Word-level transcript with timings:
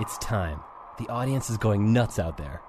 It's 0.00 0.16
time. 0.16 0.60
The 0.98 1.08
audience 1.08 1.50
is 1.50 1.58
going 1.58 1.92
nuts 1.92 2.18
out 2.18 2.38
there. 2.38 2.62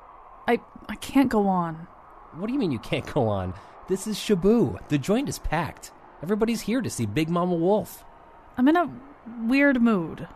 I 0.49 0.59
I 0.89 0.95
can't 0.95 1.29
go 1.29 1.47
on. 1.47 1.87
What 2.33 2.47
do 2.47 2.53
you 2.53 2.59
mean 2.59 2.73
you 2.73 2.79
can't 2.79 3.05
go 3.13 3.29
on? 3.29 3.53
This 3.87 4.05
is 4.05 4.17
Shaboo. 4.17 4.77
The 4.89 4.97
joint 4.97 5.29
is 5.29 5.39
packed. 5.39 5.91
Everybody's 6.21 6.61
here 6.61 6.81
to 6.81 6.89
see 6.89 7.05
Big 7.05 7.29
Mama 7.29 7.55
Wolf. 7.55 8.03
I'm 8.57 8.67
in 8.67 8.75
a 8.75 8.91
weird 9.47 9.81
mood. 9.81 10.27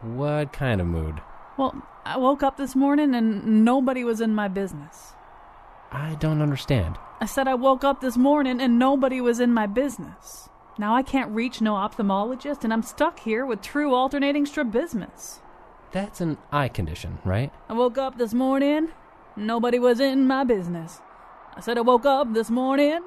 What 0.00 0.54
kind 0.54 0.80
of 0.80 0.86
mood? 0.86 1.20
Well, 1.58 1.82
I 2.06 2.16
woke 2.16 2.42
up 2.42 2.56
this 2.56 2.74
morning 2.74 3.14
and 3.14 3.64
nobody 3.64 4.02
was 4.02 4.22
in 4.22 4.34
my 4.34 4.48
business. 4.48 5.12
I 5.92 6.16
don't 6.18 6.40
understand. 6.40 6.96
I 7.20 7.26
said 7.26 7.46
I 7.46 7.54
woke 7.54 7.84
up 7.84 8.00
this 8.00 8.16
morning 8.16 8.60
and 8.62 8.78
nobody 8.78 9.20
was 9.20 9.38
in 9.38 9.52
my 9.52 9.66
business. 9.66 10.48
Now 10.78 10.94
I 10.94 11.02
can't 11.02 11.30
reach 11.32 11.60
no 11.60 11.74
ophthalmologist 11.74 12.64
and 12.64 12.72
I'm 12.72 12.82
stuck 12.82 13.20
here 13.20 13.44
with 13.44 13.60
true 13.60 13.94
alternating 13.94 14.46
strabismus. 14.46 15.40
That's 15.92 16.20
an 16.20 16.38
eye 16.52 16.68
condition, 16.68 17.18
right? 17.24 17.52
I 17.68 17.72
woke 17.72 17.98
up 17.98 18.18
this 18.18 18.34
morning, 18.34 18.88
nobody 19.36 19.78
was 19.78 20.00
in 20.00 20.26
my 20.26 20.44
business. 20.44 21.00
I 21.54 21.60
said 21.60 21.78
I 21.78 21.82
woke 21.82 22.04
up 22.04 22.34
this 22.34 22.50
morning 22.50 23.00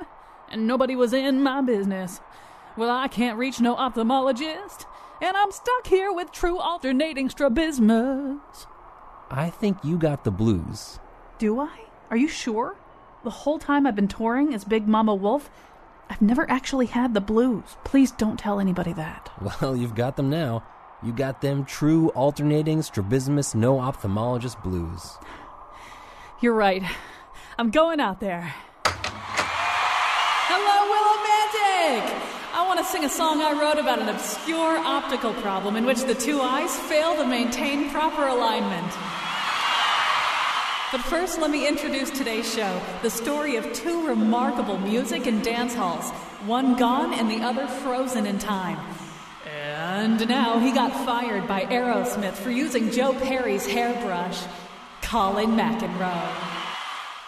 and 0.52 0.66
nobody 0.66 0.95
was 0.95 1.13
in 1.13 1.44
my 1.44 1.61
business. 1.61 2.19
Well, 2.77 2.89
I 2.89 3.08
can't 3.08 3.38
reach 3.38 3.59
no 3.59 3.75
ophthalmologist, 3.75 4.86
and 5.21 5.36
I'm 5.36 5.52
stuck 5.52 5.88
here 5.88 6.11
with 6.11 6.31
true 6.31 6.58
alternating 6.58 7.30
strabismus. 7.30 8.67
I 9.30 9.49
think 9.49 9.77
you 9.83 9.97
got 9.97 10.23
the 10.23 10.31
blues. 10.31 10.99
Do 11.38 11.59
I? 11.59 11.81
Are 12.09 12.17
you 12.17 12.27
sure? 12.27 12.77
The 13.23 13.30
whole 13.30 13.59
time 13.59 13.86
I've 13.86 13.95
been 13.95 14.08
touring 14.08 14.53
as 14.53 14.64
Big 14.64 14.88
Mama 14.88 15.14
Wolf, 15.14 15.49
I've 16.09 16.21
never 16.21 16.49
actually 16.49 16.88
had 16.88 17.14
the 17.14 17.21
blues. 17.21 17.77
Please 17.83 18.11
don't 18.11 18.39
tell 18.39 18.59
anybody 18.59 18.93
that. 18.93 19.30
Well, 19.61 19.75
you've 19.75 19.95
got 19.95 20.16
them 20.16 20.30
now. 20.30 20.64
You 21.02 21.14
got 21.14 21.39
them 21.39 21.64
true 21.64 22.09
alternating 22.09 22.81
strabismus 22.81 23.55
no 23.55 23.78
ophthalmologist 23.78 24.61
blues. 24.61 25.17
You're 26.42 26.53
right. 26.53 26.83
I'm 27.58 27.72
going 27.72 28.02
out 28.02 28.19
there. 28.19 28.53
Hello, 30.52 30.77
Willimantic! 30.92 32.03
I 32.53 32.67
want 32.67 32.80
to 32.80 32.86
sing 32.86 33.05
a 33.05 33.09
song 33.09 33.42
I 33.42 33.53
wrote 33.53 33.80
about 33.80 34.00
an 34.00 34.09
obscure 34.09 34.77
optical 34.77 35.33
problem 35.36 35.77
in 35.77 35.86
which 35.86 36.03
the 36.03 36.16
two 36.16 36.42
eyes 36.42 36.77
fail 36.77 37.16
to 37.16 37.25
maintain 37.25 37.89
proper 37.92 38.27
alignment. 38.27 38.92
But 40.92 41.00
first, 41.02 41.39
let 41.39 41.50
me 41.50 41.66
introduce 41.66 42.09
today's 42.09 42.53
show 42.53 42.81
the 43.03 43.09
story 43.09 43.55
of 43.55 43.72
two 43.72 44.05
remarkable 44.05 44.77
music 44.80 45.27
and 45.27 45.42
dance 45.42 45.73
halls, 45.73 46.09
one 46.45 46.75
gone 46.75 47.14
and 47.14 47.31
the 47.31 47.42
other 47.42 47.67
frozen 47.67 48.25
in 48.25 48.38
time. 48.38 48.77
And 50.00 50.30
now 50.30 50.59
he 50.59 50.72
got 50.72 50.94
fired 51.05 51.45
by 51.45 51.66
Aerosmith 51.66 52.31
for 52.31 52.52
using 52.52 52.89
Joe 52.89 53.11
Perry's 53.16 53.66
hairbrush. 53.66 54.42
Colin 55.02 55.58
McEnroe. 55.58 56.59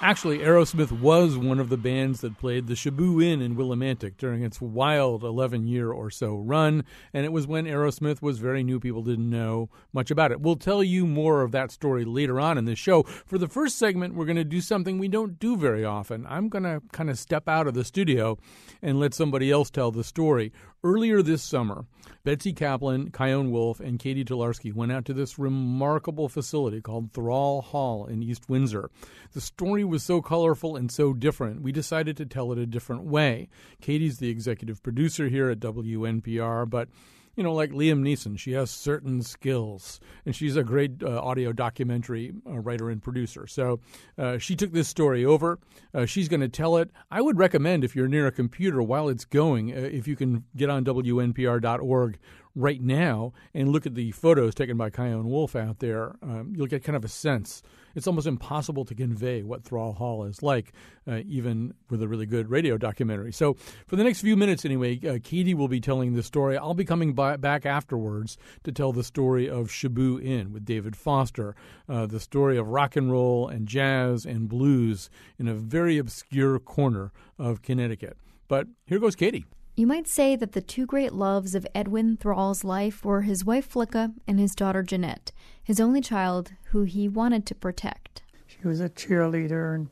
Actually, 0.04 0.40
Aerosmith 0.40 0.92
was 0.92 1.38
one 1.38 1.60
of 1.60 1.70
the 1.70 1.78
bands 1.78 2.22
that 2.22 2.40
played 2.40 2.66
the 2.66 2.74
Shaboo 2.74 3.22
Inn 3.24 3.40
in 3.40 3.56
Willimantic 3.56 4.18
during 4.18 4.42
its 4.42 4.60
wild 4.60 5.24
11 5.24 5.68
year 5.68 5.92
or 5.92 6.10
so 6.10 6.38
run, 6.38 6.84
and 7.14 7.24
it 7.24 7.32
was 7.32 7.46
when 7.46 7.66
Aerosmith 7.66 8.20
was 8.20 8.40
very 8.40 8.64
new. 8.64 8.80
People 8.80 9.04
didn't 9.04 9.30
know 9.30 9.70
much 9.94 10.10
about 10.10 10.32
it. 10.32 10.42
We'll 10.42 10.56
tell 10.56 10.84
you 10.84 11.06
more 11.06 11.44
of 11.44 11.52
that 11.52 11.72
story 11.72 12.04
later 12.04 12.40
on 12.40 12.58
in 12.58 12.66
the 12.66 12.76
show. 12.76 13.04
For 13.04 13.38
the 13.38 13.48
first 13.48 13.78
segment, 13.78 14.16
we're 14.16 14.26
going 14.26 14.38
to 14.38 14.44
do 14.44 14.60
something 14.60 14.98
we 14.98 15.08
don't 15.08 15.38
do 15.38 15.56
very 15.56 15.86
often. 15.86 16.26
I'm 16.28 16.50
going 16.50 16.64
to 16.64 16.82
kind 16.92 17.12
of 17.12 17.20
step 17.20 17.48
out 17.48 17.68
of 17.68 17.76
the 17.76 17.84
studio 17.84 18.40
and 18.82 19.00
let 19.00 19.14
somebody 19.14 19.52
else 19.52 19.70
tell 19.70 19.92
the 19.92 20.04
story. 20.04 20.52
Earlier 20.84 21.22
this 21.22 21.44
summer, 21.44 21.86
Betsy 22.24 22.54
Kaplan, 22.54 23.12
Chion 23.16 23.52
Wolf, 23.52 23.80
and 23.80 24.00
Katie 24.00 24.26
Talarski 24.26 24.74
went 24.74 24.92
out 24.92 25.06
to 25.06 25.14
this 25.14 25.38
remarkable 25.38 26.28
facility 26.28 26.82
called 26.82 27.14
Thrall 27.14 27.62
Hall 27.62 28.08
in 28.08 28.24
East 28.24 28.50
Windsor. 28.50 28.90
The 29.34 29.42
story 29.42 29.84
was 29.84 30.02
so 30.02 30.24
colorful 30.24 30.76
and 30.76 30.92
so 30.92 31.14
different, 31.14 31.62
we 31.62 31.72
decided 31.72 32.18
to 32.18 32.26
tell 32.26 32.52
it 32.52 32.58
a 32.58 32.66
different 32.66 33.04
way. 33.04 33.48
Katie's 33.80 34.18
the 34.18 34.30
executive 34.30 34.82
producer 34.82 35.28
here 35.28 35.52
at 35.52 35.60
WNPR, 35.60 36.68
but 36.68 36.90
you 37.36 37.44
know, 37.44 37.54
like 37.54 37.72
Liam 37.72 38.02
Neeson, 38.02 38.38
she 38.38 38.54
has 38.54 38.70
certain 38.70 39.22
skills, 39.22 40.00
and 40.26 40.36
she's 40.36 40.56
a 40.56 40.64
great 40.64 41.02
uh, 41.04 41.20
audio 41.22 41.52
documentary 41.52 42.34
uh, 42.48 42.60
writer 42.60 42.90
and 42.90 43.02
producer. 43.02 43.48
So 43.48 43.80
uh, 44.18 44.38
she 44.38 44.56
took 44.56 44.72
this 44.72 44.88
story 44.88 45.24
over. 45.24 45.60
Uh, 45.94 46.06
she's 46.06 46.28
going 46.28 46.42
to 46.42 46.50
tell 46.50 46.78
it. 46.78 46.92
I 47.10 47.22
would 47.22 47.38
recommend 47.38 47.84
if 47.84 47.96
you're 47.96 48.08
near 48.08 48.28
a 48.28 48.32
computer 48.32 48.82
while 48.82 49.10
it's 49.10 49.26
going, 49.26 49.72
uh, 49.72 49.82
if 49.82 50.08
you 50.08 50.16
can 50.16 50.44
get 50.56 50.70
on 50.70 50.84
WNPR.org 50.84 52.18
right 52.54 52.82
now 52.82 53.34
and 53.54 53.70
look 53.70 53.86
at 53.86 53.96
the 53.96 54.12
photos 54.12 54.54
taken 54.54 54.78
by 54.78 54.90
Chion 54.90 55.30
Wolf 55.30 55.56
out 55.56 55.80
there, 55.80 56.16
um, 56.22 56.54
you'll 56.56 56.68
get 56.68 56.84
kind 56.84 56.96
of 56.96 57.06
a 57.06 57.10
sense. 57.10 57.64
It's 57.96 58.08
almost 58.08 58.28
impossible 58.28 58.86
to 58.86 58.96
convey 58.96 59.44
what 59.44 59.64
Thrall 59.64 59.94
Hall 59.94 60.24
is 60.24 60.42
like, 60.42 60.74
uh, 61.08 61.22
even 61.26 61.74
with 61.90 62.02
a 62.02 62.08
really 62.08 62.26
good 62.26 62.50
radio 62.50 62.78
documentary. 62.78 63.32
So, 63.34 63.56
for 63.88 63.96
the 63.96 64.04
next 64.04 64.22
few 64.22 64.36
minutes, 64.36 64.66
anyway, 64.66 65.00
uh, 65.08 65.20
Katie 65.24 65.54
will 65.54 65.68
be 65.68 65.82
telling 65.82 66.14
the 66.14 66.24
story. 66.24 66.58
I'll 66.58 66.74
be 66.74 66.86
coming 66.86 67.14
by, 67.14 67.38
back 67.38 67.66
afterwards 67.66 68.38
to 68.64 68.72
tell 68.72 68.94
the 68.94 69.04
story 69.04 69.50
of 69.50 69.68
Shaboo 69.68 70.24
Inn 70.24 70.54
with 70.54 70.66
David 70.66 70.96
Foster, 70.96 71.56
uh, 71.90 72.06
the 72.06 72.20
story 72.20 72.58
of 72.58 72.68
rock 72.68 72.96
and 72.96 73.12
roll 73.12 73.48
and 73.48 73.68
jazz 73.68 74.26
and 74.26 74.48
blues 74.48 75.10
in 75.38 75.48
a 75.48 75.54
very 75.54 75.98
obscure 75.98 76.60
corner 76.60 77.12
of 77.38 77.62
Connecticut. 77.62 78.18
But 78.48 78.68
here 78.86 79.00
goes 79.00 79.16
Katie. 79.16 79.46
You 79.74 79.88
might 79.88 80.08
say 80.08 80.36
that 80.36 80.52
the 80.52 80.62
two 80.62 80.86
great 80.86 81.14
loves 81.14 81.56
of 81.56 81.66
Edwin 81.74 82.18
Thrall's 82.18 82.64
life 82.64 83.06
were 83.06 83.22
his 83.22 83.46
wife 83.46 83.72
Flicka 83.72 84.14
and 84.28 84.38
his 84.38 84.54
daughter 84.54 84.84
Jeanette, 84.84 85.32
his 85.64 85.80
only 85.80 86.02
child 86.02 86.52
who 86.66 86.84
he 86.84 87.08
wanted 87.08 87.46
to 87.46 87.56
protect. 87.56 88.22
She 88.48 88.68
was 88.68 88.82
a 88.82 88.90
cheerleader 88.90 89.74
and 89.74 89.90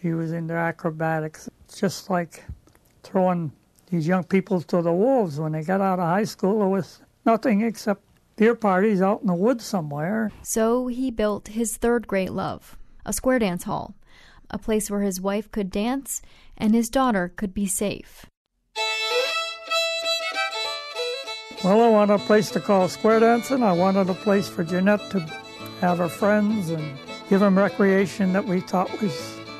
she 0.00 0.12
was 0.12 0.32
into 0.32 0.54
acrobatics. 0.54 1.48
It's 1.64 1.78
just 1.78 2.10
like 2.10 2.44
throwing 3.04 3.52
these 3.90 4.08
young 4.08 4.24
people 4.24 4.60
to 4.60 4.82
the 4.82 4.92
wolves. 4.92 5.38
When 5.38 5.52
they 5.52 5.62
got 5.62 5.80
out 5.80 6.00
of 6.00 6.06
high 6.06 6.24
school, 6.24 6.58
there 6.58 6.68
was 6.68 7.00
nothing 7.24 7.60
except 7.60 8.02
beer 8.34 8.56
parties 8.56 9.00
out 9.00 9.20
in 9.20 9.28
the 9.28 9.34
woods 9.34 9.64
somewhere. 9.64 10.32
So 10.42 10.88
he 10.88 11.12
built 11.12 11.48
his 11.48 11.76
third 11.76 12.08
great 12.08 12.32
love, 12.32 12.76
a 13.04 13.12
square 13.12 13.38
dance 13.38 13.64
hall, 13.64 13.94
a 14.50 14.58
place 14.58 14.90
where 14.90 15.02
his 15.02 15.20
wife 15.20 15.48
could 15.52 15.70
dance 15.70 16.22
and 16.56 16.74
his 16.74 16.88
daughter 16.88 17.32
could 17.36 17.54
be 17.54 17.66
safe. 17.66 18.26
Well, 21.66 21.82
I 21.82 21.88
wanted 21.88 22.14
a 22.14 22.18
place 22.18 22.52
to 22.52 22.60
call 22.60 22.88
square 22.88 23.18
dancing. 23.18 23.64
I 23.64 23.72
wanted 23.72 24.08
a 24.08 24.14
place 24.14 24.46
for 24.46 24.62
Jeanette 24.62 25.10
to 25.10 25.18
have 25.80 25.98
her 25.98 26.08
friends 26.08 26.70
and 26.70 26.96
give 27.28 27.40
them 27.40 27.58
recreation 27.58 28.32
that 28.34 28.44
we 28.44 28.60
thought 28.60 29.02
was 29.02 29.12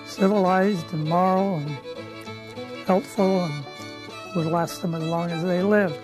civilized 0.04 0.92
and 0.92 1.08
moral 1.08 1.56
and 1.56 1.76
helpful 2.86 3.40
and 3.40 3.64
would 4.36 4.46
last 4.46 4.82
them 4.82 4.94
as 4.94 5.02
long 5.02 5.32
as 5.32 5.42
they 5.42 5.64
lived. 5.64 5.98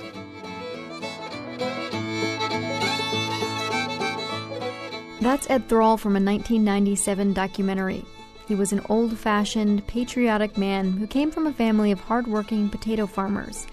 That's 5.20 5.48
Ed 5.48 5.68
Thrall 5.68 5.98
from 5.98 6.16
a 6.16 6.20
1997 6.20 7.32
documentary. 7.32 8.04
He 8.48 8.56
was 8.56 8.72
an 8.72 8.84
old 8.88 9.16
fashioned, 9.16 9.86
patriotic 9.86 10.58
man 10.58 10.90
who 10.94 11.06
came 11.06 11.30
from 11.30 11.46
a 11.46 11.52
family 11.52 11.92
of 11.92 12.00
hard-working 12.00 12.70
potato 12.70 13.06
farmers. 13.06 13.68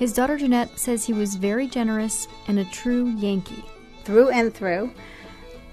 His 0.00 0.14
daughter 0.14 0.38
Jeanette 0.38 0.78
says 0.78 1.04
he 1.04 1.12
was 1.12 1.34
very 1.34 1.68
generous 1.68 2.26
and 2.48 2.58
a 2.58 2.64
true 2.64 3.10
Yankee. 3.18 3.62
Through 4.04 4.30
and 4.30 4.52
through, 4.52 4.90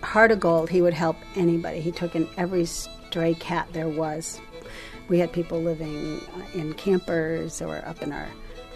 heart 0.04 0.32
of 0.32 0.42
gold, 0.42 0.70
he 0.70 0.82
would 0.82 0.94
help 0.94 1.16
anybody. 1.38 1.80
He 1.80 1.94
took 1.94 2.14
in 2.14 2.28
every 2.36 2.66
stray 2.66 3.36
cat 3.36 3.70
there 3.72 3.88
was. 3.88 4.42
We 5.08 5.18
had 5.18 5.32
people 5.32 5.62
living 5.62 6.20
in 6.54 6.74
campers 6.74 7.62
or 7.62 7.78
up 7.88 8.02
in 8.02 8.12
our 8.12 8.28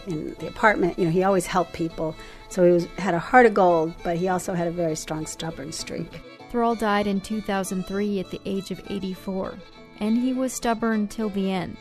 in 0.07 0.36
the 0.39 0.48
apartment. 0.48 0.98
You 0.98 1.03
know, 1.03 1.12
he 1.12 1.24
always 1.24 1.48
helped 1.48 1.74
people. 1.74 2.15
So 2.47 2.63
he 2.63 2.71
was 2.71 2.86
had 2.97 3.13
a 3.13 3.19
heart 3.19 3.45
of 3.45 3.54
gold, 3.54 3.94
but 4.06 4.15
he 4.15 4.30
also 4.30 4.54
had 4.54 4.68
a 4.68 4.71
very 4.71 4.95
strong 4.95 5.25
stubborn 5.25 5.74
streak. 5.74 6.21
Thrall 6.50 6.75
died 6.75 7.07
in 7.07 7.19
2003 7.19 8.21
at 8.21 8.31
the 8.31 8.39
age 8.45 8.71
of 8.71 8.81
84, 8.89 9.56
and 10.00 10.18
he 10.18 10.31
was 10.31 10.54
stubborn 10.54 11.09
till 11.09 11.27
the 11.27 11.51
end. 11.51 11.75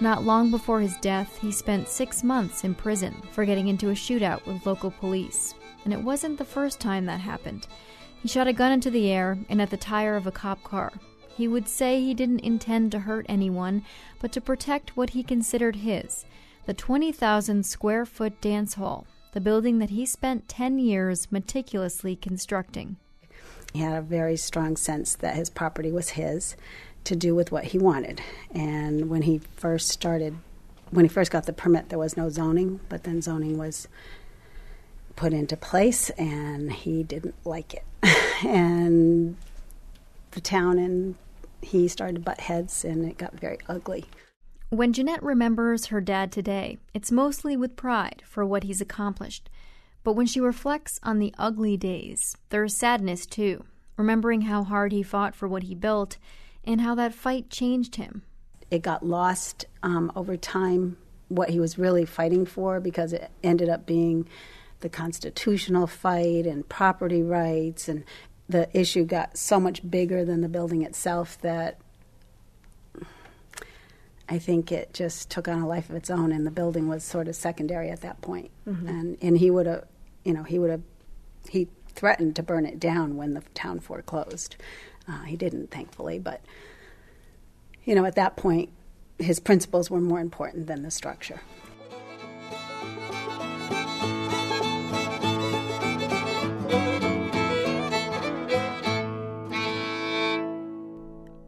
Not 0.00 0.24
long 0.24 0.50
before 0.50 0.80
his 0.80 0.96
death, 0.98 1.38
he 1.40 1.52
spent 1.52 1.88
six 1.88 2.24
months 2.24 2.64
in 2.64 2.74
prison 2.74 3.14
for 3.32 3.44
getting 3.44 3.68
into 3.68 3.90
a 3.90 3.94
shootout 3.94 4.44
with 4.46 4.66
local 4.66 4.90
police. 4.90 5.54
and 5.84 5.92
it 5.92 6.00
wasn't 6.02 6.38
the 6.38 6.44
first 6.44 6.80
time 6.80 7.06
that 7.06 7.20
happened. 7.20 7.66
He 8.22 8.28
shot 8.28 8.46
a 8.46 8.52
gun 8.52 8.70
into 8.70 8.88
the 8.90 9.10
air 9.10 9.36
and 9.48 9.60
at 9.60 9.70
the 9.70 9.76
tire 9.76 10.14
of 10.14 10.28
a 10.28 10.30
cop 10.30 10.62
car. 10.62 10.92
He 11.36 11.48
would 11.48 11.66
say 11.66 12.00
he 12.00 12.14
didn't 12.14 12.40
intend 12.40 12.92
to 12.92 13.00
hurt 13.00 13.26
anyone, 13.28 13.84
but 14.20 14.30
to 14.32 14.40
protect 14.40 14.96
what 14.96 15.10
he 15.10 15.22
considered 15.22 15.76
his 15.76 16.24
the 16.66 16.74
20,000 16.74 17.66
square 17.66 18.06
foot 18.06 18.40
dance 18.40 18.74
hall, 18.74 19.04
the 19.32 19.40
building 19.40 19.80
that 19.80 19.90
he 19.90 20.06
spent 20.06 20.48
10 20.48 20.78
years 20.78 21.26
meticulously 21.32 22.14
constructing. 22.14 22.96
He 23.72 23.80
had 23.80 23.96
a 23.96 24.02
very 24.02 24.36
strong 24.36 24.76
sense 24.76 25.16
that 25.16 25.34
his 25.34 25.50
property 25.50 25.90
was 25.90 26.10
his 26.10 26.56
to 27.04 27.16
do 27.16 27.34
with 27.34 27.52
what 27.52 27.64
he 27.64 27.78
wanted. 27.78 28.20
And 28.54 29.08
when 29.08 29.22
he 29.22 29.38
first 29.56 29.88
started, 29.88 30.36
when 30.90 31.04
he 31.04 31.08
first 31.08 31.30
got 31.30 31.46
the 31.46 31.52
permit, 31.52 31.88
there 31.88 31.98
was 31.98 32.16
no 32.16 32.28
zoning, 32.28 32.80
but 32.88 33.04
then 33.04 33.22
zoning 33.22 33.58
was 33.58 33.88
put 35.16 35.32
into 35.32 35.56
place 35.56 36.10
and 36.10 36.72
he 36.72 37.02
didn't 37.02 37.34
like 37.44 37.74
it. 37.74 37.84
and 38.46 39.36
the 40.32 40.40
town 40.40 40.78
and 40.78 41.14
he 41.60 41.88
started 41.88 42.14
to 42.14 42.20
butt 42.20 42.40
heads 42.40 42.84
and 42.84 43.04
it 43.04 43.18
got 43.18 43.38
very 43.38 43.58
ugly. 43.68 44.06
When 44.70 44.92
Jeanette 44.92 45.22
remembers 45.22 45.86
her 45.86 46.00
dad 46.00 46.32
today, 46.32 46.78
it's 46.94 47.12
mostly 47.12 47.56
with 47.56 47.76
pride 47.76 48.22
for 48.26 48.44
what 48.44 48.64
he's 48.64 48.80
accomplished. 48.80 49.50
But 50.02 50.14
when 50.14 50.26
she 50.26 50.40
reflects 50.40 50.98
on 51.02 51.18
the 51.18 51.34
ugly 51.38 51.76
days, 51.76 52.36
there's 52.48 52.76
sadness 52.76 53.26
too, 53.26 53.64
remembering 53.96 54.42
how 54.42 54.64
hard 54.64 54.92
he 54.92 55.02
fought 55.02 55.34
for 55.34 55.46
what 55.46 55.64
he 55.64 55.74
built 55.74 56.16
and 56.64 56.80
how 56.80 56.94
that 56.94 57.14
fight 57.14 57.50
changed 57.50 57.96
him. 57.96 58.22
It 58.70 58.82
got 58.82 59.04
lost 59.04 59.66
um, 59.82 60.10
over 60.16 60.36
time 60.36 60.96
what 61.28 61.50
he 61.50 61.60
was 61.60 61.78
really 61.78 62.04
fighting 62.04 62.46
for 62.46 62.80
because 62.80 63.12
it 63.12 63.30
ended 63.42 63.68
up 63.68 63.86
being 63.86 64.28
the 64.80 64.88
constitutional 64.88 65.86
fight 65.86 66.46
and 66.46 66.68
property 66.68 67.22
rights 67.22 67.88
and 67.88 68.04
the 68.48 68.68
issue 68.78 69.04
got 69.04 69.36
so 69.36 69.58
much 69.58 69.88
bigger 69.88 70.24
than 70.24 70.40
the 70.40 70.48
building 70.48 70.82
itself 70.82 71.40
that 71.40 71.78
I 74.28 74.38
think 74.38 74.72
it 74.72 74.94
just 74.94 75.30
took 75.30 75.48
on 75.48 75.60
a 75.60 75.66
life 75.66 75.90
of 75.90 75.96
its 75.96 76.08
own, 76.08 76.32
and 76.32 76.46
the 76.46 76.50
building 76.50 76.88
was 76.88 77.04
sort 77.04 77.28
of 77.28 77.36
secondary 77.36 77.90
at 77.90 78.00
that 78.00 78.20
point. 78.22 78.50
Mm-hmm. 78.66 78.88
And 78.88 79.18
and 79.20 79.38
he 79.38 79.50
would 79.50 79.66
have, 79.66 79.84
you 80.24 80.32
know, 80.32 80.42
he 80.42 80.58
would 80.58 80.70
have, 80.70 80.82
he 81.48 81.68
threatened 81.94 82.36
to 82.36 82.42
burn 82.42 82.64
it 82.64 82.80
down 82.80 83.16
when 83.16 83.34
the 83.34 83.42
town 83.52 83.80
foreclosed. 83.80 84.56
Uh, 85.08 85.22
he 85.22 85.36
didn't, 85.36 85.70
thankfully, 85.70 86.18
but 86.18 86.40
you 87.84 87.94
know, 87.94 88.04
at 88.04 88.14
that 88.14 88.36
point, 88.36 88.70
his 89.18 89.40
principles 89.40 89.90
were 89.90 90.00
more 90.00 90.20
important 90.20 90.66
than 90.66 90.82
the 90.82 90.90
structure. 90.90 91.40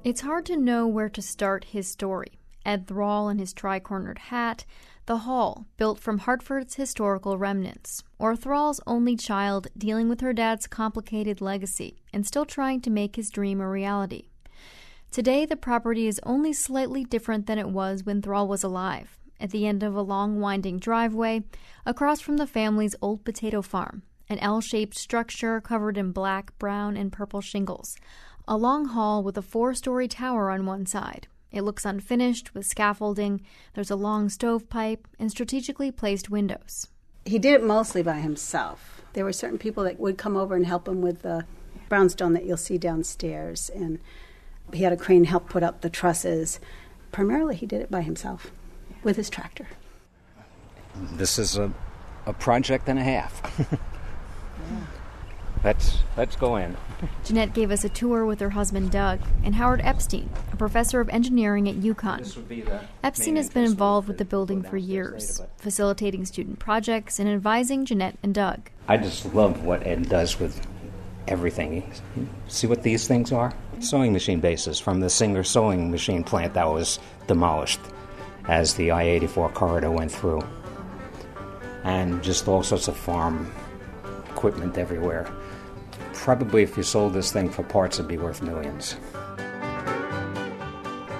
It's 0.05 0.21
hard 0.21 0.45
to 0.47 0.57
know 0.57 0.87
where 0.87 1.09
to 1.09 1.23
start 1.23 1.65
his 1.65 1.89
story. 1.89 2.39
Ed 2.67 2.87
Thrall 2.87 3.31
in 3.31 3.39
his 3.39 3.55
tri-cornered 3.55 4.19
hat, 4.19 4.67
the 5.07 5.19
hall, 5.19 5.67
built 5.77 5.99
from 5.99 6.19
Hartford's 6.19 6.77
historical 6.77 7.37
remnants, 7.37 8.03
or 8.19 8.35
Thrall's 8.35 8.81
only 8.87 9.17
child 9.17 9.67
dealing 9.77 10.09
with 10.09 10.21
her 10.21 10.33
dad's 10.33 10.67
complicated 10.67 11.41
legacy 11.41 11.97
and 12.13 12.27
still 12.27 12.47
trying 12.47 12.81
to 12.83 12.91
make 12.91 13.17
his 13.17 13.31
dream 13.31 13.61
a 13.61 13.69
reality. 13.69 14.29
Today, 15.11 15.47
the 15.47 15.57
property 15.57 16.07
is 16.07 16.21
only 16.25 16.53
slightly 16.53 17.05
different 17.05 17.47
than 17.47 17.59
it 17.59 17.69
was 17.69 18.05
when 18.05 18.23
Thrall 18.23 18.49
was 18.49 18.65
alive, 18.65 19.19
at 19.39 19.51
the 19.51 19.67
end 19.67 19.83
of 19.83 19.95
a 19.95 20.03
long 20.03 20.41
winding 20.41 20.79
driveway, 20.79 21.43
across 21.85 22.21
from 22.21 22.39
the 22.39 22.47
family's 22.47 22.97
old 23.03 23.25
potato 23.25 23.63
farm, 23.63 24.03
an 24.29 24.39
L 24.39 24.61
shaped 24.61 24.97
structure 24.97 25.61
covered 25.61 25.99
in 25.99 26.13
black, 26.13 26.59
brown, 26.59 26.97
and 26.97 27.13
purple 27.13 27.41
shingles, 27.41 27.97
a 28.49 28.57
long 28.57 28.87
hall 28.87 29.23
with 29.23 29.39
a 29.39 29.43
four 29.43 29.75
story 29.75 30.09
tower 30.09 30.51
on 30.51 30.67
one 30.67 30.87
side. 30.87 31.29
It 31.55 31.63
looks 31.63 31.85
unfinished 31.85 32.53
with 32.53 32.67
scaffolding. 32.67 33.41
There's 33.75 33.91
a 33.91 33.97
long 33.97 34.29
stovepipe 34.29 35.07
and 35.21 35.31
strategically 35.31 35.93
placed 35.93 36.29
windows. 36.29 36.89
He 37.25 37.39
did 37.39 37.55
it 37.55 37.63
mostly 37.63 38.03
by 38.03 38.17
himself. 38.17 39.03
There 39.13 39.25
were 39.25 39.33
certain 39.33 39.59
people 39.59 39.85
that 39.85 40.01
would 40.01 40.19
come 40.19 40.37
over 40.37 40.57
and 40.57 40.67
help 40.67 40.89
him 40.89 41.01
with 41.01 41.23
the 41.23 41.47
brownstone 41.89 42.33
that 42.33 42.45
you'll 42.45 42.57
see 42.57 42.77
downstairs. 42.77 43.71
And 43.73 44.01
he 44.73 44.83
had 44.83 44.93
a 44.93 44.97
crane 44.97 45.25
help 45.25 45.49
put 45.49 45.63
up 45.63 45.81
the 45.81 45.89
trusses. 45.89 46.59
Primarily, 47.13 47.55
he 47.55 47.67
did 47.67 47.81
it 47.81 47.91
by 47.91 48.03
himself 48.03 48.51
with 49.05 49.15
his 49.15 49.31
tractor. 49.31 49.69
This 51.13 51.39
is 51.39 51.57
a, 51.57 51.73
a 52.27 52.33
project 52.33 52.89
and 52.89 52.99
a 52.99 53.05
half. 53.05 53.79
yeah. 54.73 54.81
Let's 55.65 56.01
let's 56.19 56.37
go 56.37 56.57
in. 56.57 56.77
Jeanette 57.25 57.55
gave 57.55 57.71
us 57.71 57.85
a 57.85 57.89
tour 57.89 58.27
with 58.27 58.39
her 58.41 58.51
husband 58.51 58.91
Doug 58.91 59.19
and 59.43 59.55
Howard 59.55 59.81
Epstein, 59.83 60.29
a 60.53 60.57
professor 60.57 61.01
of 61.01 61.09
engineering 61.09 61.67
at 61.71 61.77
UConn. 61.77 62.79
Epstein 63.03 63.37
has 63.37 63.49
been 63.49 63.65
involved 63.65 64.07
with 64.07 64.19
the 64.19 64.27
building 64.27 64.63
for 64.63 64.77
years, 64.77 65.41
facilitating 65.57 66.27
student 66.27 66.59
projects 66.59 67.19
and 67.19 67.31
advising 67.31 67.87
Jeanette 67.87 68.19
and 68.23 68.35
Doug. 68.35 68.69
I 68.89 68.99
just 68.99 69.35
love 69.35 69.65
what 69.65 69.87
Ed 69.87 70.11
does 70.11 70.39
with 70.39 70.61
everything. 71.29 71.91
See 72.49 72.67
what 72.67 72.83
these 72.83 73.09
things 73.09 73.33
are? 73.33 73.55
Sewing 73.81 74.13
machine 74.13 74.41
bases 74.41 74.79
from 74.79 75.01
the 75.01 75.09
Singer 75.09 75.43
sewing 75.43 75.91
machine 75.91 76.25
plant 76.25 76.53
that 76.55 76.69
was 76.69 76.99
demolished 77.27 77.81
as 78.49 78.75
the 78.75 78.91
I 78.91 79.05
84 79.05 79.49
corridor 79.53 79.91
went 79.91 80.13
through. 80.13 80.43
And 81.85 82.23
just 82.23 82.49
all 82.49 82.63
sorts 82.63 82.89
of 82.89 82.99
farm 82.99 83.51
equipment 84.29 84.77
everywhere 84.77 85.33
probably 86.15 86.63
if 86.63 86.77
you 86.77 86.83
sold 86.83 87.13
this 87.13 87.33
thing 87.33 87.51
for 87.51 87.63
parts, 87.63 87.99
it'd 87.99 88.09
be 88.09 88.17
worth 88.17 88.43
millions. 88.43 88.97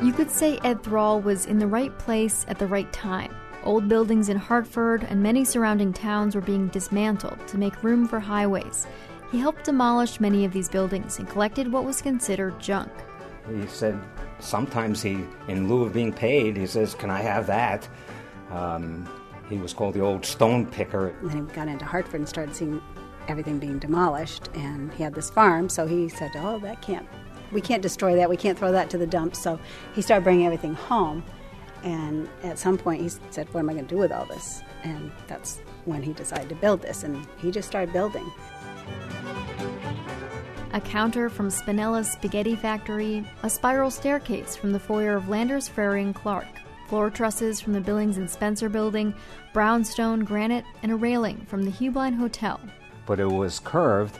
You 0.03 0.13
could 0.13 0.31
say 0.31 0.59
Ed 0.65 0.83
Thrall 0.83 1.21
was 1.21 1.47
in 1.47 1.59
the 1.59 1.67
right 1.67 1.97
place 1.99 2.45
at 2.49 2.59
the 2.59 2.67
right 2.67 2.93
time. 2.93 3.35
Old 3.65 3.89
buildings 3.89 4.29
in 4.29 4.37
Hartford 4.37 5.05
and 5.05 5.23
many 5.23 5.45
surrounding 5.45 5.93
towns 5.93 6.35
were 6.35 6.43
being 6.43 6.69
dismantled 6.69 7.39
to 7.49 7.57
make 7.57 7.83
room 7.83 8.07
for 8.07 8.21
highways. 8.21 8.87
He 9.33 9.39
helped 9.39 9.65
demolish 9.65 10.21
many 10.21 10.45
of 10.45 10.53
these 10.53 10.69
buildings 10.69 11.19
and 11.19 11.29
collected 11.29 11.73
what 11.73 11.85
was 11.85 12.03
considered 12.03 12.61
junk. 12.61 12.93
He 13.49 13.67
said 13.67 13.99
sometimes 14.39 15.03
he, 15.03 15.25
in 15.49 15.69
lieu 15.69 15.85
of 15.85 15.95
being 15.95 16.13
paid, 16.13 16.57
he 16.57 16.67
says, 16.67 16.95
Can 16.95 17.11
I 17.11 17.21
have 17.23 17.47
that? 17.47 17.89
Um, 18.51 19.09
he 19.49 19.57
was 19.57 19.73
called 19.73 19.95
the 19.95 20.01
old 20.01 20.25
stone 20.25 20.67
picker. 20.67 21.09
And 21.21 21.31
then 21.31 21.49
he 21.49 21.55
got 21.55 21.69
into 21.69 21.85
Hartford 21.85 22.21
and 22.21 22.29
started 22.29 22.55
seeing 22.55 22.81
everything 23.29 23.59
being 23.59 23.79
demolished, 23.79 24.49
and 24.55 24.93
he 24.95 25.03
had 25.03 25.15
this 25.15 25.31
farm, 25.31 25.69
so 25.69 25.87
he 25.87 26.09
said, 26.09 26.31
"Oh, 26.37 26.59
that 26.61 26.81
can't, 26.83 27.07
we 27.53 27.61
can't 27.61 27.83
destroy 27.83 28.17
that. 28.17 28.29
We 28.29 28.37
can't 28.37 28.59
throw 28.59 28.73
that 28.73 28.91
to 28.91 28.99
the 28.99 29.07
dump." 29.07 29.37
So 29.37 29.59
he 29.95 30.03
started 30.03 30.25
bringing 30.25 30.47
everything 30.47 30.75
home, 30.75 31.25
and 31.83 32.29
at 32.43 32.59
some 32.59 32.79
point 32.79 33.03
he 33.03 33.11
said, 33.31 33.53
"What 33.53 33.61
am 33.61 33.71
I 33.71 33.75
going 33.75 33.87
to 33.87 33.95
do 33.95 34.01
with 34.01 34.13
all 34.13 34.27
this?" 34.27 34.63
And 34.83 35.11
that's 35.27 35.61
when 35.85 36.03
he 36.03 36.13
decided 36.13 36.49
to 36.51 36.55
build 36.55 36.83
this, 36.83 37.05
and 37.05 37.27
he 37.39 37.51
just 37.51 37.69
started 37.69 37.93
building. 37.93 38.31
A 40.73 40.81
counter 40.81 41.31
from 41.31 41.51
Spinella's 41.51 42.11
Spaghetti 42.11 42.57
Factory, 42.57 43.25
a 43.45 43.49
spiral 43.49 43.91
staircase 43.91 44.57
from 44.57 44.73
the 44.73 44.81
foyer 44.81 45.15
of 45.15 45.29
Landers 45.29 45.69
Frary 45.69 46.03
and 46.03 46.15
Clark, 46.15 46.49
floor 46.89 47.11
trusses 47.11 47.61
from 47.61 47.75
the 47.75 47.81
Billings 47.81 48.17
and 48.17 48.29
Spencer 48.29 48.69
building, 48.69 49.15
brownstone, 49.53 50.25
granite, 50.25 50.65
and 50.83 50.91
a 50.91 50.97
railing 50.97 51.47
from 51.47 51.65
the 51.65 51.71
Heublein 51.71 52.15
Hotel, 52.15 52.61
but 53.07 53.21
it 53.21 53.27
was 53.27 53.61
curved. 53.61 54.19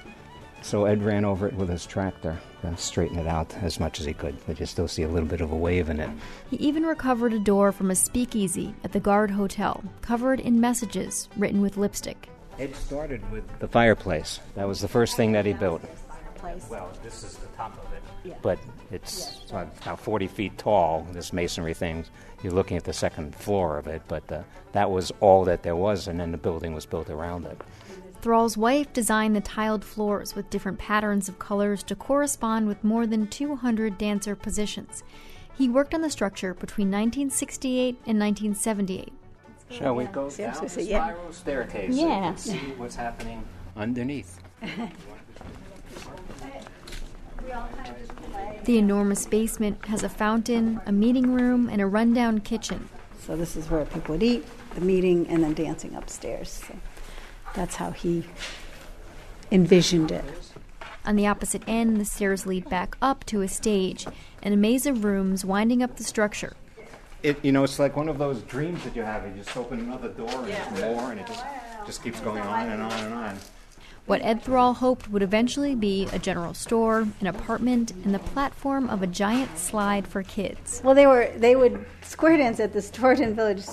So 0.63 0.87
Ed 0.87 1.03
ran 1.03 1.25
over 1.25 1.47
it 1.47 1.55
with 1.55 1.69
his 1.69 1.85
tractor 1.85 2.39
to 2.63 2.77
straighten 2.77 3.19
it 3.19 3.27
out 3.27 3.55
as 3.59 3.79
much 3.79 4.01
as 4.01 4.07
he 4.07 4.15
could. 4.15 4.35
But 4.47 4.59
you 4.59 4.67
still 4.67 4.89
see 4.89 5.03
a 5.03 5.09
little 5.09 5.29
bit 5.29 5.43
of 5.43 5.53
a 5.53 5.57
wave 5.57 5.91
in 5.91 6.01
it. 6.01 6.11
He 6.49 6.57
even 6.57 6.85
recovered 6.85 7.35
a 7.35 7.39
door 7.39 7.71
from 7.71 7.91
a 7.91 7.95
speakeasy 7.95 8.75
at 8.83 8.93
the 8.93 9.01
Garde 9.01 9.31
Hotel, 9.31 9.85
covered 10.01 10.41
in 10.41 10.61
messages 10.61 11.29
written 11.37 11.61
with 11.61 11.77
lipstick. 11.77 12.31
Ed 12.59 12.75
started 12.77 13.31
with 13.31 13.45
the 13.59 13.69
fireplace. 13.69 14.41
That 14.55 14.67
was 14.67 14.81
the 14.81 14.89
first 14.89 15.17
thing 15.17 15.33
that 15.33 15.45
he 15.45 15.53
built. 15.53 15.83
Well, 16.71 16.93
this 17.03 17.25
is 17.25 17.37
the 17.37 17.47
top 17.49 17.73
of 17.85 17.93
it, 17.93 18.03
yeah. 18.23 18.35
but 18.43 18.59
it's 18.91 19.43
yeah. 19.49 19.67
about 19.83 19.99
40 19.99 20.29
feet 20.29 20.59
tall. 20.59 21.07
This 21.13 21.33
masonry 21.33 21.75
thing. 21.75 22.05
You're 22.43 22.53
looking 22.53 22.77
at 22.77 22.85
the 22.85 22.93
second 22.93 23.35
floor 23.35 23.79
of 23.79 23.87
it, 23.87 24.03
but 24.09 24.31
uh, 24.31 24.43
that 24.73 24.91
was 24.91 25.11
all 25.21 25.45
that 25.45 25.63
there 25.63 25.75
was, 25.75 26.07
and 26.07 26.21
then 26.21 26.31
the 26.33 26.39
building 26.39 26.75
was 26.75 26.85
built 26.85 27.09
around 27.09 27.47
it. 27.47 27.61
Thrall's 28.25 28.57
wife 28.57 28.91
designed 28.95 29.37
the 29.37 29.43
tiled 29.43 29.85
floors 29.85 30.35
with 30.35 30.49
different 30.49 30.79
patterns 30.79 31.29
of 31.29 31.39
colors 31.39 31.83
to 31.83 31.95
correspond 31.95 32.67
with 32.67 32.83
more 32.83 33.07
than 33.07 33.27
200 33.27 33.99
dancer 33.99 34.35
positions. 34.35 35.03
He 35.59 35.69
worked 35.69 35.93
on 35.93 36.01
the 36.01 36.09
structure 36.09 36.55
between 36.55 36.87
1968 36.87 37.97
and 38.07 38.19
1978. 38.19 39.13
Shall 39.69 39.95
we 39.95 40.05
go 40.05 40.31
down 40.31 40.55
the 40.59 40.71
spiral 40.71 41.33
staircase 41.35 41.95
yeah. 41.95 42.35
see 42.37 42.57
what's 42.79 42.97
happening 42.97 43.45
underneath? 43.77 44.41
the 48.65 48.79
enormous 48.79 49.27
basement 49.27 49.85
has 49.85 50.03
a 50.03 50.09
fountain, 50.09 50.81
a 50.87 50.93
meeting 50.93 51.35
room, 51.35 51.69
and 51.69 51.83
a 51.83 51.87
rundown 51.87 52.41
kitchen. 52.41 52.89
So 53.21 53.37
this 53.37 53.55
is 53.55 53.69
where 53.69 53.85
people 53.85 54.15
would 54.15 54.23
eat, 54.23 54.47
the 54.75 54.81
meeting, 54.81 55.27
and 55.29 55.45
then 55.45 55.53
dancing 55.53 55.95
upstairs. 55.95 56.49
So 56.67 56.75
that's 57.55 57.77
how 57.77 57.93
he 57.93 58.25
envisioned 59.51 60.11
it. 60.11 60.25
On 61.07 61.17
the 61.17 61.27
opposite 61.27 61.63
end, 61.67 61.99
the 61.99 62.05
stairs 62.05 62.47
lead 62.47 62.69
back 62.69 62.97
up 63.03 63.25
to 63.27 63.43
a 63.43 63.49
stage 63.49 64.07
and 64.43 64.55
a 64.55 64.57
maze 64.57 64.87
of 64.87 65.05
rooms 65.05 65.45
winding 65.45 65.83
up 65.83 65.97
the 65.97 66.05
structure. 66.05 66.55
It, 67.23 67.43
you 67.45 67.53
know, 67.53 67.65
it's 67.65 67.79
like 67.79 67.97
one 67.97 68.09
of 68.09 68.19
those 68.19 68.43
dreams 68.43 68.85
that 68.85 68.97
you 68.97 69.03
have. 69.03 69.27
You 69.27 69.43
just 69.43 69.57
open 69.57 69.81
another 69.81 70.09
door 70.09 70.29
and 70.31 70.49
there's 70.49 70.81
more, 70.81 71.11
and 71.11 71.21
it 71.21 71.27
just 71.27 71.45
just 71.87 72.03
keeps 72.03 72.21
going 72.21 72.43
on 72.43 72.69
and 72.69 72.83
on 72.83 72.93
and 72.93 73.15
on. 73.15 73.39
What 74.07 74.21
Ed 74.23 74.43
Thrall 74.43 74.75
hoped 74.75 75.11
would 75.11 75.23
eventually 75.23 75.75
be 75.75 76.07
a 76.13 76.19
general 76.19 76.53
store, 76.53 77.09
an 77.21 77.27
apartment, 77.27 77.93
and 78.05 78.15
the 78.15 78.19
platform 78.19 78.91
of 78.91 79.03
a 79.03 79.07
giant 79.07 79.59
slide 79.59 80.07
for 80.07 80.23
kids. 80.23 80.83
Well, 80.85 80.95
they 80.95 81.07
were 81.07 81.33
they 81.37 81.57
would 81.57 81.85
square 82.03 82.37
dance 82.37 82.61
at 82.61 82.75
the 82.75 82.81
Storrowton 82.81 83.35
Village 83.35 83.65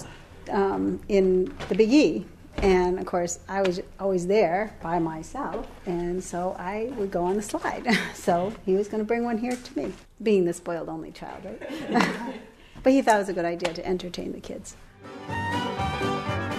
um, 0.49 1.01
in 1.09 1.53
the 1.67 1.75
Big 1.75 1.91
E, 1.91 2.25
and 2.57 2.99
of 2.99 3.05
course 3.05 3.39
I 3.47 3.61
was 3.61 3.81
always 3.99 4.27
there 4.27 4.75
by 4.81 4.99
myself, 4.99 5.67
and 5.85 6.23
so 6.23 6.55
I 6.59 6.91
would 6.97 7.11
go 7.11 7.23
on 7.23 7.35
the 7.35 7.41
slide. 7.41 7.87
so 8.13 8.53
he 8.65 8.75
was 8.75 8.87
going 8.87 9.01
to 9.01 9.07
bring 9.07 9.23
one 9.23 9.37
here 9.37 9.55
to 9.55 9.77
me, 9.77 9.93
being 10.21 10.45
the 10.45 10.53
spoiled 10.53 10.89
only 10.89 11.11
child, 11.11 11.43
right? 11.45 12.15
but 12.83 12.93
he 12.93 13.01
thought 13.01 13.15
it 13.15 13.19
was 13.19 13.29
a 13.29 13.33
good 13.33 13.45
idea 13.45 13.73
to 13.73 13.85
entertain 13.85 14.31
the 14.31 14.39
kids. 14.39 14.75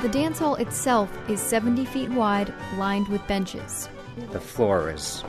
The 0.03 0.09
dance 0.11 0.39
hall 0.39 0.57
itself 0.57 1.17
is 1.29 1.41
70 1.41 1.85
feet 1.85 2.11
wide, 2.11 2.53
lined 2.77 3.07
with 3.09 3.25
benches. 3.29 3.89
The 4.33 4.41
floor 4.41 4.91
is 4.91 5.23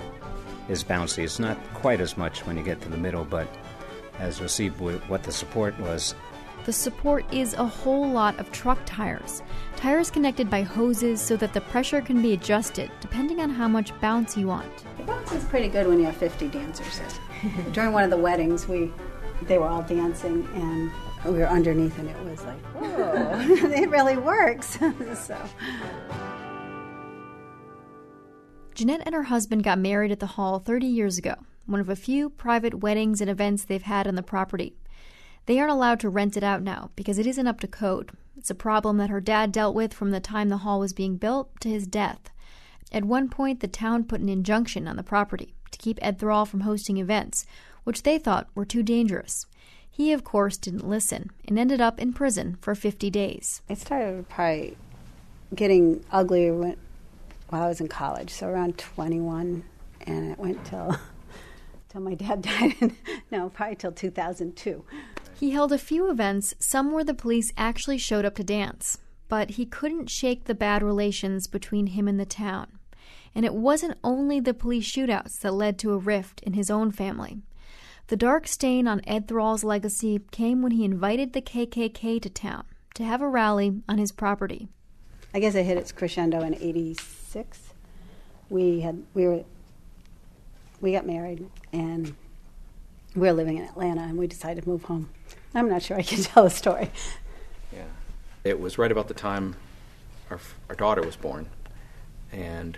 is 0.69 0.83
bouncy. 0.83 1.23
It's 1.23 1.39
not 1.39 1.57
quite 1.73 1.99
as 1.99 2.17
much 2.17 2.45
when 2.45 2.57
you 2.57 2.63
get 2.63 2.81
to 2.81 2.89
the 2.89 2.97
middle, 2.97 3.25
but 3.25 3.47
as 4.19 4.39
you'll 4.39 4.49
see 4.49 4.69
what 4.69 5.23
the 5.23 5.31
support 5.31 5.77
was. 5.79 6.15
The 6.65 6.71
support 6.71 7.25
is 7.33 7.53
a 7.55 7.65
whole 7.65 8.09
lot 8.09 8.39
of 8.39 8.49
truck 8.53 8.79
tires. 8.85 9.43
Tires 9.75 10.09
connected 10.09 10.49
by 10.49 10.61
hoses 10.61 11.19
so 11.19 11.35
that 11.37 11.53
the 11.53 11.59
pressure 11.59 11.99
can 11.99 12.21
be 12.21 12.31
adjusted 12.33 12.89
depending 13.01 13.41
on 13.41 13.49
how 13.49 13.67
much 13.67 13.97
bounce 13.99 14.37
you 14.37 14.47
want. 14.47 14.71
The 14.97 15.03
bounce 15.03 15.33
is 15.33 15.43
pretty 15.43 15.67
good 15.67 15.87
when 15.87 15.99
you 15.99 16.05
have 16.05 16.15
50 16.15 16.47
dancers. 16.47 17.01
During 17.73 17.91
one 17.91 18.05
of 18.05 18.09
the 18.09 18.17
weddings, 18.17 18.67
we 18.67 18.91
they 19.47 19.57
were 19.57 19.67
all 19.67 19.81
dancing 19.81 20.47
and 20.55 20.89
we 21.25 21.39
were 21.39 21.47
underneath, 21.47 21.97
and 21.99 22.09
it 22.09 22.17
was 22.23 22.43
like, 22.43 22.59
whoa, 22.75 23.31
it 23.71 23.89
really 23.89 24.17
works. 24.17 24.79
so. 25.15 25.37
Jeanette 28.73 29.01
and 29.05 29.13
her 29.13 29.23
husband 29.23 29.63
got 29.63 29.79
married 29.79 30.11
at 30.11 30.19
the 30.19 30.27
hall 30.27 30.59
30 30.59 30.87
years 30.87 31.17
ago, 31.17 31.35
one 31.65 31.79
of 31.79 31.89
a 31.89 31.95
few 31.95 32.29
private 32.29 32.75
weddings 32.75 33.21
and 33.21 33.29
events 33.29 33.65
they've 33.65 33.83
had 33.83 34.07
on 34.07 34.15
the 34.15 34.23
property. 34.23 34.75
They 35.45 35.59
aren't 35.59 35.71
allowed 35.71 35.99
to 36.01 36.09
rent 36.09 36.37
it 36.37 36.43
out 36.43 36.61
now 36.61 36.91
because 36.95 37.19
it 37.19 37.27
isn't 37.27 37.47
up 37.47 37.59
to 37.61 37.67
code. 37.67 38.11
It's 38.37 38.49
a 38.49 38.55
problem 38.55 38.97
that 38.97 39.09
her 39.09 39.21
dad 39.21 39.51
dealt 39.51 39.75
with 39.75 39.93
from 39.93 40.11
the 40.11 40.19
time 40.19 40.49
the 40.49 40.57
hall 40.57 40.79
was 40.79 40.93
being 40.93 41.17
built 41.17 41.49
to 41.61 41.69
his 41.69 41.87
death. 41.87 42.29
At 42.91 43.05
one 43.05 43.29
point, 43.29 43.59
the 43.59 43.67
town 43.67 44.03
put 44.03 44.21
an 44.21 44.29
injunction 44.29 44.87
on 44.87 44.95
the 44.95 45.03
property 45.03 45.53
to 45.71 45.79
keep 45.79 45.99
Ed 46.01 46.19
Thrall 46.19 46.45
from 46.45 46.61
hosting 46.61 46.97
events, 46.97 47.45
which 47.83 48.03
they 48.03 48.17
thought 48.17 48.47
were 48.55 48.65
too 48.65 48.83
dangerous. 48.83 49.45
He, 49.89 50.11
of 50.11 50.23
course, 50.23 50.57
didn't 50.57 50.87
listen 50.87 51.29
and 51.47 51.59
ended 51.59 51.81
up 51.81 51.99
in 51.99 52.13
prison 52.13 52.57
for 52.61 52.73
50 52.75 53.09
days. 53.09 53.61
It 53.69 53.77
started 53.79 54.27
probably 54.29 54.77
getting 55.53 56.03
uglier 56.11 56.53
when, 56.53 56.77
while 57.49 57.63
I 57.63 57.67
was 57.67 57.79
in 57.81 57.87
college, 57.87 58.31
so 58.31 58.47
around 58.47 58.77
21, 58.77 59.63
and 60.01 60.31
it 60.31 60.39
went 60.39 60.65
till 60.65 60.97
till 61.89 62.01
my 62.01 62.15
dad 62.15 62.41
died. 62.81 62.95
no, 63.31 63.49
probably 63.49 63.75
till 63.75 63.91
2002. 63.91 64.83
He 65.39 65.51
held 65.51 65.71
a 65.71 65.77
few 65.77 66.09
events, 66.09 66.53
some 66.59 66.91
where 66.91 67.03
the 67.03 67.13
police 67.13 67.51
actually 67.57 67.97
showed 67.97 68.25
up 68.25 68.35
to 68.35 68.43
dance, 68.43 68.99
but 69.27 69.51
he 69.51 69.65
couldn't 69.65 70.09
shake 70.09 70.45
the 70.45 70.55
bad 70.55 70.83
relations 70.83 71.47
between 71.47 71.87
him 71.87 72.07
and 72.07 72.19
the 72.19 72.25
town. 72.25 72.79
And 73.35 73.45
it 73.45 73.53
wasn't 73.53 73.97
only 74.03 74.39
the 74.39 74.53
police 74.53 74.89
shootouts 74.89 75.39
that 75.39 75.53
led 75.53 75.77
to 75.79 75.91
a 75.91 75.97
rift 75.97 76.41
in 76.41 76.53
his 76.53 76.69
own 76.69 76.91
family. 76.91 77.41
The 78.07 78.15
dark 78.17 78.47
stain 78.47 78.87
on 78.87 79.01
Ed 79.07 79.27
Thrall's 79.27 79.63
legacy 79.63 80.19
came 80.31 80.61
when 80.61 80.73
he 80.73 80.85
invited 80.85 81.33
the 81.33 81.41
KKK 81.41 82.21
to 82.21 82.29
town 82.29 82.65
to 82.95 83.03
have 83.03 83.21
a 83.21 83.27
rally 83.27 83.81
on 83.89 83.97
his 83.97 84.11
property. 84.11 84.67
I 85.33 85.39
guess 85.39 85.55
it 85.55 85.65
hit 85.65 85.77
its 85.77 85.91
crescendo 85.91 86.41
in 86.41 86.53
'86. 86.53 87.73
We 88.49 88.81
had 88.81 89.03
we 89.13 89.25
were 89.25 89.43
we 90.79 90.91
got 90.91 91.07
married 91.07 91.49
and 91.71 92.13
we 93.15 93.27
were 93.27 93.33
living 93.33 93.57
in 93.57 93.65
Atlanta 93.65 94.01
and 94.01 94.17
we 94.17 94.27
decided 94.27 94.63
to 94.63 94.69
move 94.69 94.83
home. 94.83 95.09
I'm 95.53 95.69
not 95.69 95.83
sure 95.83 95.97
I 95.97 96.01
can 96.01 96.21
tell 96.23 96.43
the 96.43 96.49
story. 96.49 96.91
Yeah, 97.71 97.83
it 98.43 98.59
was 98.59 98.77
right 98.77 98.91
about 98.91 99.07
the 99.07 99.13
time 99.13 99.55
our 100.29 100.39
our 100.69 100.75
daughter 100.75 101.01
was 101.01 101.15
born, 101.15 101.47
and 102.31 102.77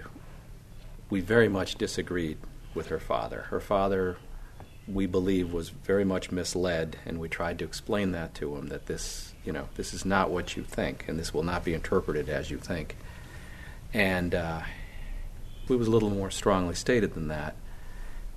we 1.10 1.22
very 1.22 1.48
much 1.48 1.76
disagreed 1.76 2.38
with 2.74 2.88
her 2.88 3.00
father. 3.00 3.42
Her 3.50 3.60
father 3.60 4.18
we 4.88 5.06
believe 5.06 5.52
was 5.52 5.70
very 5.70 6.06
much 6.06 6.32
misled, 6.32 6.98
and 7.06 7.20
we 7.20 7.28
tried 7.28 7.58
to 7.60 7.66
explain 7.66 8.12
that 8.12 8.36
to 8.36 8.56
him 8.56 8.68
that 8.68 8.86
this, 8.86 9.34
you 9.44 9.52
know, 9.52 9.68
this 9.76 9.94
is 9.94 10.06
not 10.06 10.30
what 10.30 10.56
you 10.56 10.64
think, 10.64 11.06
and 11.08 11.18
this 11.18 11.34
will 11.34 11.44
not 11.44 11.64
be 11.64 11.74
interpreted 11.74 12.30
as 12.30 12.52
you 12.52 12.58
think. 12.58 12.96
And 13.94 14.36
uh, 14.36 14.62
it 15.68 15.76
was 15.76 15.88
a 15.88 15.92
little 15.92 16.10
more 16.10 16.30
strongly 16.30 16.76
stated 16.76 17.14
than 17.16 17.30
that. 17.30 17.56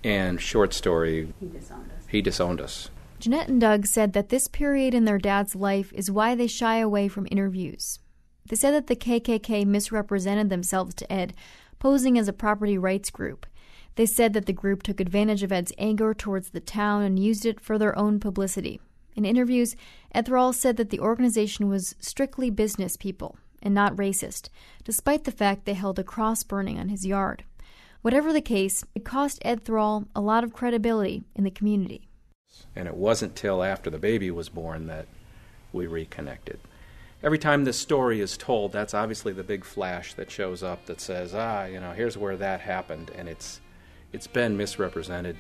And 0.05 0.41
short 0.41 0.73
story, 0.73 1.33
he 1.41 1.47
disowned 1.47 1.91
us. 1.91 2.05
He 2.09 2.23
disowned 2.23 2.61
us. 2.61 2.91
Jeanette 3.19 3.49
and 3.49 3.61
Doug 3.61 3.87
said 3.87 4.13
that 4.13 4.29
this 4.29 4.47
period 4.47 4.95
in 4.95 5.05
their 5.05 5.19
dad's 5.19 5.57
life 5.57 5.93
is 5.93 6.11
why 6.11 6.35
they 6.35 6.47
shy 6.47 6.79
away 6.79 7.09
from 7.09 7.27
interviews. 7.31 7.99
They 8.47 8.57
said 8.57 8.73
that 8.73 8.87
the 8.87 8.97
KKK 8.97 9.67
misrepresented 9.67 10.51
themselves 10.51 10.95
to 10.97 11.13
Ed, 11.13 11.35
posing 11.79 12.17
as 12.17 12.29
a 12.29 12.33
property 12.33 12.79
rights 12.79 13.11
group 13.11 13.47
they 13.99 14.07
said 14.07 14.33
that 14.33 14.47
the 14.47 14.53
group 14.53 14.85
took 14.85 15.01
advantage 15.01 15.43
of 15.43 15.51
Ed's 15.51 15.73
anger 15.77 16.15
towards 16.15 16.51
the 16.51 16.61
town 16.61 17.03
and 17.03 17.19
used 17.19 17.45
it 17.45 17.59
for 17.59 17.79
their 17.79 17.99
own 17.99 18.21
publicity. 18.21 18.81
In 19.17 19.25
interviews, 19.25 19.75
Ed 20.15 20.27
Thrall 20.27 20.53
said 20.53 20.77
that 20.77 20.91
the 20.91 21.01
organization 21.01 21.69
was 21.69 21.97
strictly 21.99 22.49
business 22.49 22.97
people 22.97 23.37
and 23.61 23.75
not 23.75 23.97
racist, 23.97 24.51
despite 24.85 25.25
the 25.25 25.33
fact 25.33 25.65
they 25.65 25.75
held 25.75 25.99
a 25.99 26.05
cross 26.05 26.45
burning 26.45 26.79
on 26.79 26.91
his 26.91 27.05
yard. 27.05 27.43
Whatever 28.03 28.33
the 28.33 28.41
case, 28.41 28.85
it 28.95 29.05
cost 29.05 29.41
Ed 29.43 29.65
Thrall 29.65 30.07
a 30.15 30.21
lot 30.21 30.45
of 30.45 30.53
credibility 30.53 31.25
in 31.35 31.45
the 31.45 31.51
community. 31.51 32.09
And 32.77 32.87
it 32.87 32.95
wasn't 32.95 33.35
till 33.35 33.63
after 33.63 33.91
the 33.91 33.99
baby 33.99 34.31
was 34.31 34.49
born 34.49 34.87
that 34.87 35.07
we 35.73 35.87
reconnected. 35.87 36.61
Every 37.23 37.39
time 37.39 37.65
this 37.65 37.79
story 37.79 38.21
is 38.21 38.37
told, 38.37 38.71
that's 38.73 38.95
obviously 38.95 39.33
the 39.33 39.43
big 39.43 39.65
flash 39.65 40.15
that 40.15 40.31
shows 40.31 40.63
up 40.63 40.87
that 40.87 41.01
says, 41.01 41.35
ah, 41.35 41.65
you 41.65 41.81
know, 41.81 41.91
here's 41.91 42.17
where 42.17 42.37
that 42.37 42.61
happened. 42.61 43.11
And 43.17 43.29
it's 43.29 43.61
it's 44.13 44.29
been 44.29 44.57
misrepresented. 44.57 45.37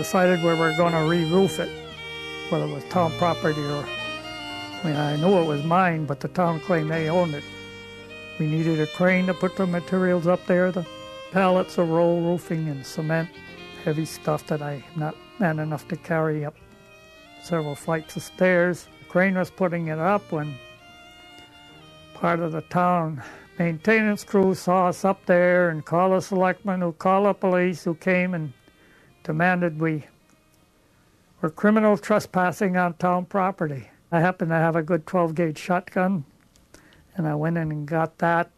Decided 0.00 0.42
where 0.42 0.54
we 0.54 0.62
were 0.62 0.76
going 0.78 0.94
to 0.94 1.10
re-roof 1.10 1.60
it, 1.60 1.68
whether 2.48 2.64
it 2.64 2.72
was 2.72 2.84
town 2.84 3.12
property 3.18 3.60
or, 3.60 3.84
I 3.84 4.80
mean, 4.82 4.96
I 4.96 5.16
knew 5.16 5.42
it 5.42 5.44
was 5.44 5.62
mine, 5.62 6.06
but 6.06 6.20
the 6.20 6.28
town 6.28 6.58
claimed 6.60 6.90
they 6.90 7.10
owned 7.10 7.34
it. 7.34 7.44
We 8.38 8.46
needed 8.46 8.80
a 8.80 8.86
crane 8.86 9.26
to 9.26 9.34
put 9.34 9.56
the 9.56 9.66
materials 9.66 10.26
up 10.26 10.46
there, 10.46 10.72
the 10.72 10.86
pallets 11.32 11.76
of 11.76 11.90
roll 11.90 12.22
roofing 12.22 12.70
and 12.70 12.86
cement, 12.86 13.28
heavy 13.84 14.06
stuff 14.06 14.46
that 14.46 14.62
I'm 14.62 14.82
not 14.96 15.14
man 15.38 15.58
enough 15.58 15.86
to 15.88 15.96
carry 15.96 16.46
up 16.46 16.56
several 17.42 17.74
flights 17.74 18.16
of 18.16 18.22
stairs. 18.22 18.88
The 19.00 19.04
crane 19.04 19.34
was 19.34 19.50
putting 19.50 19.88
it 19.88 19.98
up 19.98 20.32
when 20.32 20.54
part 22.14 22.40
of 22.40 22.52
the 22.52 22.62
town 22.62 23.22
maintenance 23.58 24.24
crew 24.24 24.54
saw 24.54 24.88
us 24.88 25.04
up 25.04 25.26
there 25.26 25.68
and 25.68 25.84
called 25.84 26.12
the 26.12 26.20
selectmen 26.22 26.80
who 26.80 26.92
called 26.92 27.26
the 27.26 27.34
police 27.34 27.84
who 27.84 27.94
came 27.96 28.32
and 28.32 28.54
demanded 29.30 29.80
we 29.80 30.02
were 31.40 31.50
criminal 31.50 31.96
trespassing 31.96 32.76
on 32.76 32.92
town 32.94 33.24
property. 33.24 33.88
I 34.10 34.18
happened 34.18 34.50
to 34.50 34.56
have 34.56 34.74
a 34.74 34.82
good 34.82 35.06
12 35.06 35.36
gauge 35.36 35.56
shotgun 35.56 36.24
and 37.14 37.28
I 37.28 37.36
went 37.36 37.56
in 37.56 37.70
and 37.70 37.86
got 37.86 38.18
that 38.18 38.50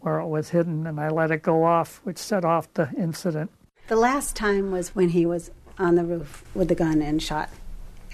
where 0.00 0.18
it 0.18 0.26
was 0.26 0.48
hidden 0.48 0.84
and 0.84 0.98
I 0.98 1.10
let 1.10 1.30
it 1.30 1.44
go 1.44 1.62
off, 1.62 2.00
which 2.02 2.18
set 2.18 2.44
off 2.44 2.74
the 2.74 2.90
incident. 2.98 3.52
The 3.86 3.94
last 3.94 4.34
time 4.34 4.72
was 4.72 4.96
when 4.96 5.10
he 5.10 5.24
was 5.24 5.52
on 5.78 5.94
the 5.94 6.04
roof 6.04 6.42
with 6.56 6.66
the 6.66 6.74
gun 6.74 7.02
and 7.02 7.22
shot 7.22 7.48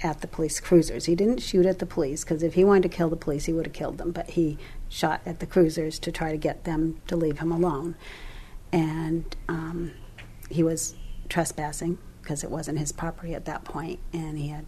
at 0.03 0.21
the 0.21 0.27
police 0.27 0.59
cruisers. 0.59 1.05
He 1.05 1.15
didn't 1.15 1.39
shoot 1.39 1.65
at 1.65 1.79
the 1.79 1.87
police 1.87 2.23
because 2.23 2.43
if 2.43 2.53
he 2.53 2.63
wanted 2.63 2.83
to 2.83 2.95
kill 2.95 3.09
the 3.09 3.15
police, 3.15 3.45
he 3.45 3.53
would 3.53 3.65
have 3.65 3.73
killed 3.73 3.97
them, 3.97 4.11
but 4.11 4.29
he 4.29 4.59
shot 4.87 5.21
at 5.25 5.39
the 5.39 5.47
cruisers 5.47 5.97
to 5.97 6.11
try 6.11 6.29
to 6.29 6.37
get 6.37 6.63
them 6.63 7.01
to 7.07 7.15
leave 7.15 7.39
him 7.39 7.51
alone. 7.51 7.95
And 8.71 9.35
um, 9.47 9.93
he 10.51 10.61
was 10.61 10.93
trespassing 11.29 11.97
because 12.21 12.43
it 12.43 12.51
wasn't 12.51 12.79
his 12.79 12.91
property 12.91 13.33
at 13.33 13.45
that 13.45 13.63
point, 13.63 13.99
and 14.13 14.37
he 14.37 14.47
had 14.49 14.65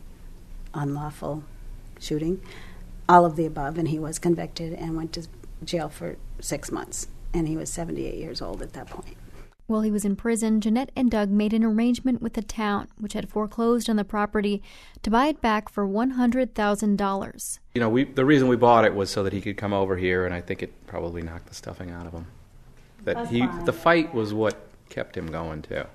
unlawful 0.74 1.44
shooting 2.00 2.42
all 3.08 3.26
of 3.26 3.36
the 3.36 3.46
above, 3.46 3.78
and 3.78 3.88
he 3.88 4.00
was 4.00 4.20
convicted 4.20 4.74
and 4.74 4.98
went 4.98 5.14
to 5.14 5.28
jail 5.64 5.90
for 5.90 6.18
six 6.40 6.72
months, 6.72 7.08
and 7.34 7.48
he 7.48 7.56
was 7.56 7.72
78 7.72 8.16
years 8.16 8.42
old 8.42 8.62
at 8.62 8.74
that 8.74 8.88
point. 8.88 9.16
While 9.68 9.82
he 9.82 9.90
was 9.90 10.06
in 10.06 10.16
prison, 10.16 10.62
Jeanette 10.62 10.92
and 10.96 11.10
Doug 11.10 11.30
made 11.30 11.52
an 11.52 11.64
arrangement 11.64 12.22
with 12.22 12.34
the 12.34 12.44
town, 12.44 12.88
which 13.00 13.14
had 13.14 13.30
foreclosed 13.30 13.90
on 13.90 13.96
the 13.96 14.04
property, 14.04 14.62
to 15.02 15.10
buy 15.10 15.28
it 15.28 15.42
back 15.42 15.70
for 15.70 15.88
$100,000. 15.88 17.60
You 17.74 17.82
know, 17.82 17.90
we, 17.90 18.04
the 18.04 18.26
reason 18.26 18.48
we 18.48 18.58
bought 18.58 18.86
it 18.86 18.94
was 18.94 19.10
so 19.10 19.24
that 19.24 19.34
he 19.34 19.42
could 19.42 19.58
come 19.58 19.74
over 19.74 19.98
here, 19.98 20.24
and 20.26 20.36
I 20.36 20.42
think 20.42 20.62
it 20.62 20.86
probably 20.86 21.24
knocked 21.24 21.48
the 21.48 21.56
stuffing 21.56 21.90
out 21.90 22.06
of 22.06 22.14
him. 22.14 22.28
That 23.06 23.16
That's 23.16 23.30
he, 23.32 23.40
fine. 23.40 23.66
the 23.66 23.74
fight 23.74 24.14
was 24.14 24.36
what 24.36 24.56
kept 24.90 25.18
him 25.18 25.32
going 25.32 25.64
too. 25.64 25.86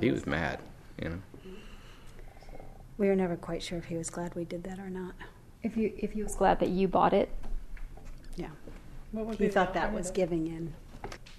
He 0.00 0.10
was 0.10 0.26
mad, 0.26 0.60
you 1.02 1.08
know. 1.08 1.22
We 2.98 3.08
were 3.08 3.16
never 3.16 3.36
quite 3.36 3.62
sure 3.62 3.78
if 3.78 3.86
he 3.86 3.96
was 3.96 4.10
glad 4.10 4.34
we 4.34 4.44
did 4.44 4.64
that 4.64 4.78
or 4.78 4.90
not. 4.90 5.14
If 5.62 5.76
you 5.76 5.92
if 5.98 6.12
he 6.12 6.22
was 6.22 6.34
glad 6.34 6.60
that 6.60 6.68
you 6.68 6.88
bought 6.88 7.12
it, 7.12 7.28
Yeah. 8.36 8.50
What 9.12 9.26
would 9.26 9.38
He 9.38 9.48
thought 9.48 9.74
that 9.74 9.92
was 9.92 10.10
giving 10.10 10.46
in. 10.46 10.74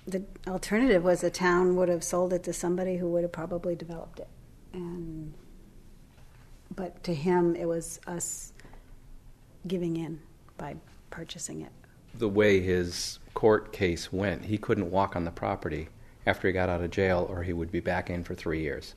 The 0.08 0.24
alternative 0.48 1.04
was 1.04 1.22
the 1.22 1.30
town 1.30 1.76
would 1.76 1.90
have 1.90 2.04
sold 2.04 2.34
it 2.34 2.44
to 2.44 2.54
somebody 2.54 2.98
who 2.98 3.10
would 3.10 3.24
have 3.24 3.32
probably 3.32 3.76
developed 3.76 4.20
it. 4.20 4.30
And 4.74 5.34
but 6.76 7.04
to 7.04 7.14
him 7.14 7.56
it 7.56 7.66
was 7.66 8.00
us 8.08 8.54
giving 9.68 9.98
in 9.98 10.20
by 10.58 10.76
purchasing 11.10 11.62
it. 11.62 11.72
The 12.16 12.30
way 12.30 12.62
his 12.62 13.20
court 13.34 13.72
case 13.72 14.12
went, 14.12 14.46
he 14.46 14.58
couldn't 14.58 14.90
walk 14.90 15.16
on 15.16 15.26
the 15.26 15.32
property 15.32 15.90
after 16.28 16.48
he 16.48 16.54
got 16.54 16.70
out 16.70 16.84
of 16.84 16.92
jail, 16.92 17.26
or 17.30 17.44
he 17.44 17.54
would 17.54 17.72
be 17.72 17.80
back 17.80 18.10
in 18.10 18.24
for 18.24 18.36
three 18.36 18.62
years. 18.62 18.94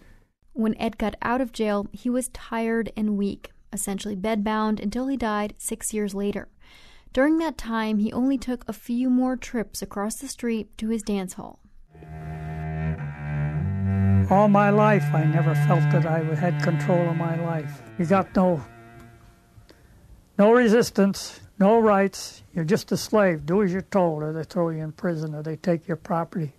when 0.53 0.77
Ed 0.79 0.99
got 0.99 1.15
out 1.23 1.41
of 1.41 1.53
jail, 1.53 1.87
he 1.93 2.11
was 2.11 2.29
tired 2.29 2.93
and 2.97 3.17
weak, 3.17 3.53
essentially 3.73 4.17
bedbound 4.17 4.81
until 4.81 5.07
he 5.07 5.17
died 5.17 5.55
six 5.59 5.95
years 5.95 6.13
later. 6.13 6.49
During 7.13 7.39
that 7.39 7.57
time, 7.57 7.99
he 7.99 8.13
only 8.13 8.37
took 8.37 8.69
a 8.69 8.73
few 8.73 9.09
more 9.11 9.37
trips 9.37 9.81
across 9.81 10.17
the 10.17 10.29
street 10.29 10.77
to 10.79 10.89
his 10.89 11.03
dance 11.03 11.35
hall. 11.35 11.61
All 14.31 14.49
my 14.49 14.71
life, 14.71 15.05
I 15.13 15.25
never 15.25 15.55
felt 15.55 15.81
that 15.93 16.07
I 16.07 16.19
had 16.35 16.63
control 16.63 17.09
of 17.09 17.17
my 17.17 17.37
life. 17.45 17.83
You 17.99 18.07
got 18.07 18.35
no, 18.37 18.63
no 20.39 20.53
resistance, 20.53 21.41
no 21.59 21.79
rights. 21.79 22.43
You're 22.55 22.65
just 22.65 22.93
a 22.93 22.97
slave. 22.97 23.47
Do 23.47 23.63
as 23.63 23.73
you're 23.73 23.83
told, 23.83 24.23
or 24.23 24.33
they 24.33 24.45
throw 24.45 24.71
you 24.71 24.83
in 24.83 24.93
prison, 24.93 25.35
or 25.35 25.43
they 25.43 25.57
take 25.57 25.89
your 25.89 25.97
property. 25.97 26.55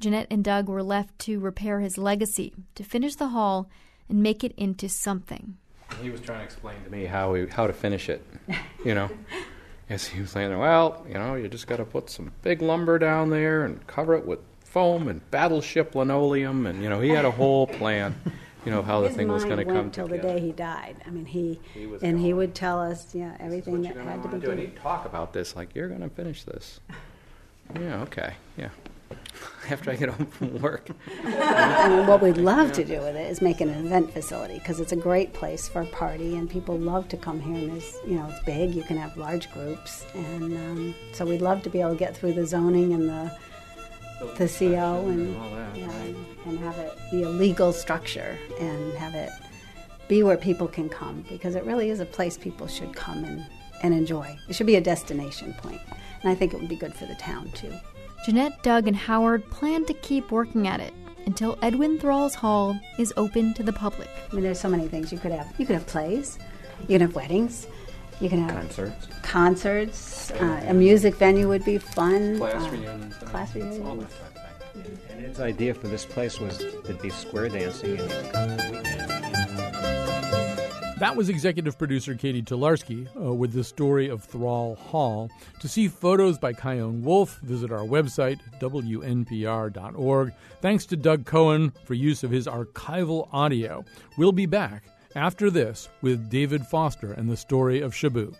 Jeanette 0.00 0.26
and 0.30 0.42
Doug 0.44 0.68
were 0.68 0.82
left 0.82 1.18
to 1.20 1.38
repair 1.40 1.80
his 1.80 1.96
legacy, 1.96 2.52
to 2.74 2.82
finish 2.82 3.14
the 3.14 3.28
hall 3.28 3.68
and 4.08 4.22
make 4.22 4.42
it 4.44 4.52
into 4.56 4.88
something. 4.88 5.56
He 6.02 6.10
was 6.10 6.20
trying 6.20 6.40
to 6.40 6.44
explain 6.44 6.76
to 6.84 6.90
me 6.90 7.04
how 7.04 7.34
he, 7.34 7.46
how 7.46 7.66
to 7.66 7.72
finish 7.72 8.08
it, 8.08 8.24
you 8.84 8.94
know. 8.94 9.10
As 9.90 10.06
he 10.06 10.22
was 10.22 10.30
saying, 10.30 10.58
well, 10.58 11.04
you 11.06 11.12
know, 11.14 11.34
you 11.34 11.46
just 11.46 11.66
got 11.66 11.76
to 11.76 11.84
put 11.84 12.08
some 12.08 12.32
big 12.40 12.62
lumber 12.62 12.98
down 12.98 13.28
there 13.28 13.66
and 13.66 13.86
cover 13.86 14.14
it 14.14 14.24
with 14.26 14.38
foam 14.64 15.08
and 15.08 15.20
battleship 15.30 15.94
linoleum, 15.94 16.64
and 16.66 16.82
you 16.82 16.88
know, 16.88 17.00
he 17.00 17.10
had 17.10 17.26
a 17.26 17.30
whole 17.30 17.66
plan, 17.66 18.14
you 18.64 18.72
know, 18.72 18.80
how 18.80 19.02
the 19.02 19.08
His 19.08 19.16
thing 19.18 19.28
was 19.28 19.44
going 19.44 19.58
to 19.58 19.64
went 19.66 19.76
come 19.78 19.90
till 19.90 20.08
together. 20.08 20.26
the 20.32 20.40
day 20.40 20.46
he 20.46 20.52
died. 20.52 20.96
I 21.06 21.10
mean, 21.10 21.26
he, 21.26 21.60
He 21.74 21.86
was 21.86 22.02
and 22.02 22.18
he 22.18 22.32
would 22.32 22.54
tell 22.54 22.80
us, 22.80 23.14
yeah, 23.14 23.36
everything 23.38 23.82
that 23.82 23.94
had 23.94 24.22
to 24.22 24.28
be 24.30 24.38
do? 24.38 24.50
And 24.52 24.58
done. 24.58 24.66
he'd 24.68 24.76
talk 24.76 25.04
about 25.04 25.34
this, 25.34 25.54
like 25.54 25.74
you're 25.74 25.88
going 25.88 26.00
to 26.00 26.08
finish 26.08 26.42
this. 26.44 26.80
Yeah, 27.80 28.02
okay, 28.02 28.34
yeah. 28.58 28.68
After 29.70 29.90
I 29.90 29.96
get 29.96 30.10
home 30.10 30.26
from 30.26 30.60
work. 30.60 30.90
I 31.24 32.04
what 32.06 32.22
we'd 32.22 32.36
love 32.36 32.72
to 32.72 32.84
do 32.84 33.00
with 33.00 33.16
it 33.16 33.30
is 33.30 33.40
make 33.40 33.60
an 33.60 33.70
event 33.70 34.12
facility 34.12 34.58
because 34.58 34.78
it's 34.78 34.92
a 34.92 34.96
great 34.96 35.32
place 35.32 35.68
for 35.68 35.82
a 35.82 35.86
party 35.86 36.36
and 36.36 36.50
people 36.50 36.78
love 36.78 37.08
to 37.08 37.16
come 37.16 37.40
here 37.40 37.54
and 37.54 37.72
there's, 37.72 37.96
you 38.06 38.16
know, 38.16 38.28
it's 38.28 38.44
big. 38.44 38.74
You 38.74 38.82
can 38.82 38.98
have 38.98 39.16
large 39.16 39.50
groups 39.52 40.04
and 40.14 40.54
um, 40.54 40.94
so 41.12 41.24
we'd 41.24 41.40
love 41.42 41.62
to 41.62 41.70
be 41.70 41.80
able 41.80 41.92
to 41.92 41.96
get 41.96 42.16
through 42.16 42.34
the 42.34 42.46
zoning 42.46 42.92
and 42.92 43.08
the 43.08 43.38
the 44.38 44.48
CO 44.48 45.06
and 45.08 45.36
all 45.36 45.50
that, 45.50 45.76
yeah, 45.76 45.86
right. 45.86 45.94
and, 45.94 46.26
and 46.46 46.58
have 46.60 46.78
it 46.78 46.96
be 47.10 47.22
a 47.22 47.28
legal 47.28 47.72
structure 47.72 48.38
and 48.60 48.94
have 48.94 49.14
it 49.14 49.30
be 50.08 50.22
where 50.22 50.36
people 50.36 50.68
can 50.68 50.88
come 50.88 51.24
because 51.28 51.54
it 51.54 51.64
really 51.64 51.90
is 51.90 52.00
a 52.00 52.06
place 52.06 52.36
people 52.36 52.66
should 52.66 52.94
come 52.94 53.24
and, 53.24 53.46
and 53.82 53.94
enjoy. 53.94 54.38
It 54.48 54.54
should 54.54 54.66
be 54.66 54.76
a 54.76 54.80
destination 54.80 55.54
point. 55.54 55.80
And 56.22 56.30
I 56.30 56.34
think 56.34 56.54
it 56.54 56.60
would 56.60 56.68
be 56.68 56.76
good 56.76 56.94
for 56.94 57.06
the 57.06 57.14
town 57.14 57.50
too. 57.52 57.72
Jeanette, 58.24 58.62
Doug, 58.62 58.86
and 58.88 58.96
Howard 58.96 59.48
plan 59.50 59.84
to 59.86 59.94
keep 59.94 60.30
working 60.30 60.66
at 60.66 60.80
it 60.80 60.94
until 61.26 61.58
Edwin 61.62 61.98
Thrall's 61.98 62.34
Hall 62.34 62.78
is 62.98 63.12
open 63.16 63.52
to 63.54 63.62
the 63.62 63.72
public. 63.72 64.08
I 64.30 64.34
mean, 64.34 64.44
there's 64.44 64.60
so 64.60 64.68
many 64.68 64.88
things 64.88 65.12
you 65.12 65.18
could 65.18 65.32
have. 65.32 65.52
You 65.58 65.66
could 65.66 65.74
have 65.74 65.86
plays, 65.86 66.38
you 66.82 66.86
can 66.98 67.00
have 67.02 67.14
weddings, 67.14 67.66
you 68.20 68.28
can 68.28 68.40
have 68.40 68.54
Concerts. 68.56 69.06
concerts. 69.22 70.30
Uh, 70.32 70.64
a 70.68 70.74
music 70.74 71.16
venue 71.16 71.48
would 71.48 71.64
be 71.64 71.78
fun. 71.78 72.38
Class 72.38 72.54
uh, 72.66 72.70
reunions. 72.70 73.14
and 73.20 73.28
class 73.30 73.54
all 73.56 73.62
that 73.62 73.70
reunions. 73.70 74.12
type 74.14 74.36
of 74.74 74.84
thing. 74.84 74.98
And 75.10 75.20
his 75.26 75.40
idea 75.40 75.74
for 75.74 75.88
this 75.88 76.04
place 76.04 76.40
was 76.40 76.58
to 76.58 76.98
be 77.02 77.10
square 77.10 77.48
dancing 77.48 77.98
and 77.98 79.03
That 81.04 81.16
was 81.16 81.28
executive 81.28 81.76
producer 81.76 82.14
Katie 82.14 82.42
Talarski 82.42 83.06
uh, 83.14 83.34
with 83.34 83.52
the 83.52 83.62
story 83.62 84.08
of 84.08 84.24
Thrall 84.24 84.76
Hall. 84.76 85.30
To 85.60 85.68
see 85.68 85.86
photos 85.86 86.38
by 86.38 86.54
Chion 86.54 87.02
Wolf, 87.02 87.40
visit 87.40 87.70
our 87.70 87.84
website, 87.84 88.40
wnpr.org. 88.58 90.32
Thanks 90.62 90.86
to 90.86 90.96
Doug 90.96 91.26
Cohen 91.26 91.74
for 91.84 91.92
use 91.92 92.24
of 92.24 92.30
his 92.30 92.46
archival 92.46 93.28
audio. 93.34 93.84
We'll 94.16 94.32
be 94.32 94.46
back 94.46 94.84
after 95.14 95.50
this 95.50 95.90
with 96.00 96.30
David 96.30 96.66
Foster 96.66 97.12
and 97.12 97.28
the 97.28 97.36
story 97.36 97.82
of 97.82 97.92
Shaboo. 97.92 98.34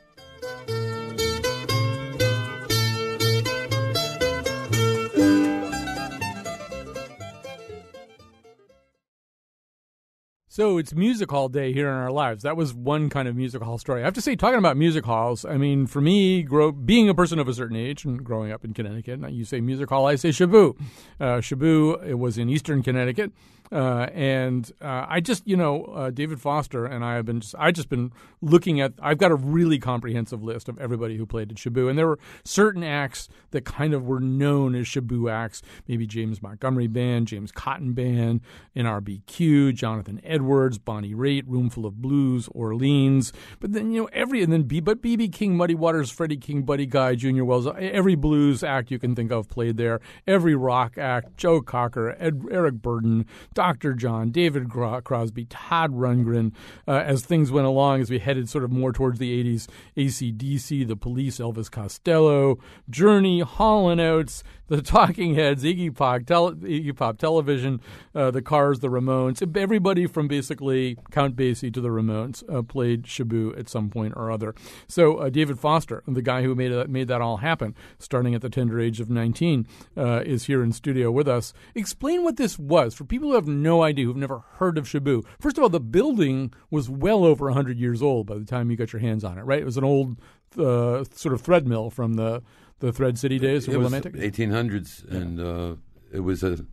So 10.55 10.79
it's 10.79 10.95
music 10.95 11.33
hall 11.33 11.49
day 11.49 11.73
here 11.73 11.88
in 11.88 11.95
our 11.95 12.12
lives. 12.12 12.45
That 12.45 12.57
was 12.57 12.73
one 12.73 13.11
kind 13.11 13.27
of 13.27 13.35
music 13.35 13.61
hall 13.61 13.77
story. 13.77 14.03
I 14.03 14.05
have 14.05 14.14
to 14.14 14.21
say, 14.21 14.37
talking 14.37 14.61
about 14.61 14.77
music 14.77 15.05
halls, 15.05 15.45
I 15.45 15.57
mean, 15.57 15.88
for 15.88 16.01
me, 16.01 16.45
grow, 16.45 16.71
being 16.71 17.09
a 17.09 17.14
person 17.14 17.40
of 17.40 17.49
a 17.49 17.55
certain 17.55 17.77
age 17.77 18.05
and 18.05 18.23
growing 18.23 18.53
up 18.53 18.64
in 18.64 18.73
Connecticut, 18.73 19.33
you 19.33 19.45
say 19.45 19.61
music 19.61 19.88
hall, 19.88 20.07
I 20.07 20.14
say 20.14 20.29
Shaboo. 20.29 20.77
Uh, 21.19 21.40
Shaboo 21.40 22.07
it 22.07 22.21
was 22.21 22.38
in 22.38 22.49
eastern 22.49 22.85
Connecticut. 22.85 23.33
Uh, 23.72 24.07
and 24.12 24.70
uh, 24.81 25.07
I 25.09 25.20
just, 25.20 25.46
you 25.46 25.57
know, 25.57 25.85
uh, 25.85 26.11
David 26.11 26.40
Foster 26.40 26.85
and 26.85 27.05
I 27.05 27.14
have 27.14 27.24
been, 27.24 27.40
just, 27.40 27.55
I 27.59 27.70
just 27.70 27.88
been 27.88 28.12
looking 28.42 28.81
at. 28.81 28.92
I've 29.00 29.18
got 29.18 29.31
a 29.31 29.37
really 29.37 29.79
comprehensive 29.79 30.42
list 30.42 30.68
of 30.68 30.79
everybody 30.79 31.16
who 31.16 31.27
played 31.27 31.50
at 31.50 31.57
Shaboo, 31.57 31.88
and 31.88 31.98
there 31.98 32.07
were 32.07 32.18
certain 32.44 32.85
acts 32.85 33.29
that 33.50 33.64
kind 33.64 33.94
of 33.94 34.05
were 34.05 34.20
known 34.20 34.74
as 34.74 34.87
Shaboo 34.87 35.31
acts. 35.31 35.62
Maybe 35.88 36.07
James 36.07 36.42
Montgomery 36.42 36.87
Band, 36.87 37.27
James 37.27 37.50
Cotton 37.50 37.94
Band, 37.94 38.42
NRBQ, 38.77 39.74
Jonathan 39.74 40.20
Edwards, 40.24 40.79
Bonnie 40.79 41.14
Raitt, 41.14 41.44
Roomful 41.46 41.87
of 41.87 42.00
Blues, 42.00 42.48
Orleans. 42.53 43.33
But 43.61 43.72
then 43.72 43.90
you 43.92 44.03
know 44.03 44.09
every 44.12 44.42
and 44.42 44.53
then 44.53 44.64
B, 44.64 44.81
but 44.81 45.03
BB 45.03 45.33
King, 45.33 45.57
Muddy 45.57 45.74
Waters, 45.74 46.11
Freddie 46.11 46.37
King, 46.37 46.62
Buddy 46.62 46.87
Guy, 46.87 47.14
Junior 47.14 47.44
Wells, 47.44 47.66
every 47.79 48.14
blues 48.14 48.62
act 48.62 48.90
you 48.90 48.98
can 48.98 49.14
think 49.14 49.33
of 49.33 49.48
played 49.48 49.77
there. 49.77 50.00
Every 50.27 50.55
rock 50.55 50.98
act, 50.98 51.37
Joe 51.37 51.61
Cocker, 51.61 52.16
Ed, 52.18 52.44
Eric 52.50 52.77
Burdon. 52.77 53.27
Dr. 53.55 53.95
John, 53.95 54.31
David 54.31 54.69
Crosby, 54.69 55.47
Todd 55.47 55.93
Rundgren, 55.93 56.53
uh, 56.87 56.93
as 56.93 57.25
things 57.25 57.51
went 57.51 57.67
along, 57.67 58.01
as 58.01 58.11
we 58.11 58.19
headed 58.19 58.49
sort 58.49 58.64
of 58.64 58.71
more 58.71 58.93
towards 58.93 59.19
the 59.19 59.43
80s, 59.45 59.69
ACDC, 59.97 60.87
The 60.87 60.97
Police, 60.97 61.38
Elvis 61.38 61.71
Costello, 61.71 62.59
Journey, 62.90 63.40
Hall 63.40 63.88
& 63.90 64.01
Oates, 64.01 64.43
The 64.66 64.81
Talking 64.81 65.35
Heads, 65.35 65.62
Iggy 65.62 65.94
Pop, 65.94 66.24
tele- 66.24 66.55
Iggy 66.55 66.96
Pop 66.96 67.18
Television, 67.18 67.83
uh, 68.14 68.31
The 68.31 68.40
Cars, 68.40 68.81
The 68.81 68.88
Ramones. 68.88 69.42
Everybody 69.57 70.07
from 70.07 70.27
basically 70.27 70.96
Count 71.11 71.37
Basie 71.37 71.72
to 71.74 71.83
The 71.83 71.90
Ramones 71.90 72.42
uh, 72.50 72.62
played 72.62 73.03
Shaboo 73.03 73.59
at 73.59 73.68
some 73.68 73.90
point 73.90 74.14
or 74.16 74.31
other. 74.31 74.55
So 74.88 75.16
uh, 75.16 75.29
David 75.29 75.59
Foster, 75.59 76.03
the 76.09 76.22
guy 76.22 76.42
who 76.42 76.55
made, 76.55 76.72
it, 76.72 76.88
made 76.88 77.09
that 77.09 77.20
all 77.20 77.38
happen, 77.38 77.74
starting 77.98 78.35
at 78.35 78.40
the 78.40 78.48
tender 78.48 78.81
age 78.81 79.00
of 79.00 79.11
19, 79.11 79.66
uh, 79.98 80.22
is 80.24 80.44
here 80.44 80.62
in 80.62 80.72
studio 80.72 81.11
with 81.11 81.29
us. 81.29 81.53
Explain 81.74 82.24
what 82.24 82.38
this 82.38 82.59
was 82.59 82.94
for 82.94 83.05
people 83.05 83.29
who 83.29 83.35
have 83.35 83.46
no 83.46 83.83
idea, 83.83 84.07
who've 84.07 84.16
never 84.16 84.44
heard 84.55 84.79
of 84.79 84.87
Shaboo. 84.87 85.27
First 85.38 85.59
of 85.59 85.62
all, 85.62 85.68
the 85.68 85.79
building 85.79 86.55
was 86.70 86.88
well 86.88 87.24
over 87.27 87.46
100 87.46 87.79
years 87.79 88.00
old 88.00 88.27
by 88.27 88.38
the 88.38 88.46
time 88.46 88.70
you 88.70 88.79
got 88.79 88.94
your 88.94 89.00
hands 89.00 89.24
on 89.24 89.37
it, 89.37 89.42
right? 89.42 89.61
It 89.61 89.66
was 89.66 89.77
an 89.77 89.85
old 89.85 90.16
uh, 90.59 91.05
sort 91.12 91.35
of 91.35 91.42
thread 91.42 91.66
mill 91.66 91.90
from 91.90 92.14
the, 92.14 92.42
the 92.85 92.92
Thread 92.92 93.18
City 93.18 93.38
days 93.38 93.66
of 93.66 93.75
it 93.75 93.79
was 93.79 93.92
Willimantic. 93.92 94.14
1800s, 94.16 95.11
and 95.11 95.40
uh, 95.40 95.77
it 96.12 96.20
was 96.20 96.42
a, 96.42 96.64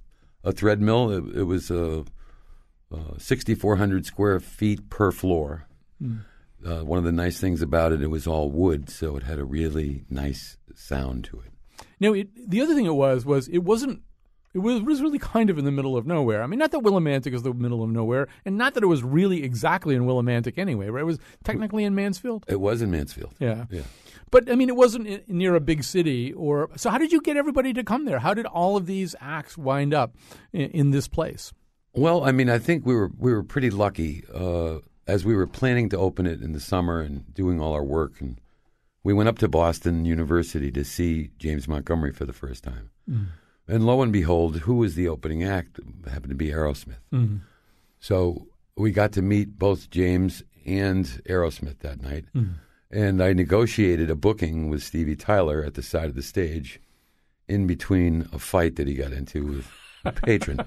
a 0.44 0.52
thread 0.52 0.82
mill. 0.82 1.12
It, 1.12 1.38
it 1.38 1.44
was 1.44 1.72
uh, 1.72 2.04
uh, 2.94 3.18
6,400 3.18 4.06
square 4.06 4.40
feet 4.40 4.90
per 4.90 5.12
floor. 5.12 5.68
Mm. 6.02 6.22
Uh, 6.66 6.84
one 6.86 7.00
of 7.00 7.06
the 7.06 7.12
nice 7.12 7.40
things 7.40 7.62
about 7.62 7.92
it, 7.92 8.02
it 8.02 8.08
was 8.08 8.28
all 8.28 8.52
wood, 8.52 8.90
so 8.90 9.18
it 9.18 9.24
had 9.24 9.40
a 9.40 9.46
really 9.46 10.04
nice 10.10 10.58
sound 10.76 11.24
to 11.26 11.40
it. 11.40 11.52
Now, 12.00 12.14
it, 12.14 12.30
the 12.50 12.62
other 12.62 12.76
thing 12.76 12.86
it 12.86 12.94
was 12.94 13.26
was 13.26 13.48
it 13.48 13.60
wasn't 13.60 14.02
It 14.54 14.60
was, 14.60 14.82
was 14.82 15.02
really 15.02 15.18
kind 15.18 15.50
of 15.50 15.58
in 15.58 15.66
the 15.66 15.72
middle 15.72 15.96
of 15.96 16.06
nowhere. 16.06 16.44
I 16.44 16.48
mean, 16.48 16.60
not 16.60 16.72
that 16.72 16.82
Willimantic 16.82 17.34
is 17.34 17.44
the 17.44 17.54
middle 17.54 17.84
of 17.84 17.90
nowhere, 17.90 18.28
and 18.46 18.58
not 18.58 18.74
that 18.74 18.84
it 18.84 18.88
was 18.88 19.02
really 19.02 19.44
exactly 19.44 19.96
in 19.96 20.04
Willimantic 20.04 20.58
anyway, 20.58 20.90
right? 20.90 21.02
It 21.02 21.06
was 21.06 21.20
technically 21.44 21.84
in 21.84 21.96
Mansfield. 21.96 22.46
It 22.48 22.60
was 22.60 22.82
in 22.82 22.92
Mansfield. 22.92 23.34
Yeah. 23.40 23.66
Yeah. 23.72 23.84
But 24.32 24.50
I 24.50 24.56
mean, 24.56 24.70
it 24.70 24.76
wasn't 24.76 25.28
near 25.30 25.56
a 25.56 25.60
big 25.60 25.84
city, 25.84 26.32
or 26.34 26.70
so. 26.78 26.90
How 26.90 26.98
did 26.98 27.12
you 27.12 27.22
get 27.22 27.36
everybody 27.38 27.74
to 27.74 27.84
come 27.84 28.06
there? 28.06 28.20
How 28.20 28.34
did 28.34 28.46
all 28.46 28.78
of 28.78 28.86
these 28.86 29.14
acts 29.20 29.58
wind 29.58 29.94
up 29.94 30.16
in, 30.54 30.70
in 30.72 30.92
this 30.92 31.08
place? 31.10 31.52
Well, 31.94 32.24
I 32.24 32.32
mean, 32.32 32.50
I 32.50 32.58
think 32.58 32.86
we 32.86 32.96
were 32.96 33.12
we 33.18 33.34
were 33.34 33.44
pretty 33.44 33.70
lucky 33.70 34.24
uh, 34.34 34.80
as 35.06 35.26
we 35.26 35.36
were 35.36 35.48
planning 35.48 35.90
to 35.90 35.98
open 35.98 36.26
it 36.26 36.42
in 36.42 36.54
the 36.54 36.62
summer 36.62 37.02
and 37.02 37.34
doing 37.34 37.60
all 37.60 37.74
our 37.74 37.84
work, 37.84 38.22
and 38.22 38.40
we 39.04 39.14
went 39.14 39.28
up 39.28 39.38
to 39.40 39.50
Boston 39.50 40.06
University 40.06 40.72
to 40.72 40.86
see 40.86 41.32
James 41.38 41.68
Montgomery 41.68 42.14
for 42.14 42.24
the 42.26 42.34
first 42.34 42.64
time. 42.64 42.92
And 43.68 43.86
lo 43.86 44.02
and 44.02 44.14
behold, 44.14 44.60
who 44.60 44.76
was 44.76 44.96
the 44.96 45.08
opening 45.10 45.44
act? 45.44 45.80
It 45.80 46.10
happened 46.10 46.30
to 46.30 46.36
be 46.36 46.48
Aerosmith. 46.50 47.02
Mhm. 47.14 47.42
So 48.00 48.48
we 48.78 48.92
got 48.92 49.12
to 49.14 49.22
meet 49.22 49.58
both 49.60 49.90
James 49.90 50.44
and 50.66 51.06
Aerosmith 51.28 51.80
that 51.80 52.02
night. 52.02 52.26
And 52.92 53.24
I 53.24 53.34
negotiated 53.34 54.10
a 54.10 54.16
booking 54.16 54.70
with 54.70 54.84
Stevie 54.84 55.16
Tyler 55.16 55.64
at 55.64 55.76
the 55.76 55.82
side 55.84 56.10
of 56.10 56.16
the 56.16 56.22
stage 56.22 56.80
in 57.48 57.66
between 57.68 58.28
a 58.34 58.40
fight 58.40 58.76
that 58.76 58.88
he 58.88 58.96
got 58.96 59.14
into 59.14 59.46
with 59.46 59.68
a 60.04 60.12
patron. 60.12 60.60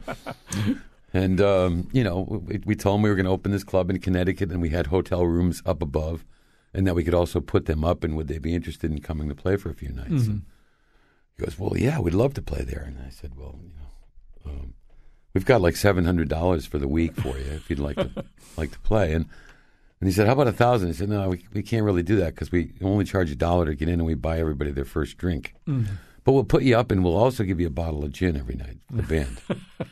and, 1.13 1.41
um, 1.41 1.89
you 1.93 2.03
know, 2.03 2.43
we, 2.47 2.61
we 2.65 2.75
told 2.75 2.97
him 2.97 3.03
we 3.03 3.11
were 3.11 3.17
going 3.17 3.27
to 3.27 3.31
open 3.33 3.53
this 3.53 3.65
club 3.65 3.91
in 3.91 3.99
Connecticut 3.99 4.51
and 4.51 4.63
we 4.63 4.71
had 4.71 4.87
hotel 4.87 5.27
rooms 5.27 5.63
up 5.67 5.83
above 5.83 6.25
and 6.73 6.87
that 6.87 6.95
we 6.95 7.05
could 7.05 7.15
also 7.15 7.41
put 7.41 7.67
them 7.67 7.85
up 7.85 8.03
and 8.05 8.17
would 8.17 8.29
they 8.29 8.39
be 8.39 8.55
interested 8.55 8.91
in 8.91 9.01
coming 9.01 9.29
to 9.29 9.35
play 9.35 9.57
for 9.57 9.71
a 9.71 9.75
few 9.75 9.91
nights. 9.91 10.25
Mhm. 10.25 10.43
He 11.37 11.45
goes, 11.45 11.59
"Well, 11.59 11.77
yeah, 11.77 11.99
we'd 11.99 12.15
love 12.15 12.35
to 12.35 12.43
play 12.43 12.63
there." 12.63 12.83
And 12.83 12.99
I 13.05 13.11
said, 13.11 13.35
"Well, 13.37 13.59
you 13.63 13.71
know, 13.75 14.51
um, 14.51 14.75
we've 15.35 15.45
got 15.45 15.61
like 15.61 15.75
seven 15.77 16.05
hundred 16.05 16.29
dollars 16.29 16.65
for 16.65 16.79
the 16.79 16.87
week 16.89 17.15
for 17.17 17.37
you 17.39 17.45
if 17.53 17.69
you'd 17.69 17.81
like 17.81 17.97
to 17.97 18.25
like 18.57 18.71
to 18.73 18.79
play." 18.81 19.13
And 19.13 19.27
and 20.05 20.11
he 20.11 20.15
said, 20.15 20.27
"How 20.27 20.35
about 20.35 20.49
a 20.49 20.53
thousand? 20.53 20.89
He 20.89 20.93
said, 20.93 21.09
"No, 21.09 21.31
we 21.31 21.43
we 21.55 21.63
can't 21.63 21.83
really 21.83 22.03
do 22.03 22.17
that 22.17 22.35
because 22.35 22.53
we 22.53 22.73
only 22.83 23.07
charge 23.07 23.31
a 23.31 23.35
dollar 23.35 23.65
to 23.65 23.75
get 23.75 23.89
in, 23.89 23.95
and 23.95 24.05
we 24.05 24.13
buy 24.13 24.39
everybody 24.39 24.71
their 24.71 24.85
first 24.85 25.17
drink. 25.17 25.55
Mhm. 25.67 25.87
But 26.25 26.33
we'll 26.33 26.45
put 26.45 26.63
you 26.63 26.77
up, 26.77 26.91
and 26.91 27.03
we'll 27.03 27.17
also 27.17 27.43
give 27.43 27.59
you 27.59 27.69
a 27.69 27.71
bottle 27.71 28.05
of 28.05 28.13
gin 28.13 28.37
every 28.37 28.55
night 28.55 28.77
the 28.91 29.03
band." 29.03 29.41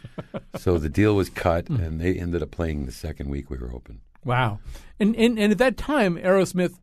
so 0.58 0.76
the 0.76 0.90
deal 0.90 1.16
was 1.16 1.30
cut, 1.30 1.70
and 1.70 1.98
they 1.98 2.12
ended 2.14 2.42
up 2.42 2.50
playing 2.50 2.84
the 2.84 2.92
second 2.92 3.30
week 3.30 3.48
we 3.48 3.56
were 3.56 3.72
open. 3.72 4.00
Wow. 4.24 4.60
And 5.00 5.16
and, 5.16 5.38
and 5.38 5.52
at 5.52 5.58
that 5.58 5.76
time, 5.76 6.16
Aerosmith 6.16 6.74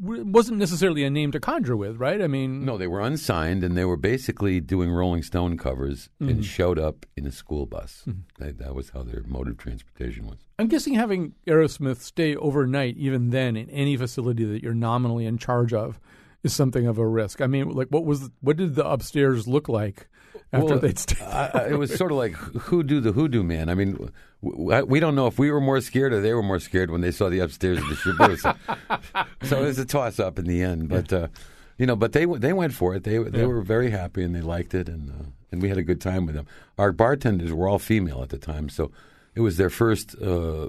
w- 0.00 0.24
wasn't 0.24 0.58
necessarily 0.58 1.04
a 1.04 1.10
name 1.10 1.32
to 1.32 1.40
conjure 1.40 1.76
with, 1.76 1.96
right? 1.96 2.22
I 2.22 2.26
mean, 2.26 2.64
No, 2.64 2.78
they 2.78 2.86
were 2.86 3.00
unsigned, 3.00 3.64
and 3.64 3.76
they 3.76 3.84
were 3.84 3.96
basically 3.96 4.60
doing 4.60 4.90
Rolling 4.90 5.22
Stone 5.22 5.58
covers 5.58 6.08
and 6.20 6.30
mm-hmm. 6.30 6.40
showed 6.42 6.78
up 6.78 7.04
in 7.16 7.26
a 7.26 7.32
school 7.32 7.66
bus. 7.66 8.04
Mm-hmm. 8.06 8.44
That, 8.44 8.58
that 8.58 8.74
was 8.74 8.90
how 8.90 9.02
their 9.02 9.22
mode 9.26 9.48
of 9.48 9.58
transportation 9.58 10.26
was. 10.26 10.38
I'm 10.58 10.68
guessing 10.68 10.94
having 10.94 11.34
Aerosmith 11.46 11.98
stay 11.98 12.36
overnight, 12.36 12.96
even 12.96 13.30
then, 13.30 13.56
in 13.56 13.68
any 13.70 13.96
facility 13.96 14.44
that 14.44 14.62
you're 14.62 14.74
nominally 14.74 15.26
in 15.26 15.38
charge 15.38 15.72
of, 15.72 15.98
is 16.44 16.54
something 16.54 16.86
of 16.86 16.98
a 16.98 17.06
risk. 17.06 17.40
I 17.40 17.46
mean, 17.48 17.70
like, 17.70 17.88
what 17.88 18.04
was 18.04 18.30
what 18.40 18.56
did 18.56 18.76
the 18.76 18.88
upstairs 18.88 19.48
look 19.48 19.68
like 19.68 20.08
after 20.52 20.66
Well, 20.66 20.78
they'd 20.78 20.98
stayed? 20.98 21.22
I, 21.22 21.50
I- 21.52 21.68
it 21.70 21.78
was 21.78 21.94
sort 21.96 22.12
of 22.12 22.18
like 22.18 22.34
who 22.34 22.82
do 22.84 23.00
the 23.00 23.12
hoodoo 23.12 23.42
man. 23.42 23.68
I 23.68 23.74
mean, 23.74 24.10
we 24.40 25.00
don't 25.00 25.14
know 25.14 25.26
if 25.26 25.38
we 25.38 25.50
were 25.50 25.60
more 25.60 25.80
scared 25.80 26.12
or 26.12 26.20
they 26.20 26.32
were 26.32 26.42
more 26.42 26.60
scared 26.60 26.90
when 26.90 27.00
they 27.00 27.10
saw 27.10 27.28
the 27.28 27.40
upstairs 27.40 27.78
of 27.78 27.88
the 27.88 27.94
Shaboo. 27.96 28.36
So, 28.38 29.24
so 29.48 29.62
it 29.62 29.66
was 29.66 29.78
a 29.78 29.84
toss 29.84 30.20
up 30.20 30.38
in 30.38 30.44
the 30.46 30.62
end. 30.62 30.88
But 30.88 31.12
uh, 31.12 31.28
you 31.76 31.86
know, 31.86 31.96
but 31.96 32.12
they 32.12 32.24
they 32.24 32.52
went 32.52 32.72
for 32.72 32.94
it. 32.94 33.04
They 33.04 33.18
they 33.18 33.40
Yeah. 33.40 33.46
were 33.46 33.62
very 33.62 33.90
happy 33.90 34.22
and 34.22 34.34
they 34.34 34.40
liked 34.40 34.74
it, 34.74 34.88
and 34.88 35.10
uh, 35.10 35.24
and 35.50 35.60
we 35.62 35.68
had 35.68 35.78
a 35.78 35.82
good 35.82 36.00
time 36.00 36.24
with 36.26 36.34
them. 36.34 36.46
Our 36.78 36.92
bartenders 36.92 37.52
were 37.52 37.68
all 37.68 37.78
female 37.78 38.22
at 38.22 38.28
the 38.28 38.38
time, 38.38 38.68
so 38.68 38.92
it 39.34 39.40
was 39.40 39.56
their 39.56 39.70
first. 39.70 40.14
Uh, 40.20 40.68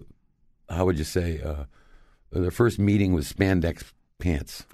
how 0.70 0.86
would 0.86 0.98
you 0.98 1.04
say? 1.06 1.42
Uh, 1.42 1.66
their 2.32 2.52
first 2.52 2.78
meeting 2.78 3.14
was 3.14 3.32
spandex 3.32 3.92
pants, 4.20 4.66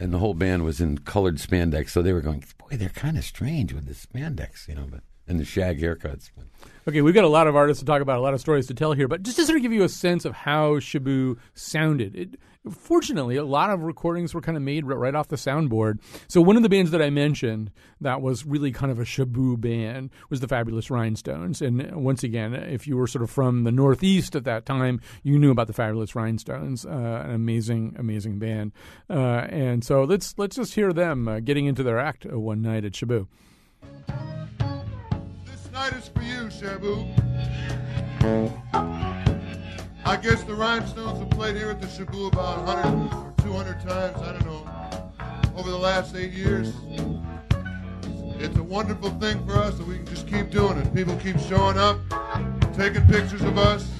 and 0.00 0.12
the 0.12 0.18
whole 0.18 0.34
band 0.34 0.62
was 0.64 0.78
in 0.80 0.98
colored 0.98 1.36
spandex. 1.36 1.88
So 1.90 2.02
they 2.02 2.12
were 2.12 2.20
going, 2.20 2.44
boy, 2.58 2.76
they're 2.76 2.90
kind 2.90 3.16
of 3.16 3.24
strange 3.24 3.72
with 3.72 3.86
the 3.86 3.94
spandex, 3.94 4.68
you 4.68 4.74
know, 4.74 4.86
but 4.90 5.00
and 5.26 5.38
the 5.38 5.44
shag 5.44 5.80
haircuts. 5.80 6.30
Okay, 6.88 7.00
we've 7.00 7.14
got 7.14 7.24
a 7.24 7.28
lot 7.28 7.46
of 7.46 7.54
artists 7.54 7.80
to 7.80 7.86
talk 7.86 8.02
about, 8.02 8.18
a 8.18 8.20
lot 8.20 8.34
of 8.34 8.40
stories 8.40 8.66
to 8.66 8.74
tell 8.74 8.92
here, 8.92 9.06
but 9.06 9.22
just 9.22 9.36
to 9.36 9.46
sort 9.46 9.56
of 9.56 9.62
give 9.62 9.72
you 9.72 9.84
a 9.84 9.88
sense 9.88 10.24
of 10.24 10.34
how 10.34 10.80
Shaboo 10.80 11.38
sounded. 11.54 12.16
It, 12.16 12.40
fortunately, 12.70 13.36
a 13.36 13.44
lot 13.44 13.70
of 13.70 13.82
recordings 13.82 14.34
were 14.34 14.40
kind 14.40 14.56
of 14.56 14.62
made 14.62 14.84
right 14.84 15.14
off 15.14 15.28
the 15.28 15.36
soundboard. 15.36 16.00
So 16.28 16.40
one 16.40 16.56
of 16.56 16.62
the 16.62 16.68
bands 16.68 16.90
that 16.90 17.00
I 17.00 17.10
mentioned 17.10 17.70
that 18.00 18.20
was 18.20 18.44
really 18.44 18.72
kind 18.72 18.90
of 18.90 18.98
a 18.98 19.04
Shaboo 19.04 19.60
band 19.60 20.10
was 20.28 20.40
the 20.40 20.48
Fabulous 20.48 20.90
Rhinestones. 20.90 21.62
And 21.62 21.94
once 21.94 22.24
again, 22.24 22.54
if 22.54 22.86
you 22.88 22.96
were 22.96 23.06
sort 23.06 23.22
of 23.22 23.30
from 23.30 23.64
the 23.64 23.72
Northeast 23.72 24.34
at 24.34 24.44
that 24.44 24.66
time, 24.66 25.00
you 25.22 25.38
knew 25.38 25.50
about 25.50 25.68
the 25.68 25.72
Fabulous 25.72 26.14
Rhinestones, 26.14 26.84
uh, 26.84 27.22
an 27.24 27.30
amazing, 27.30 27.94
amazing 27.98 28.38
band. 28.40 28.72
Uh, 29.08 29.46
and 29.48 29.84
so 29.84 30.02
let's 30.02 30.34
let's 30.36 30.56
just 30.56 30.74
hear 30.74 30.92
them 30.92 31.28
uh, 31.28 31.40
getting 31.40 31.66
into 31.66 31.82
their 31.82 31.98
act 31.98 32.26
uh, 32.26 32.38
one 32.38 32.62
night 32.62 32.84
at 32.84 32.92
Shaboo. 32.92 33.28
Night 35.72 35.94
is 35.94 36.08
for 36.08 36.20
you, 36.20 36.50
Shaboo. 36.50 37.08
I 40.04 40.16
guess 40.18 40.44
the 40.44 40.54
Rhinestones 40.54 41.18
have 41.18 41.30
played 41.30 41.56
here 41.56 41.70
at 41.70 41.80
the 41.80 41.86
Shaboo 41.86 42.30
about 42.30 42.66
100 42.66 43.16
or 43.16 43.32
200 43.38 43.80
times, 43.80 44.20
I 44.20 44.32
don't 44.32 44.44
know, 44.44 45.12
over 45.56 45.70
the 45.70 45.78
last 45.78 46.14
eight 46.14 46.32
years. 46.32 46.74
It's 48.38 48.58
a 48.58 48.62
wonderful 48.62 49.08
thing 49.18 49.46
for 49.46 49.54
us 49.54 49.78
that 49.78 49.86
we 49.86 49.96
can 49.96 50.04
just 50.04 50.28
keep 50.28 50.50
doing 50.50 50.76
it. 50.76 50.94
People 50.94 51.16
keep 51.16 51.38
showing 51.38 51.78
up, 51.78 51.98
taking 52.74 53.06
pictures 53.06 53.40
of 53.40 53.56
us. 53.56 53.90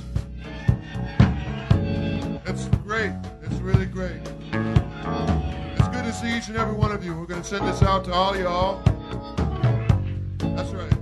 It's 2.44 2.66
great. 2.84 3.12
It's 3.44 3.60
really 3.60 3.86
great. 3.86 4.20
It's 4.52 5.88
good 5.88 6.04
to 6.04 6.12
see 6.12 6.36
each 6.36 6.48
and 6.48 6.58
every 6.58 6.74
one 6.74 6.92
of 6.92 7.02
you. 7.02 7.16
We're 7.16 7.24
going 7.24 7.40
to 7.40 7.48
send 7.48 7.66
this 7.66 7.80
out 7.82 8.04
to 8.04 8.12
all 8.12 8.36
y'all. 8.36 8.82
That's 10.54 10.70
right. 10.72 11.01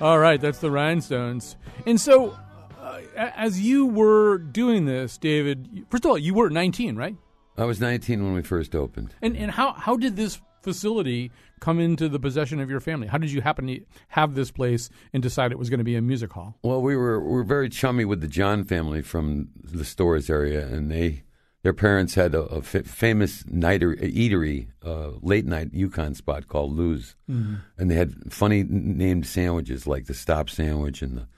All 0.00 0.20
right, 0.20 0.40
that's 0.40 0.60
the 0.60 0.70
Rhinestones. 0.70 1.56
And 1.84 2.00
so, 2.00 2.38
uh, 2.80 3.00
as 3.16 3.60
you 3.60 3.86
were 3.86 4.38
doing 4.38 4.84
this, 4.84 5.18
David, 5.18 5.86
first 5.90 6.04
of 6.04 6.10
all, 6.12 6.18
you 6.18 6.34
were 6.34 6.50
19, 6.50 6.94
right? 6.94 7.16
I 7.56 7.64
was 7.64 7.80
19 7.80 8.22
when 8.22 8.32
we 8.32 8.42
first 8.42 8.76
opened. 8.76 9.14
And 9.20 9.36
and 9.36 9.50
how 9.50 9.72
how 9.72 9.96
did 9.96 10.14
this 10.14 10.40
facility 10.62 11.32
come 11.58 11.80
into 11.80 12.08
the 12.08 12.20
possession 12.20 12.60
of 12.60 12.70
your 12.70 12.78
family? 12.78 13.08
How 13.08 13.18
did 13.18 13.32
you 13.32 13.40
happen 13.40 13.66
to 13.66 13.80
have 14.08 14.36
this 14.36 14.52
place 14.52 14.88
and 15.12 15.20
decide 15.20 15.50
it 15.50 15.58
was 15.58 15.68
going 15.68 15.78
to 15.78 15.84
be 15.84 15.96
a 15.96 16.02
music 16.02 16.32
hall? 16.32 16.56
Well, 16.62 16.80
we 16.80 16.96
were 16.96 17.18
we 17.18 17.32
were 17.32 17.42
very 17.42 17.68
chummy 17.68 18.04
with 18.04 18.20
the 18.20 18.28
John 18.28 18.62
family 18.62 19.02
from 19.02 19.48
the 19.64 19.84
Storrs 19.84 20.30
area, 20.30 20.64
and 20.64 20.92
they 20.92 21.24
their 21.68 21.74
parents 21.74 22.14
had 22.14 22.34
a, 22.34 22.40
a 22.44 22.62
famous 22.62 23.44
nighter, 23.46 23.94
eatery, 23.96 24.68
uh, 24.82 25.10
late 25.20 25.44
night 25.44 25.70
UConn 25.74 26.16
spot 26.16 26.48
called 26.48 26.72
Lou's, 26.74 27.14
Mhm. 27.30 27.60
and 27.76 27.90
they 27.90 27.94
had 27.94 28.32
funny 28.32 28.62
named 28.66 29.26
sandwiches 29.26 29.86
like 29.86 30.06
the 30.06 30.14
Stop 30.14 30.48
Sandwich 30.48 31.02
and 31.02 31.18
the 31.18 31.28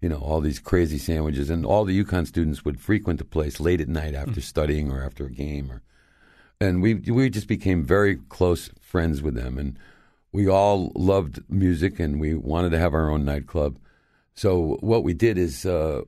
you 0.00 0.08
know 0.08 0.16
all 0.16 0.40
these 0.40 0.58
crazy 0.58 0.96
sandwiches, 0.96 1.50
and 1.50 1.66
all 1.66 1.84
the 1.84 1.92
UConn 2.02 2.26
students 2.26 2.64
would 2.64 2.80
frequent 2.80 3.18
the 3.18 3.26
place 3.26 3.60
late 3.60 3.82
at 3.82 3.88
night 3.88 4.14
after 4.14 4.40
studying 4.40 4.90
or 4.90 5.02
after 5.04 5.26
a 5.26 5.30
game 5.30 5.70
or 5.70 5.82
and 6.62 6.80
we 6.80 6.94
we 6.94 7.28
just 7.28 7.46
became 7.46 7.84
very 7.84 8.16
close 8.30 8.70
friends 8.80 9.20
with 9.20 9.34
them, 9.34 9.58
and 9.58 9.78
we 10.32 10.48
all 10.48 10.92
loved 10.94 11.42
music, 11.50 12.00
and 12.00 12.18
we 12.18 12.32
wanted 12.34 12.70
to 12.70 12.78
have 12.78 12.94
our 12.94 13.10
own 13.10 13.26
nightclub. 13.26 13.78
So 14.34 14.78
what 14.80 15.04
we 15.04 15.12
did 15.12 15.36
is 15.36 15.66
uh, 15.66 16.00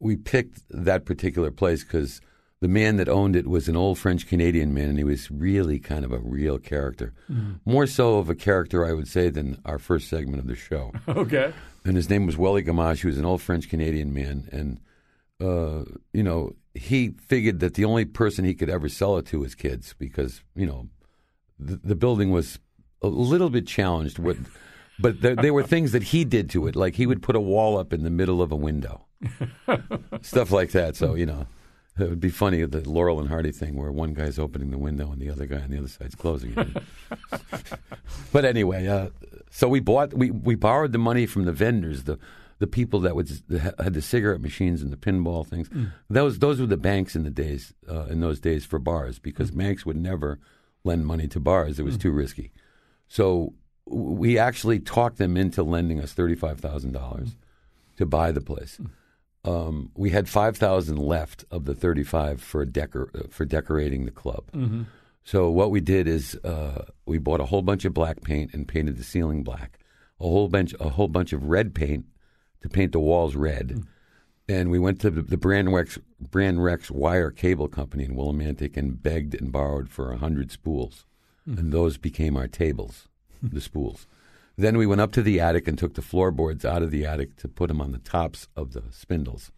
we 0.00 0.16
picked 0.16 0.62
that 0.70 1.04
particular 1.04 1.50
place 1.50 1.84
because 1.84 2.22
the 2.62 2.68
man 2.68 2.96
that 2.96 3.08
owned 3.08 3.34
it 3.36 3.46
was 3.46 3.68
an 3.68 3.76
old 3.76 3.98
French 3.98 4.26
Canadian 4.28 4.72
man, 4.72 4.88
and 4.90 4.98
he 4.98 5.04
was 5.04 5.30
really 5.30 5.78
kind 5.80 6.04
of 6.04 6.12
a 6.12 6.18
real 6.20 6.58
character, 6.58 7.12
Mhm. 7.30 7.58
more 7.64 7.86
so 7.86 8.18
of 8.18 8.30
a 8.30 8.34
character, 8.36 8.86
I 8.86 8.92
would 8.92 9.08
say, 9.08 9.30
than 9.30 9.58
our 9.64 9.78
first 9.78 10.08
segment 10.08 10.38
of 10.38 10.46
the 10.46 10.54
show. 10.56 10.92
Okay. 11.08 11.52
And 11.84 11.96
his 11.96 12.08
name 12.08 12.24
was 12.26 12.38
Welly 12.38 12.62
Gamache. 12.62 13.00
He 13.00 13.08
was 13.08 13.18
an 13.18 13.24
old 13.24 13.42
French 13.42 13.68
Canadian 13.68 14.14
man, 14.14 14.48
and 14.52 14.78
uh, 15.40 15.84
you 16.12 16.22
know 16.22 16.54
he 16.74 17.10
figured 17.26 17.58
that 17.60 17.74
the 17.74 17.84
only 17.84 18.04
person 18.06 18.44
he 18.44 18.54
could 18.54 18.70
ever 18.70 18.88
sell 18.88 19.18
it 19.18 19.26
to 19.26 19.40
was 19.40 19.54
kids 19.56 19.94
because 19.98 20.42
you 20.54 20.64
know 20.66 20.88
the, 21.58 21.76
the 21.84 21.96
building 21.96 22.30
was 22.30 22.58
a 23.02 23.08
little 23.08 23.50
bit 23.50 23.66
challenged 23.66 24.18
with 24.20 24.38
but 25.00 25.20
there, 25.20 25.34
there 25.34 25.52
were 25.52 25.64
things 25.64 25.90
that 25.92 26.04
he 26.14 26.24
did 26.24 26.48
to 26.50 26.68
it, 26.68 26.76
like 26.76 26.94
he 26.94 27.06
would 27.06 27.20
put 27.22 27.34
a 27.34 27.40
wall 27.40 27.76
up 27.76 27.92
in 27.92 28.04
the 28.04 28.10
middle 28.10 28.40
of 28.40 28.52
a 28.52 28.56
window, 28.68 29.04
stuff 30.22 30.50
like 30.52 30.70
that. 30.70 30.94
So 30.96 31.14
you 31.14 31.26
know, 31.26 31.46
it 31.98 32.08
would 32.08 32.20
be 32.20 32.30
funny 32.30 32.64
the 32.64 32.88
Laurel 32.88 33.20
and 33.20 33.28
Hardy 33.28 33.52
thing, 33.52 33.76
where 33.76 33.92
one 33.92 34.14
guy's 34.14 34.38
opening 34.38 34.70
the 34.70 34.78
window 34.78 35.12
and 35.12 35.20
the 35.20 35.30
other 35.30 35.46
guy 35.46 35.60
on 35.60 35.70
the 35.70 35.78
other 35.78 35.88
side's 35.88 36.14
closing 36.14 36.54
it. 36.56 36.82
but 38.32 38.44
anyway, 38.44 38.86
uh, 38.86 39.08
so 39.50 39.68
we 39.68 39.80
bought, 39.80 40.14
we 40.14 40.30
we 40.30 40.54
borrowed 40.54 40.92
the 40.92 40.98
money 40.98 41.26
from 41.26 41.44
the 41.44 41.52
vendors, 41.52 42.04
the 42.04 42.18
the 42.62 42.66
people 42.68 43.00
that 43.00 43.16
would 43.16 43.28
had 43.50 43.92
the 43.92 44.00
cigarette 44.00 44.40
machines 44.40 44.82
and 44.82 44.92
the 44.92 44.96
pinball 44.96 45.44
things. 45.46 45.68
Mm. 45.68 45.92
Those 46.08 46.38
those 46.38 46.60
were 46.60 46.66
the 46.66 46.76
banks 46.76 47.16
in 47.16 47.24
the 47.24 47.30
days 47.30 47.74
uh, 47.90 48.04
in 48.04 48.20
those 48.20 48.40
days 48.40 48.64
for 48.64 48.78
bars 48.78 49.18
because 49.18 49.50
mm. 49.50 49.58
banks 49.58 49.84
would 49.84 49.96
never 49.96 50.38
lend 50.84 51.04
money 51.04 51.26
to 51.26 51.40
bars; 51.40 51.78
it 51.78 51.82
was 51.82 51.98
mm. 51.98 52.02
too 52.02 52.12
risky. 52.12 52.52
So 53.08 53.52
we 53.84 54.38
actually 54.38 54.78
talked 54.78 55.18
them 55.18 55.36
into 55.36 55.62
lending 55.64 56.00
us 56.00 56.12
thirty 56.12 56.36
five 56.36 56.60
thousand 56.60 56.92
dollars 56.92 57.36
to 57.96 58.06
buy 58.06 58.32
the 58.32 58.40
place. 58.40 58.80
Um, 59.44 59.90
we 59.96 60.10
had 60.10 60.28
five 60.28 60.56
thousand 60.56 60.96
left 60.98 61.44
of 61.50 61.64
the 61.64 61.74
thirty 61.74 62.04
five 62.04 62.40
for 62.40 62.64
decor 62.64 63.10
uh, 63.14 63.22
for 63.30 63.44
decorating 63.44 64.04
the 64.04 64.10
club. 64.12 64.44
Mhm. 64.52 64.86
So 65.24 65.50
what 65.50 65.70
we 65.70 65.80
did 65.80 66.06
is 66.08 66.36
uh, 66.44 66.84
we 67.06 67.18
bought 67.18 67.40
a 67.40 67.46
whole 67.46 67.62
bunch 67.62 67.84
of 67.84 67.94
black 67.94 68.22
paint 68.22 68.54
and 68.54 68.66
painted 68.68 68.96
the 68.98 69.04
ceiling 69.04 69.42
black, 69.42 69.78
a 70.20 70.24
whole 70.24 70.48
bunch 70.48 70.74
a 70.80 70.90
whole 70.90 71.08
bunch 71.08 71.32
of 71.32 71.44
red 71.46 71.74
paint 71.74 72.06
to 72.60 72.68
paint 72.68 72.92
the 72.92 73.00
walls 73.00 73.34
red, 73.34 73.82
and 74.48 74.70
we 74.70 74.78
went 74.78 75.00
to 75.00 75.10
the, 75.10 75.22
the 75.22 75.36
Brand 75.36 75.72
Rex 75.74 75.98
Brand 76.20 76.62
Rex 76.62 76.90
wire 76.90 77.30
cable 77.32 77.66
company 77.68 78.04
in 78.04 78.14
Willimantic 78.14 78.76
and 78.76 79.02
begged 79.02 79.34
and 79.34 79.50
borrowed 79.50 79.88
for 79.88 80.12
a 80.12 80.18
hundred 80.18 80.52
spools, 80.52 81.04
and 81.46 81.72
those 81.72 81.98
became 81.98 82.36
our 82.36 82.46
tables, 82.48 83.08
the 83.42 83.60
spools. 83.60 84.06
Then 84.56 84.76
we 84.76 84.86
went 84.86 85.00
up 85.00 85.12
to 85.12 85.22
the 85.22 85.40
attic 85.40 85.66
and 85.66 85.78
took 85.78 85.94
the 85.94 86.02
floorboards 86.02 86.64
out 86.64 86.82
of 86.82 86.90
the 86.90 87.06
attic 87.06 87.36
to 87.36 87.48
put 87.48 87.68
them 87.68 87.80
on 87.80 87.92
the 87.92 87.98
tops 87.98 88.48
of 88.54 88.72
the 88.72 88.82
spindles, 88.90 89.50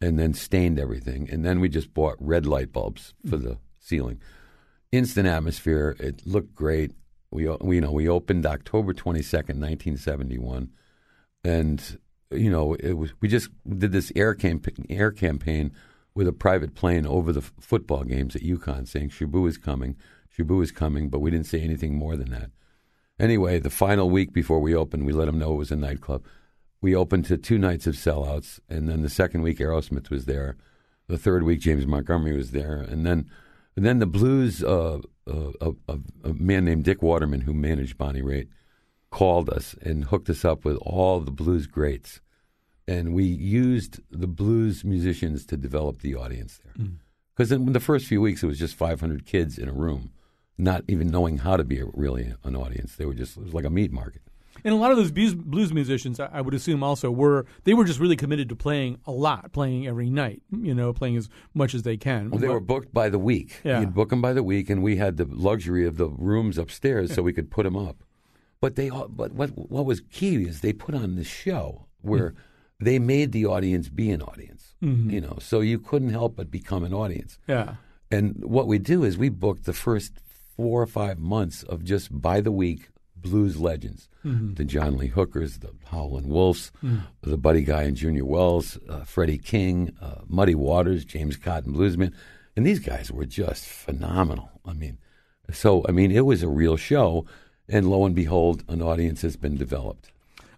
and 0.00 0.18
then 0.18 0.34
stained 0.34 0.78
everything. 0.78 1.28
And 1.30 1.44
then 1.44 1.60
we 1.60 1.68
just 1.68 1.92
bought 1.92 2.16
red 2.20 2.46
light 2.46 2.72
bulbs 2.72 3.14
for 3.28 3.36
the 3.36 3.58
ceiling. 3.78 4.20
Instant 4.92 5.26
atmosphere. 5.26 5.96
It 5.98 6.26
looked 6.26 6.54
great. 6.54 6.92
We, 7.30 7.46
uh, 7.46 7.56
we 7.60 7.76
you 7.76 7.80
know 7.80 7.92
we 7.92 8.08
opened 8.08 8.46
October 8.46 8.92
twenty 8.92 9.22
second, 9.22 9.60
nineteen 9.60 9.96
seventy 9.96 10.38
one, 10.38 10.70
and 11.44 11.98
you 12.30 12.50
know 12.50 12.74
it 12.74 12.94
was 12.94 13.12
we 13.20 13.28
just 13.28 13.50
did 13.68 13.92
this 13.92 14.10
air 14.16 14.34
campaign 14.34 14.86
air 14.88 15.12
campaign 15.12 15.72
with 16.12 16.26
a 16.26 16.32
private 16.32 16.74
plane 16.74 17.06
over 17.06 17.32
the 17.32 17.40
f- 17.40 17.52
football 17.60 18.02
games 18.02 18.34
at 18.34 18.42
UConn, 18.42 18.88
saying 18.88 19.10
Shaboo 19.10 19.48
is 19.48 19.58
coming, 19.58 19.96
Shaboo 20.36 20.60
is 20.60 20.72
coming, 20.72 21.08
but 21.08 21.20
we 21.20 21.30
didn't 21.30 21.46
say 21.46 21.60
anything 21.60 21.94
more 21.94 22.16
than 22.16 22.30
that. 22.30 22.50
Anyway, 23.20 23.58
the 23.58 23.70
final 23.70 24.08
week 24.10 24.32
before 24.32 24.60
we 24.60 24.74
opened, 24.74 25.06
we 25.06 25.12
let 25.12 25.26
them 25.26 25.38
know 25.38 25.52
it 25.52 25.56
was 25.56 25.70
a 25.70 25.76
nightclub. 25.76 26.24
We 26.80 26.94
opened 26.94 27.26
to 27.26 27.36
two 27.36 27.58
nights 27.58 27.86
of 27.86 27.94
sellouts, 27.94 28.60
and 28.68 28.88
then 28.88 29.02
the 29.02 29.10
second 29.10 29.42
week 29.42 29.58
Aerosmith 29.58 30.10
was 30.10 30.24
there. 30.24 30.56
The 31.06 31.18
third 31.18 31.42
week 31.42 31.60
James 31.60 31.86
Montgomery 31.86 32.36
was 32.36 32.52
there, 32.52 32.76
and 32.76 33.04
then 33.04 33.30
and 33.76 33.84
then 33.84 33.98
the 33.98 34.06
blues. 34.06 34.62
Uh, 34.62 35.00
uh, 35.30 35.52
a, 35.60 35.72
a, 35.88 35.98
a 36.24 36.34
man 36.34 36.64
named 36.64 36.84
Dick 36.84 37.02
Waterman, 37.02 37.42
who 37.42 37.54
managed 37.54 37.96
Bonnie 37.96 38.22
Raitt, 38.22 38.48
called 39.10 39.48
us 39.48 39.76
and 39.82 40.04
hooked 40.04 40.28
us 40.28 40.44
up 40.44 40.64
with 40.64 40.76
all 40.78 41.20
the 41.20 41.30
blues 41.30 41.66
greats, 41.66 42.20
and 42.88 43.14
we 43.14 43.24
used 43.24 44.00
the 44.10 44.26
blues 44.26 44.84
musicians 44.84 45.46
to 45.46 45.56
develop 45.56 46.00
the 46.00 46.16
audience 46.16 46.58
there. 46.64 46.86
Because 47.36 47.52
in 47.52 47.72
the 47.72 47.80
first 47.80 48.06
few 48.06 48.20
weeks, 48.20 48.42
it 48.42 48.46
was 48.46 48.58
just 48.58 48.74
500 48.74 49.24
kids 49.24 49.56
in 49.58 49.68
a 49.68 49.72
room, 49.72 50.10
not 50.62 50.84
even 50.88 51.08
knowing 51.08 51.38
how 51.38 51.56
to 51.56 51.64
be 51.64 51.80
a, 51.80 51.86
really 51.92 52.34
an 52.44 52.56
audience. 52.56 52.96
They 52.96 53.06
were 53.06 53.14
just 53.14 53.36
it 53.36 53.44
was 53.44 53.54
like 53.54 53.64
a 53.64 53.70
meat 53.70 53.92
market. 53.92 54.22
And 54.62 54.74
a 54.74 54.76
lot 54.76 54.90
of 54.90 54.98
those 54.98 55.10
blues, 55.10 55.72
musicians, 55.72 56.20
I 56.20 56.40
would 56.42 56.52
assume, 56.52 56.82
also 56.82 57.10
were 57.10 57.46
they 57.64 57.72
were 57.72 57.84
just 57.84 57.98
really 57.98 58.16
committed 58.16 58.48
to 58.50 58.56
playing 58.56 58.98
a 59.06 59.10
lot, 59.12 59.52
playing 59.52 59.86
every 59.86 60.10
night. 60.10 60.42
You 60.50 60.74
know, 60.74 60.92
playing 60.92 61.16
as 61.16 61.30
much 61.54 61.74
as 61.74 61.82
they 61.82 61.96
can. 61.96 62.30
Well, 62.30 62.40
they 62.40 62.48
were 62.48 62.60
booked 62.60 62.92
by 62.92 63.08
the 63.08 63.18
week. 63.18 63.60
Yeah. 63.64 63.80
You'd 63.80 63.94
book 63.94 64.10
them 64.10 64.20
by 64.20 64.34
the 64.34 64.42
week, 64.42 64.68
and 64.68 64.82
we 64.82 64.96
had 64.96 65.16
the 65.16 65.24
luxury 65.24 65.86
of 65.86 65.96
the 65.96 66.08
rooms 66.08 66.58
upstairs, 66.58 67.14
so 67.14 67.22
we 67.22 67.32
could 67.32 67.50
put 67.50 67.62
them 67.64 67.76
up. 67.76 68.04
But 68.60 68.76
they, 68.76 68.90
but 68.90 69.32
what 69.32 69.50
what 69.56 69.86
was 69.86 70.02
key 70.12 70.44
is 70.44 70.60
they 70.60 70.74
put 70.74 70.94
on 70.94 71.16
this 71.16 71.26
show 71.26 71.86
where 72.02 72.34
they 72.78 72.98
made 72.98 73.32
the 73.32 73.46
audience 73.46 73.88
be 73.88 74.10
an 74.10 74.20
audience. 74.20 74.74
Mhm. 74.82 75.10
You 75.10 75.20
know, 75.22 75.38
so 75.40 75.60
you 75.60 75.78
couldn't 75.78 76.10
help 76.10 76.36
but 76.36 76.50
become 76.50 76.84
an 76.84 76.92
audience. 76.92 77.38
Yeah. 77.46 77.76
And 78.10 78.44
what 78.44 78.66
we 78.66 78.78
do 78.78 79.04
is 79.04 79.16
we 79.16 79.28
book 79.28 79.62
the 79.62 79.72
first 79.72 80.12
four 80.60 80.82
or 80.82 80.86
five 80.86 81.18
months 81.18 81.62
of 81.62 81.84
just 81.84 82.20
by 82.20 82.40
the 82.42 82.52
week 82.52 82.88
blues 83.16 83.58
legends. 83.58 84.08
Mhm. 84.24 84.56
The 84.56 84.64
John 84.64 84.96
Lee 84.98 85.06
Hookers, 85.08 85.58
the 85.58 85.70
Howlin' 85.86 86.28
Wolves, 86.28 86.70
Mm. 86.84 87.02
the 87.22 87.36
Buddy 87.38 87.62
Guy 87.62 87.82
and 87.84 87.96
Junior 87.96 88.24
Wells, 88.24 88.78
uh, 88.88 89.04
Freddie 89.04 89.38
King, 89.38 89.92
uh, 90.00 90.20
Muddy 90.28 90.54
Waters, 90.54 91.04
James 91.04 91.36
Cotton 91.36 91.72
Bluesman. 91.74 92.12
And 92.56 92.66
these 92.66 92.78
guys 92.78 93.10
were 93.10 93.26
just 93.26 93.64
phenomenal. 93.66 94.50
I 94.66 94.72
mean, 94.74 94.98
so, 95.50 95.84
I 95.88 95.92
mean, 95.92 96.10
it 96.10 96.24
was 96.26 96.42
a 96.42 96.48
real 96.48 96.76
show. 96.76 97.24
And 97.68 97.88
lo 97.88 98.04
and 98.04 98.14
behold, 98.14 98.64
an 98.68 98.82
audience 98.82 99.22
has 99.22 99.36
been 99.36 99.56
developed. 99.56 100.10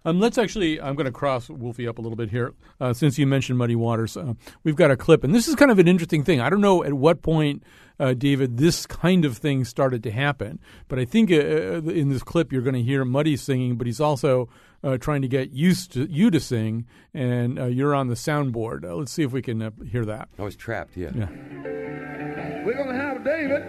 Um, 0.05 0.19
let's 0.19 0.37
actually, 0.37 0.81
I'm 0.81 0.95
going 0.95 1.05
to 1.05 1.11
cross 1.13 1.49
Wolfie 1.49 1.87
up 1.87 1.97
a 1.97 2.01
little 2.01 2.17
bit 2.17 2.29
here. 2.29 2.53
Uh, 2.81 2.91
since 2.91 3.17
you 3.17 3.25
mentioned 3.27 3.57
Muddy 3.57 3.75
Waters, 3.75 4.17
uh, 4.17 4.33
we've 4.63 4.75
got 4.75 4.91
a 4.91 4.97
clip, 4.97 5.23
and 5.23 5.33
this 5.33 5.47
is 5.47 5.55
kind 5.55 5.71
of 5.71 5.79
an 5.79 5.87
interesting 5.87 6.23
thing. 6.25 6.41
I 6.41 6.49
don't 6.49 6.59
know 6.61 6.83
at 6.83 6.93
what 6.93 7.21
point, 7.21 7.63
uh, 7.99 8.13
David, 8.13 8.57
this 8.57 8.85
kind 8.85 9.25
of 9.25 9.37
thing 9.37 9.65
started 9.65 10.03
to 10.03 10.11
happen, 10.11 10.59
but 10.87 10.99
I 10.99 11.05
think 11.05 11.31
uh, 11.31 11.35
in 11.35 12.09
this 12.09 12.23
clip 12.23 12.51
you're 12.51 12.61
going 12.61 12.75
to 12.75 12.81
hear 12.81 13.05
Muddy 13.05 13.37
singing, 13.37 13.75
but 13.75 13.87
he's 13.87 13.99
also 14.01 14.49
uh, 14.83 14.97
trying 14.97 15.21
to 15.21 15.27
get 15.27 15.51
used 15.51 15.93
to 15.93 16.05
you 16.09 16.29
to 16.31 16.39
sing, 16.39 16.85
and 17.13 17.59
uh, 17.59 17.65
you're 17.65 17.95
on 17.95 18.07
the 18.07 18.15
soundboard. 18.15 18.83
Uh, 18.83 18.95
let's 18.95 19.11
see 19.11 19.23
if 19.23 19.31
we 19.31 19.41
can 19.41 19.61
uh, 19.61 19.71
hear 19.89 20.05
that. 20.05 20.29
I 20.37 20.43
was 20.43 20.55
trapped, 20.55 20.97
yeah. 20.97 21.11
Yeah. 21.15 21.27
We're 22.65 22.77
gonna 22.77 22.95
have 22.95 23.23
David. 23.23 23.63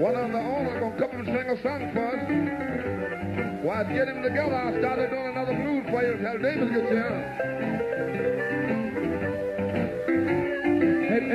One 0.00 0.14
of 0.14 0.30
the 0.32 0.38
owners 0.38 0.80
gonna 0.80 0.98
come 0.98 1.10
and 1.20 1.26
sing 1.26 1.48
a 1.50 1.62
song 1.62 1.92
for 1.92 2.06
us. 2.06 3.64
While 3.64 3.84
I 3.84 3.92
get 3.92 4.08
him 4.08 4.22
together, 4.22 4.54
I 4.54 4.78
started 4.78 5.10
doing 5.10 5.26
another 5.26 5.54
blues 5.54 5.84
for 5.90 6.02
you. 6.02 6.16
Tell 6.18 6.38
David 6.38 6.72
get 6.72 6.90
you 6.90 8.35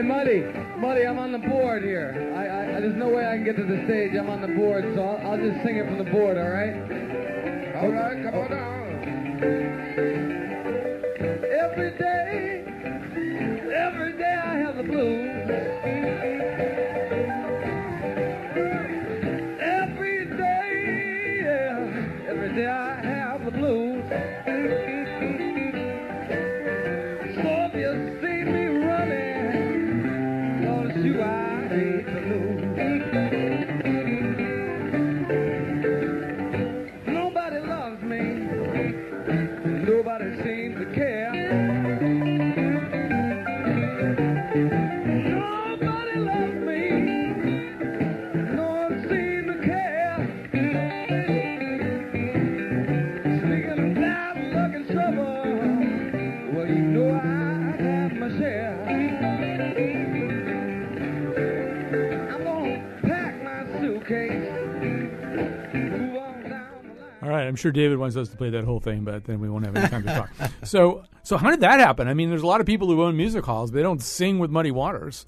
Hey, 0.01 0.07
Muddy, 0.07 0.41
Muddy, 0.79 1.05
I'm 1.05 1.19
on 1.19 1.31
the 1.31 1.37
board 1.37 1.83
here. 1.83 2.33
I, 2.35 2.77
I, 2.77 2.81
there's 2.81 2.97
no 2.97 3.09
way 3.09 3.23
I 3.23 3.35
can 3.35 3.45
get 3.45 3.55
to 3.55 3.63
the 3.63 3.85
stage. 3.85 4.17
I'm 4.17 4.31
on 4.31 4.41
the 4.41 4.47
board, 4.47 4.83
so 4.95 5.03
I'll, 5.03 5.33
I'll 5.33 5.37
just 5.37 5.63
sing 5.63 5.75
it 5.77 5.85
from 5.85 5.99
the 5.99 6.09
board. 6.09 6.39
All 6.39 6.49
right? 6.49 6.73
All 7.77 7.91
right, 7.91 8.17
come 8.25 8.33
on 8.33 8.49
down. 8.49 8.81
Every 11.53 11.91
day, 11.99 12.65
every 13.77 14.17
day 14.17 14.41
I 14.43 14.57
have 14.57 14.77
the 14.77 14.83
blues. 14.89 15.30
I'm 67.51 67.57
sure 67.57 67.71
David 67.73 67.97
wants 67.97 68.15
us 68.15 68.29
to 68.29 68.37
play 68.37 68.49
that 68.51 68.63
whole 68.63 68.79
thing, 68.79 69.03
but 69.03 69.25
then 69.25 69.39
we 69.41 69.49
won't 69.49 69.65
have 69.65 69.75
any 69.75 69.87
time 69.89 70.03
to 70.03 70.13
talk. 70.15 70.51
So, 70.63 71.03
so 71.23 71.35
how 71.37 71.49
did 71.51 71.59
that 71.59 71.79
happen? 71.79 72.07
I 72.07 72.13
mean, 72.13 72.29
there's 72.29 72.41
a 72.43 72.47
lot 72.47 72.61
of 72.61 72.65
people 72.65 72.87
who 72.87 73.03
own 73.03 73.17
music 73.17 73.43
halls, 73.45 73.71
but 73.71 73.75
they 73.77 73.83
don't 73.83 74.01
sing 74.01 74.39
with 74.39 74.49
Muddy 74.51 74.71
Waters. 74.71 75.25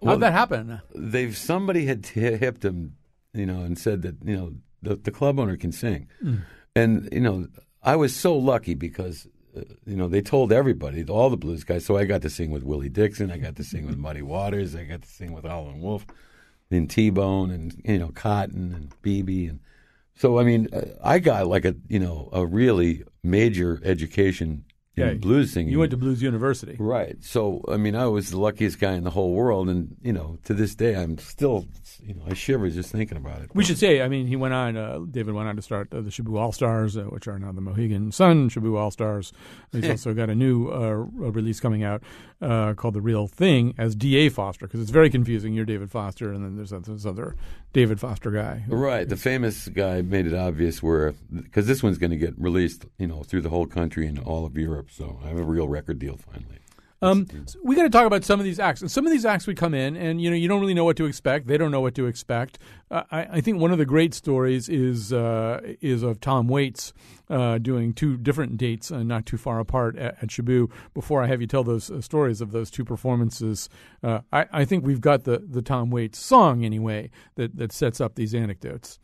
How'd 0.00 0.08
Well, 0.08 0.18
that 0.18 0.32
happen? 0.32 0.80
They've 0.94 1.36
somebody 1.36 1.86
had 1.86 2.04
t- 2.04 2.20
hipped 2.36 2.64
him, 2.64 2.94
you 3.32 3.46
know, 3.46 3.62
and 3.62 3.76
said 3.78 4.02
that 4.02 4.16
you 4.24 4.36
know 4.36 4.52
the, 4.82 4.96
the 4.96 5.10
club 5.10 5.40
owner 5.40 5.56
can 5.56 5.72
sing, 5.72 6.08
Mm. 6.22 6.42
and 6.76 7.08
you 7.12 7.20
know 7.20 7.48
I 7.82 7.96
was 7.96 8.14
so 8.14 8.36
lucky 8.36 8.74
because 8.74 9.26
uh, 9.56 9.62
you 9.86 9.96
know 9.96 10.08
they 10.08 10.20
told 10.20 10.52
everybody, 10.52 11.02
all 11.04 11.30
the 11.30 11.36
blues 11.38 11.64
guys. 11.64 11.84
So 11.86 11.96
I 11.96 12.04
got 12.04 12.22
to 12.22 12.30
sing 12.30 12.50
with 12.50 12.62
Willie 12.62 12.88
Dixon, 12.90 13.30
I 13.30 13.38
got 13.38 13.56
to 13.56 13.64
sing 13.64 13.86
with 13.86 13.96
Muddy 13.96 14.22
Waters, 14.22 14.74
I 14.74 14.84
got 14.84 15.02
to 15.02 15.08
sing 15.08 15.32
with 15.32 15.44
Howlin' 15.44 15.80
Wolf, 15.80 16.06
and 16.70 16.88
T 16.90 17.10
Bone, 17.10 17.50
and 17.50 17.80
you 17.84 17.98
know 17.98 18.08
Cotton 18.14 18.72
and 18.74 18.92
BB, 19.02 19.48
and 19.48 19.60
So 20.16 20.38
I 20.38 20.44
mean, 20.44 20.68
uh, 20.72 20.86
I 21.02 21.18
got 21.18 21.46
like 21.46 21.64
a 21.64 21.74
you 21.88 21.98
know 21.98 22.28
a 22.32 22.46
really 22.46 23.04
major 23.22 23.80
education 23.84 24.64
Yeah, 24.96 25.14
blues 25.14 25.52
singing. 25.52 25.72
You 25.72 25.80
went 25.80 25.90
to 25.90 25.96
Blues 25.96 26.22
University. 26.22 26.76
Right. 26.78 27.16
So, 27.20 27.64
I 27.68 27.76
mean, 27.76 27.96
I 27.96 28.06
was 28.06 28.30
the 28.30 28.38
luckiest 28.38 28.78
guy 28.78 28.92
in 28.92 29.02
the 29.02 29.10
whole 29.10 29.32
world. 29.32 29.68
And, 29.68 29.96
you 30.02 30.12
know, 30.12 30.38
to 30.44 30.54
this 30.54 30.76
day, 30.76 30.94
I'm 30.94 31.18
still, 31.18 31.66
you 32.00 32.14
know, 32.14 32.22
I 32.28 32.34
shiver 32.34 32.70
just 32.70 32.92
thinking 32.92 33.16
about 33.16 33.42
it. 33.42 33.50
We 33.54 33.64
should 33.64 33.78
say, 33.78 34.02
I 34.02 34.08
mean, 34.08 34.28
he 34.28 34.36
went 34.36 34.54
on. 34.54 34.76
Uh, 34.76 35.00
David 35.10 35.34
went 35.34 35.48
on 35.48 35.56
to 35.56 35.62
start 35.62 35.92
uh, 35.92 36.00
the 36.00 36.10
Shaboo 36.10 36.38
All 36.38 36.52
Stars, 36.52 36.96
uh, 36.96 37.04
which 37.04 37.26
are 37.26 37.38
now 37.40 37.50
the 37.50 37.60
Mohegan 37.60 38.12
Sun 38.12 38.50
Shaboo 38.50 38.78
All 38.78 38.92
Stars. 38.92 39.32
He's 39.72 39.88
also 39.90 40.14
got 40.14 40.30
a 40.30 40.34
new 40.34 40.70
uh, 40.70 40.92
release 40.92 41.58
coming 41.58 41.82
out 41.82 42.02
uh, 42.40 42.74
called 42.74 42.94
The 42.94 43.00
Real 43.00 43.26
Thing 43.26 43.74
as 43.78 43.96
D.A. 43.96 44.28
Foster 44.28 44.66
because 44.66 44.80
it's 44.80 44.90
very 44.90 45.10
confusing. 45.10 45.54
You're 45.54 45.64
David 45.64 45.90
Foster, 45.90 46.32
and 46.32 46.44
then 46.44 46.56
there's 46.56 46.70
this 46.70 47.06
other 47.06 47.34
David 47.72 47.98
Foster 47.98 48.30
guy. 48.30 48.64
Right. 48.68 49.08
The 49.08 49.16
famous 49.16 49.66
guy 49.68 50.02
made 50.02 50.26
it 50.26 50.34
obvious 50.34 50.82
where, 50.82 51.14
because 51.32 51.66
this 51.66 51.82
one's 51.82 51.98
going 51.98 52.12
to 52.12 52.16
get 52.16 52.34
released, 52.38 52.86
you 52.98 53.08
know, 53.08 53.22
through 53.24 53.40
the 53.40 53.48
whole 53.48 53.66
country 53.66 54.06
and 54.06 54.18
all 54.20 54.46
of 54.46 54.56
Europe. 54.56 54.83
So 54.90 55.18
I 55.24 55.28
have 55.28 55.38
a 55.38 55.44
real 55.44 55.68
record 55.68 55.98
deal 55.98 56.16
finally. 56.16 56.60
Um, 57.04 57.26
we 57.62 57.76
got 57.76 57.82
to 57.82 57.90
talk 57.90 58.06
about 58.06 58.24
some 58.24 58.40
of 58.40 58.44
these 58.44 58.58
acts. 58.58 58.80
And 58.80 58.90
some 58.90 59.04
of 59.04 59.12
these 59.12 59.26
acts 59.26 59.46
we 59.46 59.54
come 59.54 59.74
in, 59.74 59.94
and 59.94 60.22
you 60.22 60.30
know, 60.30 60.36
you 60.36 60.48
don't 60.48 60.60
really 60.60 60.72
know 60.72 60.84
what 60.84 60.96
to 60.96 61.04
expect. 61.04 61.46
They 61.46 61.58
don't 61.58 61.70
know 61.70 61.82
what 61.82 61.94
to 61.96 62.06
expect. 62.06 62.58
Uh, 62.90 63.02
I, 63.10 63.26
I 63.32 63.40
think 63.42 63.60
one 63.60 63.72
of 63.72 63.78
the 63.78 63.84
great 63.84 64.14
stories 64.14 64.70
is 64.70 65.12
uh, 65.12 65.60
is 65.82 66.02
of 66.02 66.20
Tom 66.20 66.48
Waits 66.48 66.94
uh, 67.28 67.58
doing 67.58 67.92
two 67.92 68.16
different 68.16 68.56
dates, 68.56 68.90
uh, 68.90 69.02
not 69.02 69.26
too 69.26 69.36
far 69.36 69.60
apart 69.60 69.96
at, 69.98 70.22
at 70.22 70.28
Shaboo. 70.30 70.70
Before 70.94 71.22
I 71.22 71.26
have 71.26 71.42
you 71.42 71.46
tell 71.46 71.64
those 71.64 71.90
uh, 71.90 72.00
stories 72.00 72.40
of 72.40 72.52
those 72.52 72.70
two 72.70 72.84
performances, 72.84 73.68
uh, 74.02 74.20
I, 74.32 74.46
I 74.50 74.64
think 74.64 74.86
we've 74.86 75.02
got 75.02 75.24
the 75.24 75.44
the 75.46 75.60
Tom 75.60 75.90
Waits 75.90 76.18
song 76.18 76.64
anyway 76.64 77.10
that 77.34 77.56
that 77.56 77.72
sets 77.72 78.00
up 78.00 78.14
these 78.14 78.34
anecdotes. 78.34 78.98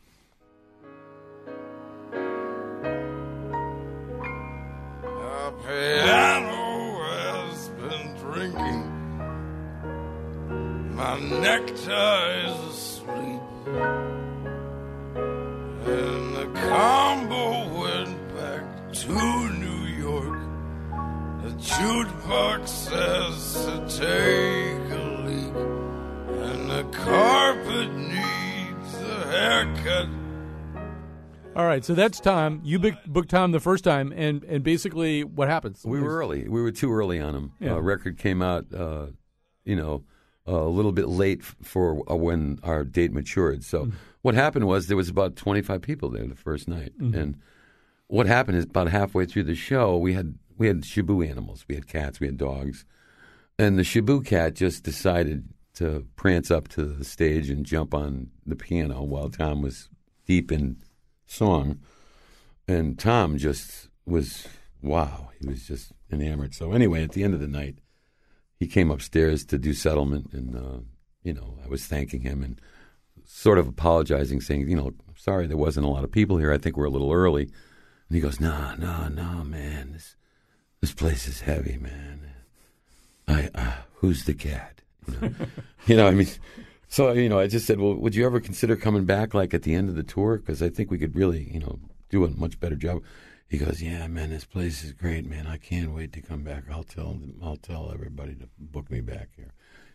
A 5.50 5.52
piano 5.52 7.02
has 7.10 7.70
been 7.70 8.14
drinking. 8.18 8.82
My 10.94 11.18
necktie 11.18 12.34
is 12.46 12.58
asleep. 12.70 13.42
And 15.86 16.36
the 16.36 16.46
combo 16.54 17.46
went 17.80 18.16
back 18.36 18.64
to 18.92 19.12
New 19.64 19.82
York. 20.06 20.38
The 21.42 21.52
jukebox 21.58 22.68
says 22.68 23.38
to 23.64 23.74
take 23.98 24.86
a 24.92 25.04
leak. 25.26 25.56
And 26.46 26.62
the 26.70 26.84
carpet 26.96 27.90
needs 27.92 28.94
a 28.94 29.26
haircut. 29.32 30.19
All 31.56 31.66
right, 31.66 31.84
so 31.84 31.94
that's 31.94 32.20
Tom. 32.20 32.60
You 32.64 32.78
booked, 32.78 33.12
booked 33.12 33.28
Tom 33.30 33.50
the 33.50 33.60
first 33.60 33.82
time, 33.84 34.12
and, 34.16 34.44
and 34.44 34.62
basically 34.62 35.24
what 35.24 35.48
happens? 35.48 35.82
We 35.84 36.00
were 36.00 36.16
early. 36.16 36.48
We 36.48 36.62
were 36.62 36.70
too 36.70 36.92
early 36.92 37.20
on 37.20 37.34
him. 37.34 37.52
Yeah. 37.58 37.72
Uh, 37.74 37.80
record 37.80 38.18
came 38.18 38.40
out, 38.40 38.72
uh, 38.72 39.06
you 39.64 39.74
know, 39.76 40.04
a 40.46 40.52
little 40.54 40.92
bit 40.92 41.08
late 41.08 41.42
for 41.42 42.02
uh, 42.10 42.14
when 42.14 42.60
our 42.62 42.84
date 42.84 43.12
matured. 43.12 43.64
So 43.64 43.86
Mm. 43.86 43.92
what 44.22 44.34
happened 44.34 44.66
was 44.68 44.86
there 44.86 44.96
was 44.96 45.08
about 45.08 45.36
25 45.36 45.82
people 45.82 46.08
there 46.08 46.26
the 46.26 46.34
first 46.36 46.66
night, 46.68 46.92
Mhm. 46.98 47.14
and 47.14 47.36
what 48.06 48.26
happened 48.26 48.56
is 48.58 48.64
about 48.64 48.88
halfway 48.88 49.26
through 49.26 49.44
the 49.44 49.54
show 49.54 49.98
we 49.98 50.14
had 50.14 50.36
we 50.56 50.66
had 50.66 50.82
Shaboo 50.82 51.26
animals, 51.28 51.64
we 51.68 51.74
had 51.74 51.86
cats, 51.86 52.20
we 52.20 52.26
had 52.26 52.36
dogs, 52.36 52.84
and 53.58 53.78
the 53.78 53.82
Shaboo 53.82 54.24
cat 54.24 54.54
just 54.54 54.82
decided 54.84 55.48
to 55.74 56.06
prance 56.16 56.50
up 56.50 56.68
to 56.68 56.84
the 56.84 57.04
stage 57.04 57.48
and 57.50 57.64
jump 57.64 57.94
on 57.94 58.28
the 58.46 58.56
piano 58.56 59.02
while 59.02 59.30
Tom 59.30 59.62
was 59.62 59.88
deep 60.26 60.52
in 60.52 60.76
song, 61.30 61.78
and 62.66 62.98
Tom 62.98 63.38
just 63.38 63.88
was 64.04 64.46
wow, 64.82 65.30
he 65.40 65.46
was 65.46 65.66
just 65.66 65.92
enamored. 66.10 66.54
So 66.54 66.72
anyway, 66.72 67.02
at 67.02 67.12
the 67.12 67.22
end 67.22 67.34
of 67.34 67.40
the 67.40 67.48
night, 67.48 67.78
he 68.58 68.66
came 68.66 68.90
upstairs 68.90 69.44
to 69.46 69.58
do 69.58 69.72
settlement, 69.72 70.32
and 70.32 70.56
uh, 70.56 70.80
you 71.22 71.32
know 71.32 71.58
I 71.64 71.68
was 71.68 71.86
thanking 71.86 72.22
him 72.22 72.42
and 72.42 72.60
sort 73.24 73.58
of 73.58 73.68
apologizing, 73.68 74.40
saying, 74.40 74.68
you 74.68 74.76
know, 74.76 74.92
sorry 75.16 75.46
there 75.46 75.56
wasn't 75.56 75.86
a 75.86 75.88
lot 75.88 76.04
of 76.04 76.10
people 76.10 76.38
here. 76.38 76.52
I 76.52 76.58
think 76.58 76.76
we're 76.76 76.86
a 76.86 76.90
little 76.90 77.12
early. 77.12 77.44
And 77.44 78.16
he 78.16 78.20
goes, 78.20 78.40
nah, 78.40 78.74
nah, 78.74 79.08
nah, 79.08 79.44
man, 79.44 79.92
this 79.92 80.16
this 80.80 80.92
place 80.92 81.28
is 81.28 81.42
heavy, 81.42 81.78
man. 81.78 82.32
I 83.28 83.50
uh, 83.54 83.72
who's 83.94 84.24
the 84.24 84.34
cat? 84.34 84.80
You 85.06 85.20
know, 85.20 85.34
you 85.86 85.96
know, 85.96 86.08
I 86.08 86.10
mean. 86.10 86.28
So 86.90 87.12
you 87.12 87.29
know, 87.29 87.38
I 87.38 87.46
just 87.46 87.66
said, 87.66 87.79
"Well, 87.79 87.94
would 87.94 88.16
you 88.16 88.26
ever 88.26 88.40
consider 88.40 88.74
coming 88.74 89.05
back, 89.05 89.33
like 89.33 89.55
at 89.55 89.62
the 89.62 89.74
end 89.74 89.88
of 89.88 89.94
the 89.94 90.03
tour? 90.03 90.38
Because 90.38 90.61
I 90.61 90.68
think 90.68 90.90
we 90.90 90.98
could 90.98 91.14
really, 91.14 91.48
you 91.50 91.61
know, 91.61 91.79
do 92.11 92.24
a 92.24 92.31
much 92.31 92.59
better 92.59 92.74
job." 92.74 93.03
He 93.48 93.59
goes, 93.59 93.81
"Yeah, 93.81 94.09
man, 94.09 94.31
this 94.31 94.44
place 94.44 94.83
is 94.83 94.92
great, 94.92 95.24
man. 95.24 95.46
I 95.46 95.57
can't 95.57 95.94
wait 95.94 96.12
to 96.14 96.20
come 96.20 96.42
back. 96.42 96.64
I'll 96.68 96.83
tell, 96.83 97.16
I'll 97.42 97.57
tell 97.57 97.92
everybody 97.94 98.35
to 98.35 98.48
book 98.59 98.90
me 98.90 99.00
back 99.00 99.29
here." 99.37 99.53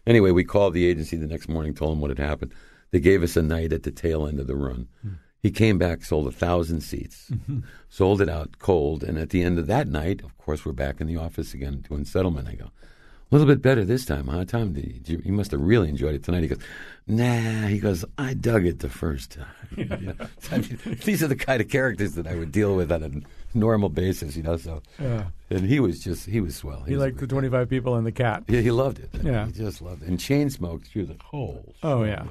Anyway, 0.08 0.32
we 0.32 0.46
called 0.46 0.74
the 0.74 0.86
agency 0.86 1.18
the 1.18 1.28
next 1.28 1.50
morning, 1.50 1.74
told 1.74 1.92
them 1.92 2.00
what 2.00 2.12
had 2.12 2.20
happened. 2.20 2.54
They 2.92 3.02
gave 3.02 3.24
us 3.24 3.36
a 3.36 3.42
night 3.42 3.74
at 3.74 3.84
the 3.84 3.92
tail 3.92 4.26
end 4.26 4.40
of 4.40 4.48
the 4.48 4.56
run. 4.56 4.88
Hmm. 5.02 5.16
He 5.42 5.52
came 5.52 5.78
back, 5.78 6.06
sold 6.06 6.28
a 6.28 6.32
thousand 6.32 6.80
seats, 6.80 7.30
mm-hmm. 7.30 7.60
sold 7.90 8.22
it 8.22 8.30
out 8.30 8.58
cold, 8.58 9.04
and 9.04 9.18
at 9.18 9.32
the 9.32 9.44
end 9.44 9.60
of 9.60 9.68
that 9.68 9.88
night, 9.90 10.24
of 10.24 10.38
course, 10.38 10.66
we're 10.66 10.72
back 10.72 11.02
in 11.02 11.08
the 11.08 11.18
office 11.18 11.54
again 11.54 11.84
doing 11.88 12.06
settlement. 12.06 12.48
I 12.48 12.56
go, 12.56 12.72
a 13.32 13.36
little 13.36 13.48
bit 13.48 13.62
better 13.62 13.84
this 13.84 14.06
time, 14.06 14.28
huh, 14.28 14.46
Tom? 14.46 14.74
Did 14.74 15.08
you, 15.10 15.22
you, 15.26 15.34
must 15.34 15.52
have 15.52 15.60
really 15.62 15.90
enjoyed 15.90 16.14
it 16.16 16.24
tonight. 16.24 16.42
He 16.44 16.48
goes, 16.48 16.60
Nah. 17.08 17.68
He 17.68 17.80
goes, 17.80 18.06
I 18.18 18.34
dug 18.34 18.66
it 18.66 18.80
the 18.80 18.90
first 18.90 19.32
time. 19.32 19.46
You 19.78 19.86
know, 19.86 20.16
I 20.52 20.58
mean, 20.60 20.80
these 21.04 21.22
are 21.24 21.28
the 21.28 21.36
kind 21.36 21.62
of 21.62 21.68
characters 21.70 22.14
that 22.14 22.28
I 22.28 22.36
would 22.36 22.52
deal 22.52 22.76
with 22.76 22.92
on 22.92 23.04
a 23.04 23.58
normal 23.58 23.90
basis, 23.90 24.36
you 24.38 24.44
know. 24.44 24.58
So, 24.58 24.82
Yeah. 25.00 25.26
and 25.50 25.66
he 25.66 25.80
was 25.80 26.00
just 26.04 26.28
he 26.28 26.40
was 26.40 26.56
swell. 26.56 26.84
He 26.84 26.94
was 26.94 27.02
liked 27.02 27.18
the 27.20 27.28
25 27.28 27.70
people 27.70 27.96
and 27.96 28.06
the 28.08 28.12
cat. 28.12 28.44
yeah, 28.48 28.62
he 28.62 28.72
loved 28.72 29.00
it. 29.00 29.10
Yeah. 29.24 29.46
he 29.48 29.52
just 29.52 29.82
loved 29.82 30.04
it. 30.04 30.08
And 30.08 30.20
chain 30.20 30.50
smoked 30.50 30.88
through 30.88 31.08
the 31.08 31.18
whole. 31.24 31.74
Oh 31.84 32.04
yeah. 32.04 32.26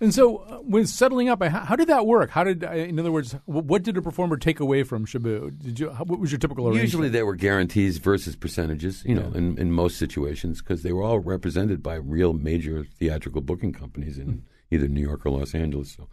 And 0.00 0.14
so, 0.14 0.36
uh, 0.38 0.58
when 0.58 0.86
settling 0.86 1.28
up, 1.28 1.42
how, 1.42 1.60
how 1.60 1.74
did 1.74 1.88
that 1.88 2.06
work? 2.06 2.30
How 2.30 2.44
did, 2.44 2.62
uh, 2.62 2.70
in 2.70 3.00
other 3.00 3.10
words, 3.10 3.32
wh- 3.46 3.66
what 3.66 3.82
did 3.82 3.96
a 3.96 4.02
performer 4.02 4.36
take 4.36 4.60
away 4.60 4.84
from 4.84 5.04
Shaboo? 5.06 5.58
Did 5.58 5.80
you? 5.80 5.90
How, 5.90 6.04
what 6.04 6.20
was 6.20 6.30
your 6.30 6.38
typical 6.38 6.66
arrangement? 6.66 6.84
Usually 6.84 7.08
there 7.08 7.26
were 7.26 7.34
guarantees 7.34 7.98
versus 7.98 8.36
percentages, 8.36 9.02
you 9.04 9.14
know, 9.14 9.32
in, 9.34 9.58
in 9.58 9.72
most 9.72 9.98
situations, 9.98 10.62
because 10.62 10.82
they 10.82 10.92
were 10.92 11.02
all 11.02 11.18
represented 11.18 11.82
by 11.82 11.94
real 11.94 12.32
major 12.32 12.86
theatrical 12.98 13.40
booking 13.40 13.72
companies 13.72 14.18
in 14.18 14.44
either 14.70 14.86
New 14.86 15.00
York 15.00 15.26
or 15.26 15.30
Los 15.30 15.54
Angeles. 15.54 15.90
So, 15.96 16.08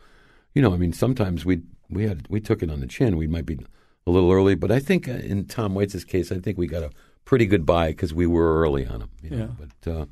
you 0.55 0.63
know, 0.63 0.73
I 0.73 0.77
mean, 0.77 0.93
sometimes 0.93 1.45
we 1.45 1.61
we 1.87 2.07
had 2.07 2.25
we 2.27 2.39
took 2.39 2.63
it 2.63 2.71
on 2.71 2.79
the 2.79 2.87
chin. 2.87 3.17
We 3.17 3.27
might 3.27 3.45
be 3.45 3.59
a 4.07 4.11
little 4.11 4.31
early, 4.31 4.55
but 4.55 4.71
I 4.71 4.79
think 4.79 5.07
uh, 5.07 5.11
in 5.13 5.45
Tom 5.45 5.75
Waits' 5.75 6.03
case, 6.03 6.31
I 6.31 6.39
think 6.39 6.57
we 6.57 6.65
got 6.65 6.81
a 6.81 6.89
pretty 7.23 7.45
good 7.45 7.65
buy 7.65 7.89
because 7.89 8.13
we 8.15 8.25
were 8.25 8.61
early 8.61 8.85
on 8.87 9.01
him. 9.01 9.09
You 9.21 9.29
know? 9.29 9.37
Yeah. 9.37 9.67
But 9.83 9.91
uh, 9.91 10.05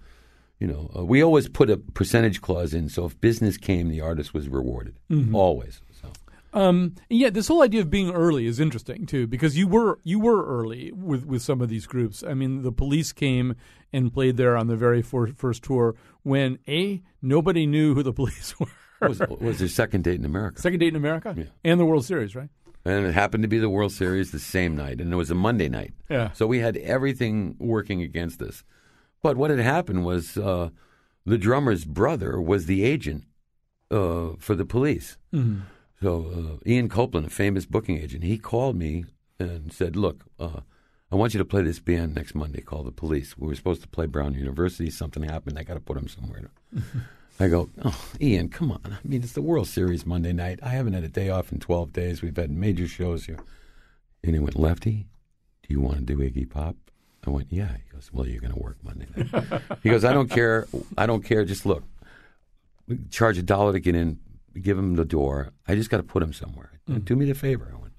you 0.63 0.67
know, 0.71 0.89
uh, 0.95 1.03
we 1.03 1.21
always 1.21 1.49
put 1.49 1.69
a 1.69 1.75
percentage 1.75 2.39
clause 2.41 2.73
in, 2.73 2.87
so 2.87 3.05
if 3.05 3.19
business 3.19 3.57
came, 3.57 3.89
the 3.89 3.99
artist 3.99 4.33
was 4.33 4.47
rewarded 4.47 4.95
Mhm. 5.11 5.33
always. 5.35 5.81
So. 6.01 6.07
Um, 6.53 6.95
yeah, 7.09 7.29
this 7.31 7.49
whole 7.49 7.61
idea 7.61 7.81
of 7.81 7.89
being 7.89 8.11
early 8.11 8.45
is 8.45 8.59
interesting 8.61 9.05
too, 9.05 9.27
because 9.27 9.57
you 9.57 9.67
were 9.67 9.99
you 10.05 10.19
were 10.19 10.41
early 10.45 10.91
with 10.93 11.25
with 11.25 11.41
some 11.41 11.59
of 11.61 11.67
these 11.67 11.85
groups. 11.85 12.23
I 12.23 12.33
mean, 12.33 12.61
the 12.61 12.71
police 12.71 13.11
came 13.11 13.55
and 13.91 14.13
played 14.13 14.37
there 14.37 14.55
on 14.55 14.67
the 14.67 14.77
very 14.77 15.01
fir- 15.01 15.33
first 15.35 15.63
tour 15.63 15.95
when 16.23 16.59
a 16.67 17.01
nobody 17.21 17.65
knew 17.65 17.93
who 17.93 18.03
the 18.03 18.13
police 18.21 18.57
were. 18.59 18.67
was, 19.01 19.19
was 19.41 19.59
their 19.59 19.67
second 19.67 20.05
date 20.05 20.19
in 20.19 20.25
America. 20.25 20.61
Second 20.61 20.79
date 20.79 20.87
in 20.89 20.95
America, 20.95 21.33
yeah. 21.37 21.43
and 21.65 21.77
the 21.77 21.85
World 21.85 22.05
Series, 22.05 22.35
right? 22.37 22.49
And 22.85 23.05
it 23.05 23.13
happened 23.13 23.41
to 23.43 23.49
be 23.49 23.59
the 23.59 23.69
World 23.69 23.91
Series 23.91 24.31
the 24.31 24.39
same 24.39 24.77
night, 24.77 25.01
and 25.01 25.11
it 25.11 25.15
was 25.17 25.29
a 25.31 25.35
Monday 25.35 25.67
night. 25.69 25.93
Yeah. 26.09 26.31
So 26.33 26.47
we 26.47 26.59
had 26.59 26.77
everything 26.77 27.55
working 27.59 28.01
against 28.01 28.41
us. 28.41 28.63
But 29.23 29.37
what 29.37 29.49
had 29.49 29.59
happened 29.59 30.05
was 30.05 30.37
uh, 30.37 30.69
the 31.25 31.37
drummer's 31.39 31.85
brother 31.85 32.39
was 32.39 32.67
the 32.67 32.83
agent 32.83 33.23
uh, 33.89 34.31
for 34.37 34.53
the 34.53 34.65
police. 34.65 35.17
Mhm. 35.33 35.61
So 36.01 36.59
uh, 36.59 36.69
Ian 36.69 36.89
Copeland, 36.89 37.25
a 37.27 37.29
famous 37.29 37.65
booking 37.65 37.97
agent, 37.97 38.23
he 38.25 38.37
called 38.37 38.75
me 38.75 39.05
and 39.39 39.71
said, 39.71 39.95
"Look, 39.95 40.25
uh, 40.39 40.59
I 41.11 41.15
want 41.15 41.33
you 41.33 41.37
to 41.39 41.45
play 41.45 41.63
this 41.63 41.79
band 41.79 42.13
next 42.13 42.35
Monday 42.35 42.61
called 42.61 42.85
the 42.87 42.91
Police. 42.91 43.37
We 43.37 43.47
were 43.47 43.55
supposed 43.55 43.81
to 43.83 43.87
play 43.87 44.05
Brown 44.05 44.33
University. 44.33 44.89
Something 44.89 45.23
happened. 45.23 45.57
I 45.57 45.63
got 45.63 45.75
to 45.75 45.79
put 45.79 45.95
them 45.95 46.07
somewhere." 46.07 46.51
I 47.39 47.47
go, 47.47 47.67
oh, 47.83 47.99
Ian, 48.21 48.49
come 48.49 48.71
on. 48.71 48.81
I 48.85 49.07
mean, 49.07 49.23
it's 49.23 49.33
the 49.33 49.41
World 49.41 49.67
Series 49.67 50.05
Monday 50.05 50.33
night. 50.33 50.59
I 50.61 50.69
haven't 50.69 50.93
had 50.93 51.03
a 51.03 51.07
day 51.09 51.29
off 51.29 51.51
in 51.51 51.59
12 51.59 51.91
days. 51.91 52.21
We've 52.21 52.35
had 52.35 52.51
major 52.51 52.87
shows 52.87 53.25
here. 53.25 53.39
And 54.23 54.35
he 54.35 54.39
went, 54.39 54.55
Lefty, 54.57 55.07
do 55.63 55.73
you 55.73 55.81
want 55.81 55.97
to 55.97 56.03
do 56.03 56.17
Iggy 56.17 56.47
Pop? 56.47 56.75
I 57.25 57.29
went, 57.29 57.47
yeah. 57.51 57.69
He 57.75 57.91
goes, 57.93 58.09
well, 58.13 58.27
you're 58.27 58.41
going 58.41 58.53
to 58.53 58.59
work 58.59 58.77
Monday 58.83 59.07
night. 59.15 59.61
he 59.81 59.89
goes, 59.89 60.03
I 60.03 60.13
don't 60.13 60.29
care. 60.29 60.67
I 60.97 61.05
don't 61.05 61.23
care. 61.23 61.45
Just 61.45 61.65
look. 61.65 61.83
We 62.87 62.99
charge 63.09 63.37
a 63.37 63.43
dollar 63.43 63.73
to 63.73 63.79
get 63.79 63.95
in. 63.95 64.19
Give 64.61 64.77
him 64.77 64.95
the 64.95 65.05
door. 65.05 65.51
I 65.67 65.75
just 65.75 65.89
got 65.89 65.97
to 65.97 66.03
put 66.03 66.21
him 66.21 66.33
somewhere. 66.33 66.71
Do 67.03 67.15
me 67.15 67.25
the 67.25 67.33
favor. 67.33 67.71
I 67.73 67.79
went, 67.79 67.93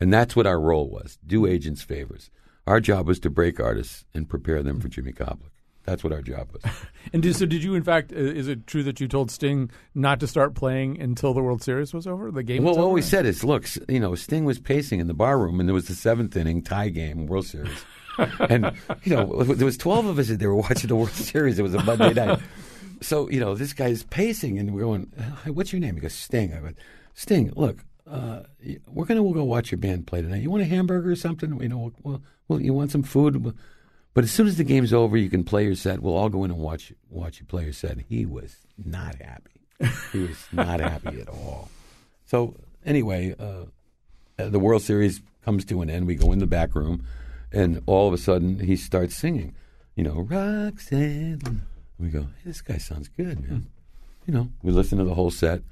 and 0.00 0.12
that's 0.12 0.34
what 0.34 0.46
our 0.46 0.58
role 0.58 0.88
was: 0.88 1.18
do 1.26 1.46
agents 1.46 1.82
favors. 1.82 2.30
Our 2.66 2.80
job 2.80 3.06
was 3.06 3.20
to 3.20 3.30
break 3.30 3.60
artists 3.60 4.04
and 4.14 4.28
prepare 4.28 4.62
them 4.62 4.80
for 4.80 4.88
Jimmy 4.88 5.12
Koplik. 5.12 5.50
That's 5.84 6.04
what 6.04 6.12
our 6.12 6.22
job 6.22 6.48
was. 6.52 6.62
And 7.12 7.22
did, 7.22 7.34
so, 7.34 7.46
did 7.46 7.64
you? 7.64 7.74
In 7.74 7.82
fact, 7.82 8.12
uh, 8.12 8.16
is 8.16 8.46
it 8.46 8.66
true 8.66 8.82
that 8.84 9.00
you 9.00 9.08
told 9.08 9.30
Sting 9.30 9.70
not 9.94 10.20
to 10.20 10.26
start 10.26 10.54
playing 10.54 11.00
until 11.00 11.34
the 11.34 11.42
World 11.42 11.62
Series 11.62 11.92
was 11.92 12.06
over? 12.06 12.30
The 12.30 12.42
game. 12.42 12.62
Well, 12.62 12.76
what 12.76 12.92
we 12.92 13.02
said 13.02 13.26
is, 13.26 13.42
look, 13.42 13.66
you 13.88 13.98
know, 13.98 14.14
Sting 14.14 14.44
was 14.44 14.58
pacing 14.60 15.00
in 15.00 15.06
the 15.06 15.14
bar 15.14 15.38
room, 15.38 15.58
and 15.58 15.68
there 15.68 15.74
was 15.74 15.88
the 15.88 15.94
seventh 15.94 16.36
inning 16.36 16.62
tie 16.62 16.90
game, 16.90 17.26
World 17.26 17.46
Series, 17.46 17.84
and 18.48 18.72
you 19.04 19.14
know, 19.14 19.42
there 19.42 19.64
was 19.64 19.76
twelve 19.76 20.06
of 20.06 20.18
us 20.18 20.28
that 20.28 20.38
they 20.38 20.46
were 20.46 20.56
watching 20.56 20.88
the 20.88 20.96
World 20.96 21.10
Series. 21.10 21.58
It 21.58 21.62
was 21.62 21.74
a 21.74 21.82
Monday 21.82 22.12
night, 22.12 22.40
so 23.00 23.28
you 23.30 23.40
know, 23.40 23.54
this 23.54 23.72
guy's 23.72 24.02
pacing, 24.04 24.58
and 24.58 24.74
we're 24.74 24.82
going, 24.82 25.12
"Hey, 25.44 25.50
"What's 25.50 25.72
your 25.72 25.80
name?" 25.80 25.94
He 25.94 26.00
goes, 26.00 26.14
"Sting." 26.14 26.54
I 26.54 26.60
went, 26.60 26.78
"Sting, 27.14 27.52
look, 27.56 27.84
uh, 28.06 28.40
we're 28.88 29.06
gonna 29.06 29.22
go 29.22 29.44
watch 29.44 29.70
your 29.70 29.78
band 29.78 30.06
play 30.06 30.22
tonight. 30.22 30.42
You 30.42 30.50
want 30.50 30.62
a 30.62 30.66
hamburger 30.66 31.10
or 31.10 31.16
something? 31.16 31.60
You 31.60 31.68
know, 31.68 31.92
well, 32.02 32.22
well 32.48 32.60
you 32.60 32.74
want 32.74 32.90
some 32.90 33.02
food?" 33.02 33.54
But 34.12 34.24
as 34.24 34.32
soon 34.32 34.48
as 34.48 34.56
the 34.56 34.64
game's 34.64 34.92
over, 34.92 35.16
you 35.16 35.30
can 35.30 35.44
play 35.44 35.64
your 35.64 35.76
set. 35.76 36.00
We'll 36.00 36.16
all 36.16 36.28
go 36.28 36.44
in 36.44 36.50
and 36.50 36.60
watch 36.60 36.92
watch 37.08 37.40
you 37.40 37.46
play 37.46 37.64
your 37.64 37.72
set. 37.72 37.98
He 38.08 38.26
was 38.26 38.56
not 38.84 39.14
happy. 39.16 39.60
He 40.12 40.20
was 40.20 40.46
not 40.52 40.80
happy 40.80 41.20
at 41.20 41.28
all. 41.28 41.70
So 42.26 42.56
anyway, 42.84 43.34
uh, 43.38 43.64
uh, 44.38 44.48
the 44.48 44.58
World 44.58 44.82
Series 44.82 45.20
comes 45.44 45.64
to 45.66 45.80
an 45.82 45.90
end. 45.90 46.06
We 46.06 46.16
go 46.16 46.32
in 46.32 46.38
the 46.38 46.46
back 46.46 46.74
room, 46.74 47.04
and 47.52 47.82
all 47.86 48.06
of 48.08 48.14
a 48.14 48.18
sudden 48.18 48.58
he 48.60 48.76
starts 48.76 49.16
singing. 49.16 49.54
You 49.96 50.04
know, 50.04 50.20
Roxanne. 50.20 51.62
We 51.98 52.08
go, 52.08 52.22
hey, 52.22 52.28
this 52.46 52.62
guy 52.62 52.78
sounds 52.78 53.08
good, 53.08 53.40
man. 53.48 53.66
You 54.26 54.32
know, 54.34 54.48
we 54.62 54.72
listen 54.72 54.98
to 54.98 55.04
the 55.04 55.14
whole 55.14 55.30
set. 55.30 55.62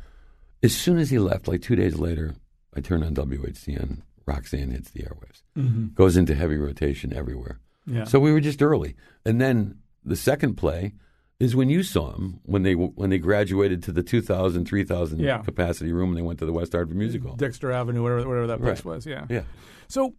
As 0.63 0.75
soon 0.75 0.99
as 0.99 1.11
he 1.11 1.19
left, 1.19 1.49
like 1.49 1.63
two 1.63 1.77
days 1.77 1.99
later, 1.99 2.35
I 2.75 2.81
turn 2.81 3.03
on 3.03 3.15
WHCN. 3.15 4.03
Roxanne 4.27 4.71
hits 4.73 4.91
the 4.91 5.05
airwaves, 5.05 5.43
Mhm. 5.57 5.95
goes 5.95 6.17
into 6.17 6.35
heavy 6.35 6.57
rotation 6.57 7.15
everywhere. 7.15 7.61
Yeah. 7.87 8.05
So 8.05 8.21
we 8.21 8.31
were 8.33 8.41
just 8.41 8.61
early, 8.63 8.95
and 9.25 9.41
then 9.41 9.79
the 10.05 10.17
second 10.17 10.57
play 10.57 10.93
is 11.41 11.57
when 11.57 11.71
you 11.71 11.83
saw 11.83 12.15
him 12.15 12.41
when 12.45 12.63
they 12.63 12.75
when 12.75 13.09
they 13.09 13.19
graduated 13.19 13.83
to 13.85 13.93
the 13.93 14.03
2,000, 14.03 14.67
3,000 14.67 15.21
Yeah. 15.21 15.39
capacity 15.39 15.93
room 15.93 16.11
and 16.11 16.19
they 16.19 16.23
went 16.23 16.39
to 16.41 16.47
the 16.47 16.53
West 16.53 16.73
Hartford 16.73 16.97
Music 16.99 17.23
Hall. 17.23 17.37
Dexter 17.37 17.71
Avenue, 17.73 18.03
whatever, 18.03 18.29
whatever 18.29 18.47
that 18.49 18.61
place 18.61 18.85
Right. 18.85 18.97
was. 18.97 19.07
Yeah. 19.07 19.25
Yeah. 19.31 19.45
So 19.87 20.15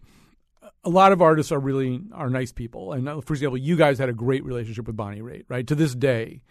a 0.84 0.90
lot 0.90 1.12
of 1.12 1.22
artists 1.22 1.52
are 1.52 1.60
really 1.60 2.02
are 2.14 2.30
nice 2.30 2.52
people, 2.52 2.94
and 2.94 3.08
uh, 3.10 3.22
for 3.22 3.34
example, 3.34 3.58
you 3.58 3.76
guys 3.76 3.98
had 4.00 4.10
a 4.10 4.14
great 4.14 4.44
relationship 4.44 4.88
with 4.88 4.96
Bonnie 4.96 5.22
Raitt, 5.22 5.46
right? 5.50 5.66
To 5.68 5.76
this 5.76 5.94
day, 5.96 6.42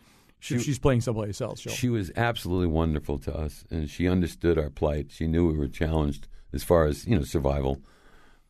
she, 0.40 0.58
She- 0.58 0.64
she's 0.64 0.78
playing 0.78 1.00
someplace 1.00 1.40
else. 1.40 1.60
She'll, 1.60 1.72
She 1.72 1.88
was 1.88 2.10
absolutely 2.16 2.68
wonderful 2.68 3.18
to 3.20 3.34
us, 3.36 3.64
and 3.70 3.88
she 3.90 4.08
understood 4.08 4.58
our 4.58 4.70
plight. 4.70 5.06
She 5.10 5.26
knew 5.26 5.46
we 5.50 5.58
were 5.58 5.68
challenged 5.68 6.28
as 6.52 6.62
far 6.64 6.84
as 6.86 7.06
you 7.06 7.16
know 7.16 7.22
survival. 7.24 7.80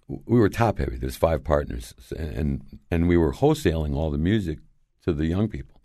We 0.09 0.39
were 0.41 0.49
top 0.49 0.79
heavy. 0.79 0.97
There's 0.97 1.17
five 1.17 1.45
partners, 1.45 1.95
and 2.17 2.63
and 2.91 3.09
we 3.09 3.17
were 3.17 3.33
wholesaling 3.35 3.95
all 3.95 4.11
the 4.11 4.19
music 4.19 4.59
to 5.05 5.13
the 5.13 5.27
young 5.27 5.49
people, 5.49 5.81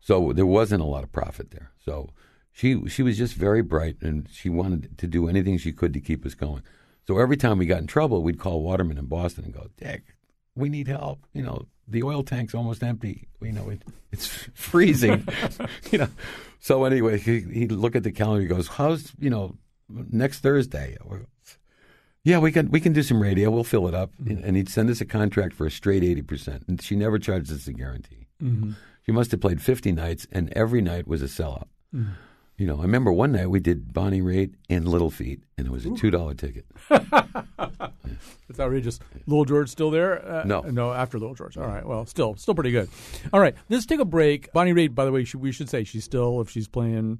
so 0.00 0.32
there 0.32 0.46
wasn't 0.46 0.82
a 0.82 0.86
lot 0.86 1.02
of 1.04 1.10
profit 1.12 1.50
there. 1.50 1.72
So 1.84 2.10
she 2.52 2.88
she 2.88 3.02
was 3.02 3.18
just 3.18 3.34
very 3.34 3.62
bright, 3.62 3.96
and 4.00 4.28
she 4.30 4.48
wanted 4.48 4.96
to 4.98 5.06
do 5.08 5.28
anything 5.28 5.58
she 5.58 5.72
could 5.72 5.92
to 5.94 6.00
keep 6.00 6.24
us 6.24 6.34
going. 6.34 6.62
So 7.06 7.18
every 7.18 7.36
time 7.36 7.58
we 7.58 7.66
got 7.66 7.80
in 7.80 7.86
trouble, 7.86 8.22
we'd 8.22 8.38
call 8.38 8.62
Waterman 8.62 8.98
in 8.98 9.06
Boston 9.06 9.44
and 9.44 9.54
go, 9.54 9.66
"Dick, 9.76 10.02
we 10.54 10.68
need 10.68 10.88
help. 10.88 11.20
You 11.34 11.42
know, 11.42 11.66
the 11.86 12.02
oil 12.02 12.22
tank's 12.22 12.54
almost 12.54 12.82
empty. 12.82 13.28
You 13.40 13.52
know, 13.52 13.68
it, 13.70 13.82
it's 14.12 14.26
freezing. 14.54 15.26
you 15.90 15.98
know." 15.98 16.08
So 16.60 16.84
anyway, 16.84 17.18
he, 17.18 17.40
he'd 17.40 17.72
look 17.72 17.94
at 17.94 18.04
the 18.04 18.12
calendar. 18.12 18.42
He 18.42 18.48
goes, 18.48 18.68
"How's 18.68 19.12
you 19.18 19.30
know 19.30 19.56
next 19.88 20.40
Thursday?" 20.40 20.96
We're- 21.04 21.26
yeah, 22.26 22.38
we 22.38 22.52
can 22.52 22.70
we 22.70 22.80
can 22.80 22.94
do 22.94 23.02
some 23.02 23.20
radio. 23.20 23.50
We'll 23.50 23.64
fill 23.64 23.86
it 23.86 23.94
up, 23.94 24.10
and 24.26 24.56
he'd 24.56 24.70
send 24.70 24.88
us 24.88 25.02
a 25.02 25.04
contract 25.04 25.52
for 25.52 25.66
a 25.66 25.70
straight 25.70 26.02
eighty 26.02 26.22
percent. 26.22 26.64
And 26.68 26.80
she 26.80 26.96
never 26.96 27.18
charged 27.18 27.52
us 27.52 27.66
a 27.68 27.72
guarantee. 27.74 28.28
Mhm. 28.42 28.76
She 29.04 29.12
must 29.12 29.30
have 29.32 29.42
played 29.42 29.60
fifty 29.60 29.92
nights, 29.92 30.26
and 30.32 30.50
every 30.54 30.80
night 30.80 31.06
was 31.06 31.20
a 31.20 31.26
sellout. 31.26 31.66
Mhm. 31.94 32.12
You 32.56 32.66
know, 32.68 32.78
I 32.78 32.82
remember 32.82 33.10
one 33.12 33.32
night 33.32 33.50
we 33.50 33.58
did 33.58 33.92
Bonnie 33.92 34.20
Raitt 34.22 34.52
and 34.70 34.86
Little 34.86 35.10
Feat, 35.10 35.42
and 35.58 35.66
it 35.66 35.70
was 35.70 35.84
a 35.86 35.90
two 35.90 36.10
dollar 36.10 36.34
ticket. 36.34 36.66
It's 38.48 38.60
outrageous. 38.60 39.00
Little 39.26 39.44
George 39.46 39.68
still 39.70 39.90
there? 39.90 40.24
Uh, 40.24 40.44
No. 40.44 40.60
no. 40.60 40.92
After 40.92 41.18
Little 41.18 41.34
George. 41.34 41.56
All 41.56 41.66
right. 41.66 41.84
Well, 41.84 42.06
still, 42.06 42.36
still 42.36 42.54
pretty 42.54 42.70
good. 42.70 42.88
All 43.32 43.40
right. 43.40 43.54
Let's 43.68 43.86
take 43.86 43.98
a 44.00 44.04
break. 44.04 44.52
Bonnie 44.52 44.72
Raitt, 44.72 44.94
by 44.94 45.04
the 45.04 45.10
way, 45.12 45.24
should, 45.24 45.40
we 45.40 45.50
should 45.50 45.68
say 45.68 45.82
she's 45.82 46.04
still 46.04 46.40
if 46.40 46.50
she's 46.50 46.68
playing 46.68 47.18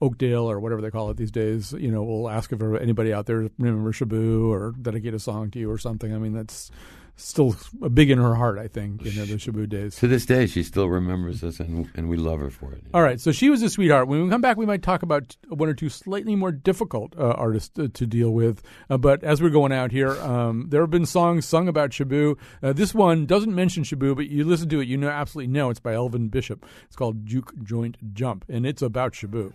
Oakdale 0.00 0.50
or 0.50 0.58
whatever 0.58 0.80
they 0.80 0.90
call 0.90 1.10
it 1.10 1.16
these 1.18 1.30
days. 1.30 1.72
You 1.72 1.92
know, 1.92 2.02
we'll 2.02 2.28
ask 2.28 2.50
if 2.52 2.60
anybody 2.60 3.12
out 3.12 3.26
there 3.26 3.48
remember 3.58 3.92
Shaboo 3.92 4.48
or 4.48 4.72
dedicate 4.80 5.14
a 5.14 5.20
song 5.20 5.50
to 5.52 5.58
you 5.60 5.70
or 5.70 5.78
something. 5.78 6.12
I 6.12 6.18
mean, 6.18 6.32
that's 6.32 6.70
still 7.16 7.56
big 7.92 8.10
in 8.10 8.18
her 8.18 8.34
heart. 8.34 8.58
I 8.58 8.68
think 8.68 9.04
know 9.04 9.24
the 9.24 9.34
Shaboo 9.34 9.68
days. 9.68 9.96
To 9.96 10.08
this 10.08 10.26
day, 10.26 10.46
she 10.46 10.62
still 10.62 10.88
remembers 10.88 11.42
us, 11.44 11.60
and 11.60 11.88
and 11.94 12.08
we 12.08 12.16
love 12.16 12.40
her 12.40 12.50
for 12.50 12.72
it. 12.72 12.82
All 12.92 13.02
right, 13.02 13.20
so 13.20 13.32
she 13.32 13.50
was 13.50 13.62
a 13.62 13.70
sweetheart. 13.70 14.08
When 14.08 14.24
we 14.24 14.30
come 14.30 14.40
back, 14.40 14.56
we 14.56 14.66
might 14.66 14.82
talk 14.82 15.02
about 15.02 15.36
one 15.48 15.68
or 15.68 15.74
two 15.74 15.88
slightly 15.88 16.36
more 16.36 16.52
difficult 16.52 17.16
uh, 17.18 17.30
artists 17.30 17.68
to, 17.70 17.88
to 17.88 18.06
deal 18.06 18.30
with. 18.30 18.62
Uh, 18.88 18.98
but 18.98 19.22
as 19.24 19.42
we're 19.42 19.50
going 19.50 19.72
out 19.72 19.92
here, 19.92 20.12
um, 20.22 20.66
there 20.68 20.80
have 20.80 20.90
been 20.90 21.06
songs 21.06 21.46
sung 21.46 21.68
about 21.68 21.90
Shaboo. 21.90 22.36
Uh, 22.62 22.72
this 22.72 22.94
one 22.94 23.26
doesn't 23.26 23.54
mention 23.54 23.84
Shaboo, 23.84 24.16
but 24.16 24.28
you 24.28 24.44
listen 24.44 24.68
to 24.70 24.80
it, 24.80 24.88
you 24.88 24.96
know 24.96 25.08
absolutely 25.08 25.52
know 25.52 25.70
it's 25.70 25.80
by 25.80 25.94
Elvin 25.94 26.28
Bishop. 26.28 26.66
It's 26.86 26.96
called 26.96 27.26
Juke 27.26 27.52
Joint 27.62 28.14
Jump, 28.14 28.44
and 28.48 28.66
it's 28.66 28.82
about 28.82 29.12
Shaboo. 29.12 29.52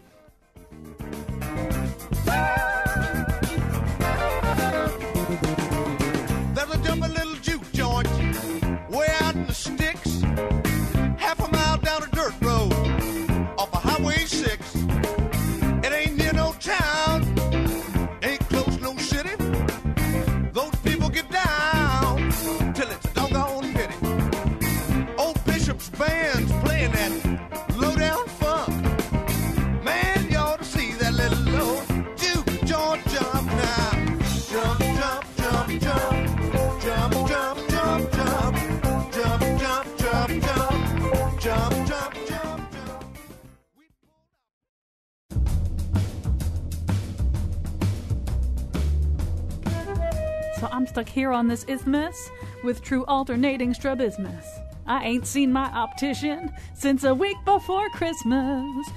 Stuck 50.98 51.10
here 51.10 51.32
on 51.32 51.48
this 51.48 51.64
isthmus 51.70 52.32
with 52.64 52.82
true 52.82 53.06
alternating 53.06 53.72
strabismus. 53.76 54.48
I 54.88 55.04
ain't 55.04 55.28
seen 55.28 55.54
my 55.54 55.66
optician 55.66 56.52
since 56.74 57.04
a 57.04 57.14
week 57.14 57.38
before 57.46 57.88
Christmas. 57.92 58.90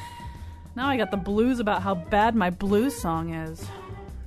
Now 0.75 0.89
I 0.89 0.97
got 0.97 1.11
the 1.11 1.19
blues 1.19 1.61
about 1.61 1.83
how 1.83 1.95
bad 1.95 2.35
my 2.35 2.49
blues 2.49 2.99
song 2.99 3.35
is. 3.35 3.67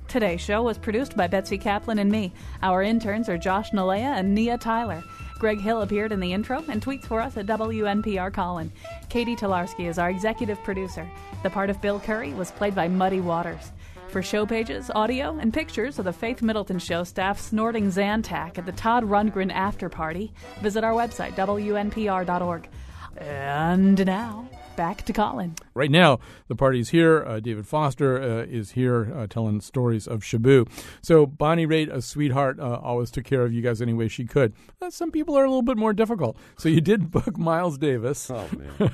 Today's 0.06 0.40
show 0.40 0.62
was 0.62 0.78
produced 0.78 1.16
by 1.16 1.26
Betsy 1.26 1.58
Kaplan 1.58 1.98
and 1.98 2.12
me. 2.12 2.32
Our 2.62 2.80
interns 2.84 3.28
are 3.28 3.36
Josh 3.36 3.72
Nalea 3.72 4.18
and 4.20 4.36
Nia 4.36 4.56
Tyler. 4.56 5.02
Greg 5.40 5.60
Hill 5.60 5.82
appeared 5.82 6.12
in 6.12 6.20
the 6.20 6.32
intro 6.32 6.62
and 6.68 6.80
tweets 6.80 7.06
for 7.06 7.20
us 7.20 7.36
at 7.36 7.46
WNPR 7.46 8.32
Colin. 8.32 8.70
Katie 9.08 9.34
Talarski 9.34 9.88
is 9.88 9.98
our 9.98 10.10
executive 10.10 10.62
producer. 10.62 11.10
The 11.42 11.50
part 11.50 11.70
of 11.70 11.82
Bill 11.82 11.98
Curry 11.98 12.34
was 12.34 12.52
played 12.52 12.76
by 12.76 12.86
Muddy 12.86 13.18
Waters. 13.18 13.72
For 14.14 14.22
show 14.22 14.46
pages, 14.46 14.92
audio, 14.94 15.36
and 15.40 15.52
pictures 15.52 15.98
of 15.98 16.04
the 16.04 16.12
Faith 16.12 16.40
Middleton 16.40 16.78
Show 16.78 17.02
staff 17.02 17.40
snorting 17.40 17.88
Zantac 17.88 18.56
at 18.58 18.64
the 18.64 18.70
Todd 18.70 19.02
Rundgren 19.02 19.50
after 19.52 19.88
party, 19.88 20.32
visit 20.62 20.84
our 20.84 20.92
website, 20.92 21.32
WNPR.org. 21.32 22.68
And 23.16 24.06
now, 24.06 24.48
back 24.76 25.02
to 25.06 25.12
Colin. 25.12 25.56
Right 25.74 25.90
now, 25.90 26.20
the 26.46 26.54
party's 26.54 26.90
here. 26.90 27.24
Uh, 27.24 27.40
David 27.40 27.66
Foster 27.66 28.22
uh, 28.22 28.44
is 28.44 28.70
here 28.70 29.12
uh, 29.12 29.26
telling 29.26 29.60
stories 29.60 30.06
of 30.06 30.20
Shaboo. 30.20 30.68
So 31.02 31.26
Bonnie 31.26 31.66
Raitt, 31.66 31.92
a 31.92 32.00
sweetheart, 32.00 32.60
uh, 32.60 32.78
always 32.84 33.10
took 33.10 33.24
care 33.24 33.42
of 33.42 33.52
you 33.52 33.62
guys 33.62 33.82
any 33.82 33.94
way 33.94 34.06
she 34.06 34.26
could. 34.26 34.54
Uh, 34.80 34.90
some 34.90 35.10
people 35.10 35.36
are 35.36 35.44
a 35.44 35.48
little 35.48 35.62
bit 35.62 35.76
more 35.76 35.92
difficult. 35.92 36.36
So 36.56 36.68
you 36.68 36.80
did 36.80 37.10
book 37.10 37.36
Miles 37.36 37.78
Davis. 37.78 38.30
Oh 38.30 38.48
man! 38.56 38.92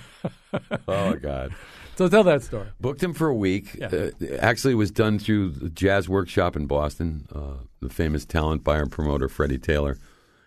oh 0.89 1.15
God! 1.17 1.55
So 2.01 2.09
tell 2.09 2.25
that 2.25 2.43
story. 2.43 2.67
Booked 2.81 3.03
him 3.03 3.13
for 3.13 3.29
a 3.29 3.35
week. 3.35 3.77
Uh, 3.83 4.09
actually, 4.39 4.73
it 4.73 4.77
was 4.77 4.91
done 4.91 5.19
through 5.19 5.51
the 5.51 5.69
Jazz 5.69 6.09
Workshop 6.09 6.57
in 6.57 6.65
Boston. 6.65 7.27
Uh, 7.31 7.63
the 7.83 7.91
famous 7.91 8.25
talent 8.25 8.65
buyer 8.65 8.81
and 8.85 8.91
promoter 8.91 9.29
Freddie 9.29 9.59
Taylor 9.59 9.99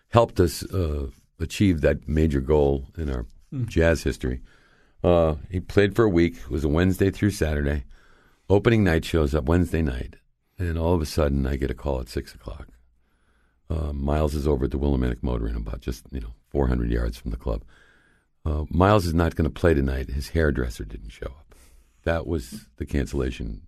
helped 0.08 0.40
us 0.40 0.64
uh, 0.74 1.06
achieve 1.38 1.80
that 1.82 2.08
major 2.08 2.40
goal 2.40 2.86
in 2.98 3.08
our 3.08 3.24
Mm. 3.54 3.68
jazz 3.68 4.02
history. 4.02 4.40
Uh, 5.04 5.36
he 5.48 5.60
played 5.60 5.94
for 5.94 6.04
a 6.04 6.08
week. 6.08 6.34
It 6.38 6.50
was 6.50 6.64
a 6.64 6.68
Wednesday 6.68 7.10
through 7.12 7.30
Saturday. 7.30 7.84
Opening 8.50 8.82
night 8.82 9.04
shows 9.04 9.32
up 9.32 9.44
Wednesday 9.44 9.80
night, 9.80 10.16
and 10.58 10.76
all 10.76 10.92
of 10.94 11.00
a 11.00 11.06
sudden, 11.06 11.46
I 11.46 11.54
get 11.54 11.70
a 11.70 11.74
call 11.74 12.00
at 12.00 12.08
six 12.08 12.34
o'clock. 12.34 12.66
Uh, 13.70 13.92
Miles 13.92 14.34
is 14.34 14.48
over 14.48 14.64
at 14.64 14.72
the 14.72 14.76
Willimantic 14.78 15.22
Motor 15.22 15.46
Inn, 15.46 15.54
about 15.54 15.82
just 15.82 16.04
you 16.10 16.20
know 16.20 16.34
400 16.50 16.90
yards 16.90 17.16
from 17.16 17.30
the 17.30 17.36
club. 17.36 17.62
uh, 18.44 18.64
Miles 18.70 19.06
is 19.06 19.14
not 19.14 19.36
going 19.36 19.48
to 19.48 19.60
play 19.60 19.72
tonight. 19.72 20.08
His 20.10 20.30
hairdresser 20.30 20.84
didn't 20.84 21.10
show 21.10 21.26
up. 21.26 21.43
That 22.04 22.26
was 22.26 22.66
the 22.76 22.86
cancellation. 22.86 23.62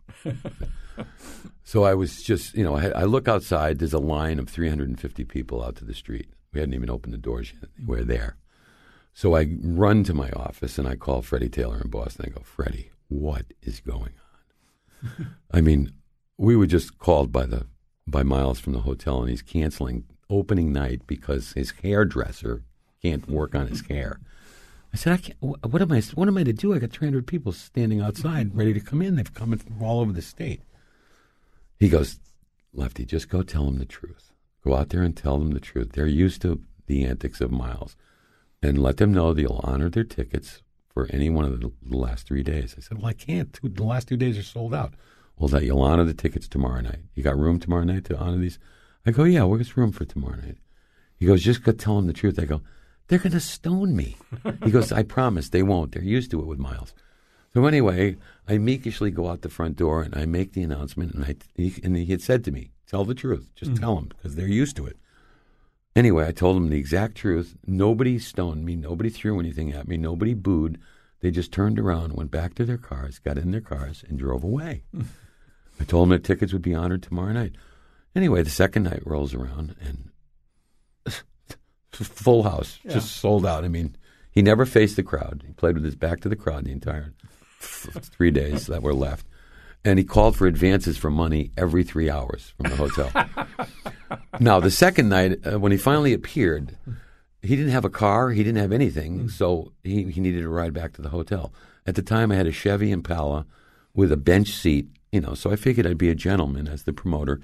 so 1.64 1.84
I 1.84 1.94
was 1.94 2.22
just, 2.22 2.54
you 2.54 2.64
know, 2.64 2.76
I, 2.76 2.88
I 2.88 3.04
look 3.04 3.28
outside. 3.28 3.78
There's 3.78 3.92
a 3.92 3.98
line 3.98 4.38
of 4.38 4.48
350 4.48 5.24
people 5.24 5.64
out 5.64 5.76
to 5.76 5.84
the 5.84 5.94
street. 5.94 6.28
We 6.52 6.60
hadn't 6.60 6.74
even 6.74 6.90
opened 6.90 7.14
the 7.14 7.18
doors 7.18 7.52
yet. 7.52 7.70
We're 7.86 8.04
there. 8.04 8.36
So 9.12 9.34
I 9.34 9.48
run 9.62 10.04
to 10.04 10.14
my 10.14 10.30
office 10.30 10.78
and 10.78 10.86
I 10.86 10.96
call 10.96 11.22
Freddie 11.22 11.48
Taylor 11.48 11.80
in 11.82 11.88
Boston. 11.88 12.26
I 12.28 12.38
go, 12.38 12.42
Freddie, 12.44 12.90
what 13.08 13.46
is 13.62 13.80
going 13.80 14.12
on? 15.04 15.36
I 15.50 15.60
mean, 15.60 15.92
we 16.36 16.56
were 16.56 16.66
just 16.66 16.98
called 16.98 17.32
by 17.32 17.46
the 17.46 17.66
by 18.06 18.22
Miles 18.22 18.60
from 18.60 18.72
the 18.72 18.80
hotel, 18.80 19.20
and 19.20 19.30
he's 19.30 19.42
canceling 19.42 20.04
opening 20.30 20.72
night 20.72 21.02
because 21.06 21.52
his 21.52 21.72
hairdresser 21.82 22.62
can't 23.02 23.28
work 23.28 23.54
on 23.54 23.66
his 23.66 23.86
hair. 23.86 24.20
I 24.96 24.98
said, 24.98 25.12
I 25.12 25.16
can't, 25.18 25.38
what 25.42 25.82
am 25.82 25.92
I? 25.92 26.00
What 26.14 26.26
am 26.26 26.38
I 26.38 26.44
to 26.44 26.54
do? 26.54 26.72
I 26.72 26.78
got 26.78 26.90
300 26.90 27.26
people 27.26 27.52
standing 27.52 28.00
outside 28.00 28.56
ready 28.56 28.72
to 28.72 28.80
come 28.80 29.02
in. 29.02 29.16
They've 29.16 29.34
come 29.34 29.52
in 29.52 29.58
from 29.58 29.82
all 29.82 30.00
over 30.00 30.10
the 30.10 30.22
state. 30.22 30.62
He 31.78 31.90
goes, 31.90 32.18
Lefty, 32.72 33.04
just 33.04 33.28
go 33.28 33.42
tell 33.42 33.66
them 33.66 33.76
the 33.78 33.84
truth. 33.84 34.32
Go 34.64 34.74
out 34.74 34.88
there 34.88 35.02
and 35.02 35.14
tell 35.14 35.38
them 35.38 35.50
the 35.50 35.60
truth. 35.60 35.92
They're 35.92 36.06
used 36.06 36.40
to 36.42 36.62
the 36.86 37.04
antics 37.04 37.42
of 37.42 37.50
Miles, 37.50 37.94
and 38.62 38.82
let 38.82 38.96
them 38.96 39.12
know 39.12 39.34
that 39.34 39.42
you'll 39.42 39.60
honor 39.62 39.90
their 39.90 40.02
tickets 40.02 40.62
for 40.88 41.06
any 41.10 41.28
one 41.28 41.44
of 41.44 41.60
the, 41.60 41.70
last 41.86 42.26
three 42.26 42.42
days. 42.42 42.74
I 42.78 42.80
said, 42.80 42.96
Well, 42.96 43.08
I 43.08 43.12
can't. 43.12 43.52
The 43.62 43.84
last 43.84 44.08
two 44.08 44.16
days 44.16 44.38
are 44.38 44.42
sold 44.42 44.72
out. 44.72 44.94
Well, 45.36 45.48
that 45.48 45.64
you'll 45.64 45.82
honor 45.82 46.04
the 46.04 46.14
tickets 46.14 46.48
tomorrow 46.48 46.80
night. 46.80 47.00
You 47.14 47.22
got 47.22 47.38
room 47.38 47.60
tomorrow 47.60 47.84
night 47.84 48.06
to 48.06 48.16
honor 48.16 48.38
these? 48.38 48.58
I 49.04 49.10
go, 49.10 49.24
Yeah, 49.24 49.42
where's 49.42 49.76
room 49.76 49.92
for 49.92 50.06
tomorrow 50.06 50.36
night? 50.36 50.56
He 51.18 51.26
goes, 51.26 51.42
Just 51.42 51.64
go 51.64 51.72
tell 51.72 51.96
them 51.96 52.06
the 52.06 52.14
truth. 52.14 52.38
I 52.40 52.46
go, 52.46 52.62
They're 53.08 53.18
going 53.20 53.32
to 53.32 53.40
stone 53.40 53.94
me. 53.94 54.16
he 54.64 54.70
goes, 54.70 54.90
I 54.92 55.02
promise 55.02 55.48
they 55.48 55.62
won't. 55.62 55.92
They're 55.92 56.02
used 56.02 56.30
to 56.32 56.40
it 56.40 56.46
with 56.46 56.58
Miles. 56.58 56.92
So 57.54 57.64
anyway, 57.64 58.16
I 58.48 58.58
meekishly 58.58 59.10
go 59.10 59.28
out 59.28 59.42
the 59.42 59.48
front 59.48 59.76
door 59.76 60.02
and 60.02 60.14
I 60.14 60.26
make 60.26 60.52
the 60.52 60.62
announcement, 60.62 61.14
and 61.14 61.24
I 61.24 61.36
he, 61.54 61.74
and 61.82 61.96
he 61.96 62.06
had 62.06 62.20
said 62.20 62.44
to 62.44 62.50
me, 62.50 62.70
"Tell 62.86 63.04
the 63.04 63.14
truth, 63.14 63.48
just 63.54 63.72
Mm. 63.72 63.80
tell 63.80 63.94
them 63.94 64.08
because 64.08 64.34
they're 64.34 64.46
used 64.46 64.76
to 64.76 64.86
it." 64.86 64.98
Anyway, 65.94 66.26
I 66.26 66.32
told 66.32 66.58
him 66.58 66.68
the 66.68 66.78
exact 66.78 67.14
truth. 67.14 67.56
Nobody 67.66 68.18
stoned 68.18 68.64
me. 68.66 68.76
Nobody 68.76 69.08
threw 69.08 69.40
anything 69.40 69.72
at 69.72 69.88
me. 69.88 69.96
Nobody 69.96 70.34
booed. 70.34 70.78
They 71.20 71.30
just 71.30 71.50
turned 71.52 71.78
around, 71.78 72.12
went 72.12 72.30
back 72.30 72.54
to 72.56 72.66
their 72.66 72.76
cars, 72.76 73.18
got 73.18 73.38
in 73.38 73.50
their 73.52 73.62
cars, 73.62 74.04
and 74.06 74.18
drove 74.18 74.44
away. 74.44 74.82
I 75.80 75.84
told 75.84 76.10
them 76.10 76.16
that 76.16 76.24
tickets 76.24 76.52
would 76.52 76.60
be 76.62 76.74
honored 76.74 77.02
tomorrow 77.02 77.32
night. 77.32 77.52
Anyway, 78.14 78.42
the 78.42 78.50
second 78.50 78.82
night 78.82 79.06
rolls 79.06 79.32
around 79.32 79.74
and 79.80 80.10
full 82.04 82.42
house, 82.44 82.78
Yeah. 82.84 82.94
just 82.94 83.16
sold 83.16 83.44
out. 83.46 83.64
I 83.64 83.68
mean, 83.68 83.96
he 84.30 84.42
never 84.42 84.66
faced 84.66 84.96
the 84.96 85.02
crowd. 85.02 85.42
He 85.46 85.52
played 85.52 85.74
with 85.76 85.84
his 85.84 85.96
back 85.96 86.20
to 86.20 86.28
the 86.28 86.36
crowd 86.36 86.64
the 86.64 86.72
entire 86.72 87.14
three 87.60 88.30
days 88.30 88.66
that 88.66 88.82
were 88.82 88.94
left. 88.94 89.26
And 89.84 89.98
he 89.98 90.04
called 90.04 90.36
for 90.36 90.46
advances 90.46 90.96
for 90.98 91.10
money 91.10 91.52
every 91.56 91.84
three 91.84 92.10
hours 92.10 92.52
from 92.56 92.70
the 92.70 92.76
hotel. 92.76 93.10
now, 94.40 94.58
the 94.60 94.70
second 94.70 95.08
night, 95.08 95.38
uh, 95.46 95.58
when 95.60 95.70
he 95.72 95.78
finally 95.78 96.12
appeared, 96.12 96.76
he 97.42 97.54
didn't 97.54 97.70
have 97.72 97.84
a 97.84 97.90
car. 97.90 98.30
He 98.30 98.42
didn't 98.42 98.60
have 98.60 98.72
anything. 98.72 99.28
So 99.28 99.72
he, 99.84 100.04
he 100.10 100.20
needed 100.20 100.44
a 100.44 100.48
ride 100.48 100.72
back 100.74 100.92
to 100.94 101.02
the 101.02 101.10
hotel. 101.10 101.52
At 101.86 101.94
the 101.94 102.02
time, 102.02 102.32
I 102.32 102.34
had 102.34 102.48
a 102.48 102.52
Chevy 102.52 102.90
Impala 102.90 103.46
with 103.94 104.10
a 104.10 104.16
bench 104.16 104.50
seat, 104.52 104.88
you 105.12 105.20
know, 105.20 105.34
so 105.34 105.50
I 105.52 105.56
figured 105.56 105.86
I'd 105.86 105.96
be 105.98 106.10
a 106.10 106.14
gentleman 106.16 106.66
as 106.68 106.82
the 106.82 106.92
promoter 106.92 107.40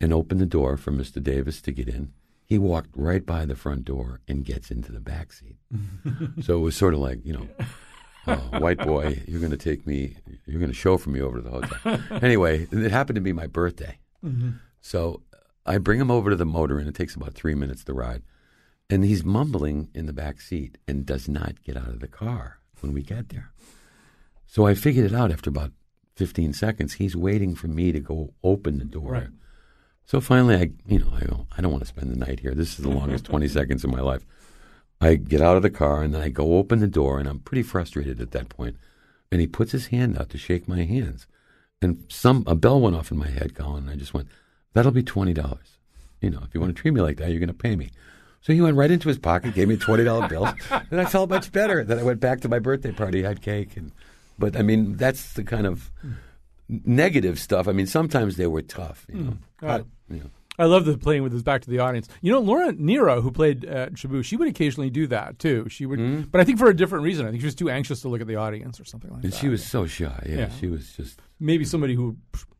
and 0.00 0.12
open 0.12 0.38
the 0.38 0.46
door 0.46 0.76
for 0.78 0.90
Mr. 0.92 1.22
Davis 1.22 1.60
to 1.62 1.72
get 1.72 1.88
in. 1.88 2.12
He 2.52 2.58
walked 2.58 2.90
right 2.94 3.24
by 3.24 3.46
the 3.46 3.56
front 3.56 3.86
door 3.86 4.20
and 4.28 4.44
gets 4.44 4.70
into 4.70 4.92
the 4.92 5.00
back 5.00 5.32
seat. 5.32 5.56
so 6.42 6.58
it 6.58 6.60
was 6.60 6.76
sort 6.76 6.92
of 6.92 7.00
like, 7.00 7.24
you 7.24 7.32
know, 7.32 7.48
uh, 8.26 8.36
white 8.60 8.76
boy, 8.76 9.22
you're 9.26 9.40
going 9.40 9.52
to 9.52 9.56
take 9.56 9.86
me, 9.86 10.16
you're 10.44 10.58
going 10.60 10.70
to 10.70 10.76
chauffeur 10.76 11.08
me 11.08 11.22
over 11.22 11.38
to 11.38 11.42
the 11.42 11.50
hotel. 11.50 11.98
anyway, 12.22 12.68
it 12.70 12.90
happened 12.90 13.14
to 13.14 13.22
be 13.22 13.32
my 13.32 13.46
birthday. 13.46 13.96
Mhm. 14.22 14.58
So 14.82 15.22
I 15.64 15.78
bring 15.78 15.98
him 15.98 16.10
over 16.10 16.28
to 16.28 16.36
the 16.36 16.44
motor, 16.44 16.78
and 16.78 16.86
it 16.86 16.94
takes 16.94 17.14
about 17.14 17.32
three 17.32 17.54
minutes 17.54 17.84
to 17.84 17.94
ride. 17.94 18.22
And 18.90 19.02
he's 19.02 19.24
mumbling 19.24 19.88
in 19.94 20.04
the 20.04 20.12
back 20.12 20.42
seat 20.42 20.76
and 20.86 21.06
does 21.06 21.30
not 21.30 21.62
get 21.64 21.78
out 21.78 21.88
of 21.88 22.00
the 22.00 22.06
car 22.06 22.58
when 22.80 22.92
we 22.92 23.00
get 23.02 23.30
there. 23.30 23.54
So 24.46 24.66
I 24.66 24.74
figured 24.74 25.06
it 25.10 25.14
out 25.14 25.32
after 25.32 25.48
about 25.48 25.72
15 26.16 26.52
seconds. 26.52 26.92
He's 26.92 27.16
waiting 27.16 27.54
for 27.54 27.68
me 27.68 27.92
to 27.92 28.00
go 28.00 28.34
open 28.44 28.78
the 28.78 28.84
door. 28.84 29.12
Right. 29.12 29.28
So 30.04 30.20
finally, 30.20 30.56
I, 30.56 30.70
you 30.86 30.98
know, 30.98 31.12
I 31.14 31.24
go, 31.24 31.46
I 31.56 31.60
don't 31.60 31.70
want 31.72 31.82
to 31.82 31.88
spend 31.88 32.10
the 32.10 32.18
night 32.18 32.40
here. 32.40 32.54
This 32.54 32.78
is 32.78 32.84
the 32.84 32.90
longest 32.90 33.24
20 33.24 33.48
seconds 33.58 33.84
of 33.84 33.90
my 33.90 34.00
life. 34.00 34.26
I 35.00 35.16
get 35.16 35.40
out 35.40 35.56
of 35.56 35.62
the 35.62 35.70
car 35.70 36.02
and 36.02 36.14
then 36.14 36.22
I 36.22 36.28
go 36.28 36.56
open 36.56 36.78
the 36.78 36.86
door, 36.86 37.18
and 37.18 37.28
I'm 37.28 37.40
pretty 37.40 37.62
frustrated 37.64 38.20
at 38.20 38.30
that 38.30 38.48
point. 38.48 38.76
And 39.32 39.40
he 39.40 39.46
puts 39.46 39.72
his 39.72 39.88
hand 39.88 40.16
out 40.18 40.30
to 40.30 40.38
shake 40.38 40.68
my 40.68 40.84
hands, 40.84 41.26
and 41.80 42.04
some 42.08 42.44
a 42.46 42.54
bell 42.54 42.80
went 42.80 42.94
off 42.94 43.10
in 43.10 43.18
my 43.18 43.28
head, 43.28 43.54
Colin. 43.54 43.84
And 43.84 43.90
I 43.90 43.96
just 43.96 44.14
went, 44.14 44.28
"That'll 44.74 44.92
be 44.92 45.02
twenty 45.02 45.32
dollars. 45.32 45.78
You 46.20 46.30
know, 46.30 46.40
if 46.44 46.54
you 46.54 46.60
want 46.60 46.76
to 46.76 46.80
treat 46.80 46.92
me 46.92 47.00
like 47.00 47.16
that, 47.16 47.30
you're 47.30 47.40
going 47.40 47.48
to 47.48 47.54
pay 47.54 47.74
me." 47.74 47.90
So 48.42 48.52
he 48.52 48.60
went 48.60 48.76
right 48.76 48.90
into 48.90 49.08
his 49.08 49.18
pocket, 49.18 49.54
gave 49.54 49.68
me 49.68 49.74
a 49.74 49.78
twenty 49.78 50.04
dollar 50.04 50.28
bill, 50.28 50.46
and 50.90 51.00
I 51.00 51.06
felt 51.06 51.30
much 51.30 51.50
better. 51.50 51.82
Then 51.82 51.98
I 51.98 52.02
went 52.02 52.20
back 52.20 52.42
to 52.42 52.48
my 52.48 52.58
birthday 52.58 52.92
party, 52.92 53.22
had 53.22 53.40
cake, 53.40 53.76
and 53.76 53.90
but 54.38 54.54
I 54.54 54.62
mean 54.62 54.96
that's 54.98 55.32
the 55.32 55.42
kind 55.42 55.66
of 55.66 55.90
negative 56.84 57.38
stuff. 57.38 57.68
I 57.68 57.72
mean, 57.72 57.86
sometimes 57.86 58.36
they 58.36 58.46
were 58.46 58.62
tough. 58.62 59.06
You 59.12 59.20
know, 59.22 59.36
All 59.62 59.68
right. 59.68 59.84
you 60.10 60.16
know. 60.20 60.30
I 60.58 60.66
love 60.66 60.84
the 60.84 60.98
playing 60.98 61.22
with 61.22 61.32
his 61.32 61.42
back 61.42 61.62
to 61.62 61.70
the 61.70 61.78
audience. 61.78 62.08
You 62.20 62.30
know, 62.30 62.38
Laura 62.40 62.72
Nyro, 62.72 63.22
who 63.22 63.30
played 63.32 63.64
at 63.64 63.94
Shaboo, 63.94 64.22
she 64.22 64.36
would 64.36 64.48
occasionally 64.48 64.90
do 64.90 65.06
that 65.06 65.38
too. 65.38 65.66
She 65.70 65.86
would, 65.86 66.30
but 66.30 66.40
I 66.42 66.44
think 66.44 66.58
for 66.58 66.68
a 66.68 66.76
different 66.76 67.04
reason. 67.04 67.26
I 67.26 67.30
think 67.30 67.40
she 67.40 67.46
was 67.46 67.54
too 67.54 67.70
anxious 67.70 68.02
to 68.02 68.08
look 68.08 68.20
at 68.20 68.26
the 68.26 68.36
audience 68.36 68.78
or 68.78 68.84
something 68.84 69.10
like 69.10 69.18
Mm-hmm. 69.20 69.26
And 69.26 69.32
that. 69.32 69.38
she 69.38 69.48
was 69.48 69.64
so 69.64 69.86
shy. 69.86 70.22
Yeah, 70.28 70.36
Yeah. 70.36 70.48
she 70.60 70.66
was 70.68 70.92
just 70.92 71.20
maybe 71.40 71.64
somebody 71.64 71.94
who 71.94 72.16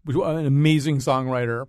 was 0.06 0.16
an 0.16 0.46
amazing 0.46 0.98
songwriter. 0.98 1.66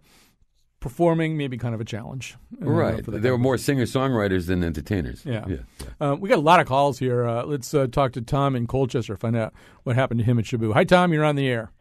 Performing 0.80 1.38
maybe 1.38 1.58
kind 1.58 1.74
of 1.74 1.80
a 1.80 1.86
challenge, 1.86 2.36
uh, 2.62 2.70
right. 2.70 3.02
There 3.08 3.32
were 3.32 3.38
more 3.38 3.58
singer 3.58 3.84
songwriters 3.86 4.48
than 4.48 4.66
entertainers. 4.66 5.26
Yeah. 5.26 5.46
yeah. 5.48 5.58
Uh, 6.02 6.16
we 6.20 6.28
got 6.28 6.40
a 6.40 6.42
lot 6.42 6.60
of 6.60 6.68
calls 6.68 7.00
here. 7.00 7.26
Uh, 7.26 7.46
let's 7.46 7.74
uh, 7.74 7.88
talk 7.88 8.12
to 8.14 8.22
Tom 8.22 8.54
in 8.54 8.68
Colchester. 8.68 9.16
Find 9.16 9.34
out 9.34 9.54
what 9.84 9.96
happened 9.96 10.20
to 10.20 10.26
him 10.26 10.38
at 10.40 10.44
Shaboo. 10.44 10.74
Hi, 10.74 10.84
Tom. 10.84 11.14
You're 11.14 11.24
on 11.24 11.38
the 11.38 11.48
air. 11.48 11.72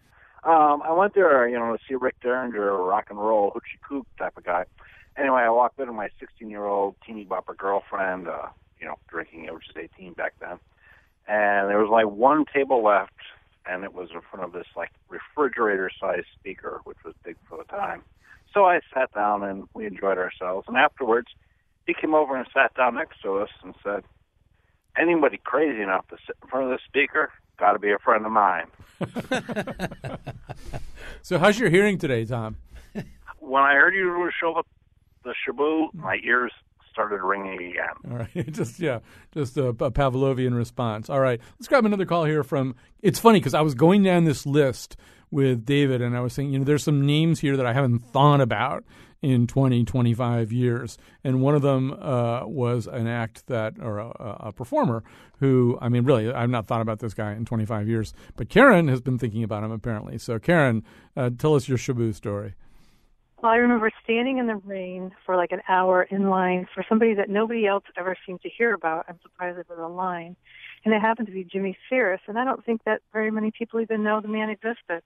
Um, 0.45 0.83
I 0.85 0.93
went 0.93 1.15
there, 1.15 1.49
you 1.49 1.59
know, 1.59 1.77
to 1.77 1.79
see 1.89 1.95
Rick 1.95 2.17
Derringer, 2.21 2.69
a 2.69 2.77
rock 2.83 3.07
and 3.11 3.19
roll 3.19 3.53
hoochie 3.53 3.81
kook 3.87 4.07
type 4.19 4.37
of 4.37 4.45
guy. 4.45 4.65
Anyway, 5.17 5.41
I 5.41 5.51
walked 5.51 5.79
in 5.79 5.87
with 5.87 5.97
my 5.97 6.09
16 6.19 6.51
year 6.51 6.65
old 6.65 6.97
teeny 7.07 7.25
bopper 7.25 7.57
girlfriend, 7.57 8.29
uh, 8.29 8.49
you 8.81 8.87
know, 8.87 8.97
drinking, 9.09 9.49
I 9.49 9.53
was 9.53 9.63
just 9.65 9.79
18 9.79 10.15
back 10.15 10.35
then. 10.41 10.59
And 11.29 11.71
there 11.71 11.79
was 11.79 11.91
like 11.91 12.07
one 12.07 12.45
table 12.53 12.83
left, 12.83 13.13
and 13.67 13.85
it 13.85 13.95
was 13.95 14.09
in 14.13 14.21
front 14.31 14.45
of 14.45 14.53
this 14.53 14.67
like 14.77 14.91
refrigerator 15.09 15.91
sized 16.01 16.27
speaker, 16.39 16.81
which 16.85 16.99
was 17.05 17.15
big 17.25 17.37
for 17.49 17.59
the 17.59 17.65
time. 17.65 18.03
So 18.53 18.65
I 18.65 18.81
sat 18.93 19.13
down 19.15 19.45
and 19.45 19.69
we 19.75 19.87
enjoyed 19.87 20.19
ourselves. 20.19 20.67
And 20.67 20.77
afterwards, 20.77 21.29
he 21.87 21.95
came 21.95 22.15
over 22.15 22.37
and 22.37 22.47
sat 22.53 22.75
down 22.75 22.97
next 22.97 23.23
to 23.23 23.37
us 23.39 23.51
and 23.63 23.75
said, 23.83 24.03
Anybody 24.97 25.41
crazy 25.43 25.81
enough 25.81 26.07
to 26.09 26.17
sit 26.27 26.37
in 26.43 26.49
front 26.49 26.67
of 26.67 26.71
this 26.71 26.85
speaker, 26.87 27.31
got 27.63 27.75
to 27.75 27.79
be 27.79 27.93
a 27.93 27.99
friend 27.99 28.27
of 28.27 28.33
mine. 28.33 28.67
So, 31.25 31.39
how's 31.39 31.57
your 31.57 31.71
hearing 31.71 31.99
today, 31.99 32.25
Tom? 32.25 32.57
when 33.39 33.63
I 33.63 33.75
heard 33.75 33.95
you 33.95 34.07
were 34.07 34.33
show 34.41 34.55
up 34.55 34.67
the 35.23 35.35
Shaboo, 35.47 35.95
my 35.95 36.19
ears 36.25 36.51
started 36.91 37.23
ringing 37.23 37.71
again. 37.71 38.11
All 38.11 38.17
right, 38.19 38.53
just 38.53 38.81
yeah, 38.81 38.99
just 39.33 39.57
a, 39.57 39.69
a 39.69 39.91
Pavlovian 39.93 40.57
response. 40.57 41.09
All 41.09 41.21
right, 41.21 41.41
let's 41.59 41.69
grab 41.69 41.85
another 41.87 42.07
call 42.07 42.25
here 42.25 42.43
from. 42.43 42.75
It's 43.03 43.21
funny 43.21 43.39
because 43.39 43.55
I 43.55 43.61
was 43.61 43.77
going 43.77 44.03
down 44.03 44.25
this 44.25 44.45
list 44.47 44.97
with 45.31 45.65
David, 45.65 46.03
and 46.03 46.17
I 46.17 46.21
was 46.21 46.33
saying, 46.33 46.53
you 46.53 46.59
know, 46.59 46.65
there's 46.65 46.83
some 46.83 47.07
names 47.07 47.39
here 47.39 47.57
that 47.57 47.67
I 47.67 47.73
haven't 47.73 48.01
thought 48.01 48.41
about 48.41 48.83
in 49.23 49.47
20, 49.47 49.85
25 49.85 50.53
years, 50.53 50.99
and 51.23 51.41
one 51.41 51.55
of 51.55 51.63
them 51.63 51.93
uh, 51.93 52.45
was 52.45 52.87
an 52.89 53.07
act 53.07 53.47
that 53.47 53.75
or 53.81 53.99
a, 53.99 54.37
a 54.41 54.53
performer 54.53 55.05
who, 55.39 55.79
I 55.81 55.89
mean, 55.89 56.05
really, 56.05 56.31
I've 56.31 56.51
not 56.51 56.67
thought 56.67 56.81
about 56.81 56.99
this 56.99 57.15
guy 57.15 57.33
in 57.33 57.45
25 57.45 57.89
years, 57.89 58.13
but 58.37 58.49
Karen 58.49 58.89
has 58.89 59.01
been 59.01 59.19
thinking 59.19 59.45
about 59.45 59.63
him 59.63 59.71
apparently. 59.71 60.19
So, 60.19 60.39
Karen, 60.39 60.85
uh, 61.17 61.31
tell 61.39 61.55
us 61.55 61.69
your 61.69 61.79
Shaboo 61.79 62.15
story. 62.15 62.55
Well, 63.43 63.51
I 63.51 63.57
remember 63.57 63.91
standing 64.05 64.39
in 64.39 64.47
the 64.47 64.55
rain 64.55 65.11
for 65.27 65.37
like 65.37 65.51
an 65.51 65.63
hour 65.69 66.05
in 66.05 66.31
line 66.31 66.69
for 66.73 66.85
somebody 66.89 67.15
that 67.15 67.29
nobody 67.29 67.67
else 67.67 67.83
ever 67.97 68.17
seemed 68.25 68.41
to 68.43 68.49
hear 68.49 68.73
about. 68.73 69.07
I'm 69.09 69.19
surprised 69.21 69.59
it 69.59 69.67
was 69.69 69.81
a 69.81 69.89
line. 69.89 70.37
And 70.85 70.95
it 70.95 71.01
happened 71.01 71.27
to 71.27 71.33
be 71.33 71.45
Jimmy 71.45 71.77
Spheeris, 71.89 72.21
and 72.29 72.39
I 72.39 72.45
don't 72.45 72.65
think 72.65 72.83
that 72.85 73.03
very 73.13 73.31
many 73.31 73.51
people 73.51 73.81
even 73.81 74.03
know 74.03 74.21
the 74.21 74.29
man 74.29 74.49
existed. 74.49 75.03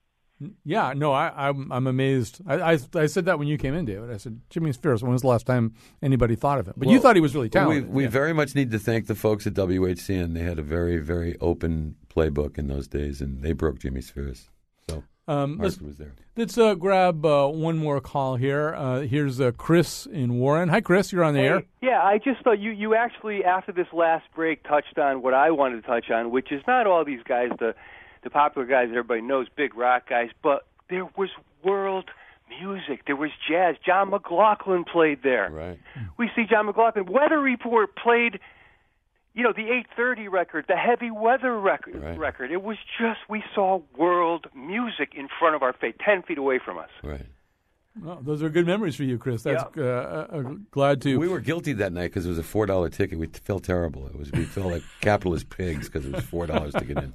Yeah, 0.63 0.93
no, 0.95 1.13
I, 1.13 1.49
I'm 1.49 1.71
I'm 1.71 1.87
amazed. 1.87 2.41
I, 2.45 2.73
I 2.73 2.77
I 2.93 3.05
said 3.07 3.25
that 3.25 3.39
when 3.39 3.47
you 3.47 3.57
came 3.57 3.73
in, 3.73 3.85
David. 3.85 4.11
I 4.11 4.17
said 4.17 4.39
Jimmy 4.51 4.71
Spheeris. 4.71 5.01
When 5.01 5.11
was 5.11 5.21
the 5.21 5.27
last 5.27 5.47
time 5.47 5.73
anybody 6.01 6.35
thought 6.35 6.59
of 6.59 6.67
him? 6.67 6.75
But 6.77 6.89
you 6.89 6.99
thought 6.99 7.15
he 7.15 7.21
was 7.21 7.33
really 7.33 7.49
talented. 7.49 7.87
We, 7.87 7.93
we 7.93 8.03
yeah. 8.03 8.09
very 8.09 8.33
much 8.33 8.53
need 8.53 8.69
to 8.71 8.79
thank 8.79 9.07
the 9.07 9.15
folks 9.15 9.47
at 9.47 9.53
WHCN. 9.55 10.35
They 10.35 10.41
had 10.41 10.59
a 10.59 10.63
very, 10.63 10.97
very 10.99 11.35
open 11.41 11.95
playbook 12.09 12.57
in 12.59 12.67
those 12.67 12.87
days, 12.87 13.19
and 13.19 13.41
they 13.41 13.53
broke 13.53 13.79
Jimmy 13.79 14.01
Spheeris. 14.01 14.49
So 14.87 15.03
Um, 15.27 15.57
let's, 15.57 15.81
was 15.81 15.97
there. 15.97 16.13
let's 16.35 16.55
uh, 16.57 16.75
grab 16.75 17.25
uh, 17.25 17.47
one 17.47 17.77
more 17.79 17.99
call 17.99 18.35
here. 18.35 18.75
Uh, 18.75 19.01
here's 19.01 19.41
uh, 19.41 19.51
Chris 19.57 20.05
in 20.05 20.37
Warren. 20.37 20.69
Hi, 20.69 20.81
Chris. 20.81 21.11
You're 21.11 21.23
on 21.23 21.33
the 21.33 21.41
air. 21.41 21.63
Yeah, 21.81 22.01
I 22.03 22.19
just 22.19 22.43
thought 22.43 22.59
you 22.59 22.71
you 22.71 22.93
actually 22.95 23.43
after 23.43 23.71
this 23.71 23.87
last 23.91 24.25
break 24.35 24.63
touched 24.67 24.99
on 24.99 25.23
what 25.23 25.33
I 25.33 25.49
wanted 25.49 25.81
to 25.81 25.87
touch 25.87 26.11
on, 26.11 26.29
which 26.29 26.51
is 26.51 26.61
not 26.67 26.85
all 26.85 27.03
these 27.03 27.23
guys 27.27 27.49
the 27.59 27.73
the 28.23 28.29
popular 28.29 28.67
guys 28.67 28.89
that 28.89 28.97
everybody 28.97 29.21
knows, 29.21 29.47
big 29.55 29.75
rock 29.75 30.09
guys, 30.09 30.29
but 30.41 30.65
there 30.89 31.05
was 31.17 31.29
world 31.63 32.09
music. 32.49 33.05
There 33.05 33.15
was 33.15 33.31
jazz. 33.49 33.75
John 33.85 34.09
McLaughlin 34.09 34.85
played 34.85 35.23
there. 35.23 35.49
Right. 35.51 35.79
We 36.17 36.29
see 36.35 36.45
John 36.49 36.65
McLaughlin. 36.65 37.05
Weather 37.05 37.39
Report 37.39 37.95
played 37.95 38.39
you 39.37 39.43
know, 39.43 39.53
the 39.53 39.69
830 39.69 40.29
record, 40.29 40.65
the 40.67 40.75
heavy 40.75 41.11
weather 41.11 41.59
record, 41.59 42.01
Right. 42.01 42.17
record. 42.17 42.51
It 42.51 42.63
was 42.63 42.77
just 42.99 43.19
we 43.29 43.43
saw 43.53 43.81
world 43.95 44.47
music 44.55 45.13
in 45.15 45.27
front 45.39 45.55
of 45.55 45.61
our 45.61 45.73
face, 45.73 45.93
10 46.03 46.23
feet 46.23 46.39
away 46.39 46.57
from 46.57 46.79
us. 46.79 46.89
Right. 47.03 47.27
Well, 48.01 48.19
those 48.23 48.41
are 48.41 48.49
good 48.49 48.65
memories 48.65 48.95
for 48.95 49.03
you, 49.03 49.19
Chris. 49.19 49.43
That's 49.43 49.63
uh, 49.77 50.27
uh, 50.31 50.41
glad 50.71 51.01
to. 51.03 51.17
We 51.19 51.27
were 51.27 51.39
guilty 51.39 51.73
that 51.73 51.93
night 51.93 52.05
because 52.09 52.25
it 52.25 52.29
was 52.29 52.37
a 52.39 52.43
four 52.43 52.65
dollar 52.65 52.89
ticket. 52.89 53.19
We 53.19 53.27
felt 53.27 53.63
terrible. 53.63 54.07
It 54.07 54.15
was 54.15 54.31
we 54.31 54.43
felt 54.45 54.71
like 54.71 54.83
capitalist 55.01 55.49
pigs 55.49 55.87
because 55.87 56.05
it 56.05 56.13
was 56.13 56.23
four 56.23 56.45
dollars 56.47 56.73
to 56.73 56.85
get 56.85 56.97
in. 56.97 57.13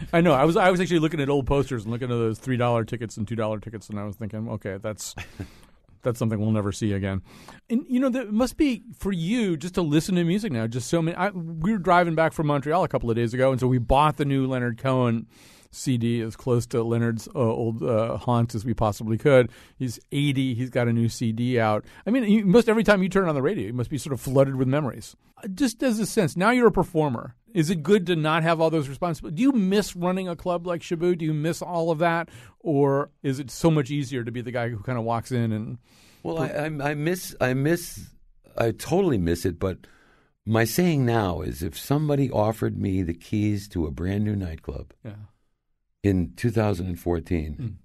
I 0.12 0.20
know. 0.20 0.32
I 0.32 0.44
was 0.44 0.56
I 0.56 0.70
was 0.70 0.80
actually 0.80 0.98
looking 1.00 1.20
at 1.20 1.28
old 1.28 1.46
posters 1.46 1.84
and 1.84 1.92
looking 1.92 2.10
at 2.10 2.14
those 2.14 2.38
three 2.38 2.56
dollar 2.56 2.84
tickets 2.84 3.16
and 3.16 3.26
two 3.26 3.36
dollar 3.36 3.58
tickets, 3.58 3.88
and 3.88 3.98
I 3.98 4.04
was 4.04 4.16
thinking, 4.16 4.48
okay, 4.48 4.78
that's 4.80 5.14
that's 6.02 6.18
something 6.18 6.40
we'll 6.40 6.50
never 6.50 6.72
see 6.72 6.92
again. 6.92 7.22
And 7.68 7.84
you 7.88 8.00
know, 8.00 8.08
there 8.08 8.30
must 8.30 8.56
be 8.56 8.82
for 8.98 9.12
you 9.12 9.56
just 9.56 9.74
to 9.74 9.82
listen 9.82 10.14
to 10.16 10.24
music 10.24 10.52
now. 10.52 10.66
Just 10.66 10.88
so 10.88 11.02
many. 11.02 11.16
I, 11.16 11.30
we 11.30 11.72
were 11.72 11.78
driving 11.78 12.14
back 12.14 12.32
from 12.32 12.46
Montreal 12.46 12.84
a 12.84 12.88
couple 12.88 13.10
of 13.10 13.16
days 13.16 13.34
ago, 13.34 13.50
and 13.50 13.60
so 13.60 13.66
we 13.66 13.78
bought 13.78 14.16
the 14.16 14.24
new 14.24 14.46
Leonard 14.46 14.78
Cohen 14.78 15.26
CD 15.70 16.20
as 16.20 16.36
close 16.36 16.66
to 16.66 16.82
Leonard's 16.82 17.28
uh, 17.28 17.38
old 17.38 17.82
uh, 17.82 18.16
haunts 18.16 18.54
as 18.54 18.64
we 18.64 18.74
possibly 18.74 19.16
could. 19.16 19.50
He's 19.78 20.00
80. 20.10 20.54
He's 20.54 20.70
got 20.70 20.88
a 20.88 20.92
new 20.92 21.08
CD 21.08 21.60
out. 21.60 21.84
I 22.06 22.10
mean, 22.10 22.24
you 22.24 22.44
must 22.44 22.68
every 22.68 22.84
time 22.84 23.02
you 23.02 23.08
turn 23.08 23.28
on 23.28 23.34
the 23.34 23.42
radio, 23.42 23.66
you 23.66 23.72
must 23.72 23.90
be 23.90 23.98
sort 23.98 24.12
of 24.12 24.20
flooded 24.20 24.56
with 24.56 24.68
memories. 24.68 25.16
Just 25.54 25.82
as 25.82 25.98
a 25.98 26.06
sense, 26.06 26.36
now 26.36 26.50
you're 26.50 26.66
a 26.66 26.72
performer. 26.72 27.34
Is 27.54 27.70
it 27.70 27.82
good 27.82 28.06
to 28.06 28.16
not 28.16 28.42
have 28.42 28.60
all 28.60 28.70
those 28.70 28.88
responsibilities? 28.88 29.36
Do 29.36 29.42
you 29.42 29.52
miss 29.52 29.96
running 29.96 30.28
a 30.28 30.36
club 30.36 30.66
like 30.66 30.82
Shaboo? 30.82 31.16
Do 31.18 31.24
you 31.24 31.34
miss 31.34 31.62
all 31.62 31.90
of 31.90 31.98
that, 31.98 32.28
or 32.60 33.10
is 33.22 33.38
it 33.40 33.50
so 33.50 33.70
much 33.70 33.90
easier 33.90 34.22
to 34.24 34.30
be 34.30 34.40
the 34.40 34.52
guy 34.52 34.68
who 34.68 34.78
kind 34.80 34.98
of 34.98 35.04
walks 35.04 35.32
in 35.32 35.52
and? 35.52 35.78
Well, 36.22 36.38
I, 36.38 36.48
I, 36.48 36.90
I 36.90 36.94
miss, 36.94 37.34
I 37.40 37.54
miss, 37.54 38.10
I 38.56 38.72
totally 38.72 39.18
miss 39.18 39.44
it. 39.46 39.58
But 39.58 39.78
my 40.46 40.64
saying 40.64 41.04
now 41.06 41.40
is, 41.40 41.62
if 41.62 41.78
somebody 41.78 42.30
offered 42.30 42.78
me 42.78 43.02
the 43.02 43.14
keys 43.14 43.68
to 43.70 43.86
a 43.86 43.90
brand 43.90 44.24
new 44.24 44.36
nightclub 44.36 44.92
Yeah. 45.04 45.14
in 46.02 46.32
2014, 46.36 47.78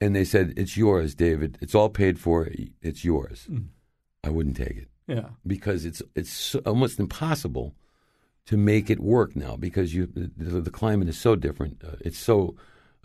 and 0.00 0.16
they 0.16 0.24
said 0.24 0.52
it's 0.56 0.76
yours, 0.76 1.14
David, 1.14 1.58
it's 1.60 1.74
all 1.74 1.88
paid 1.88 2.18
for, 2.18 2.48
it's 2.80 3.04
yours, 3.04 3.46
Mm. 3.50 3.68
I 4.24 4.30
wouldn't 4.30 4.56
take 4.56 4.76
it. 4.76 4.88
Yeah. 5.08 5.30
because 5.44 5.84
it's 5.84 6.00
it's 6.14 6.30
so- 6.30 6.60
almost 6.64 7.00
impossible 7.00 7.74
to 8.46 8.56
make 8.56 8.90
it 8.90 9.00
work 9.00 9.36
now 9.36 9.56
because 9.56 9.94
you 9.94 10.06
the, 10.06 10.60
the 10.60 10.70
climate 10.70 11.08
is 11.08 11.18
so 11.18 11.36
different. 11.36 11.82
Uh, 11.84 11.96
it's 12.00 12.18
so, 12.18 12.56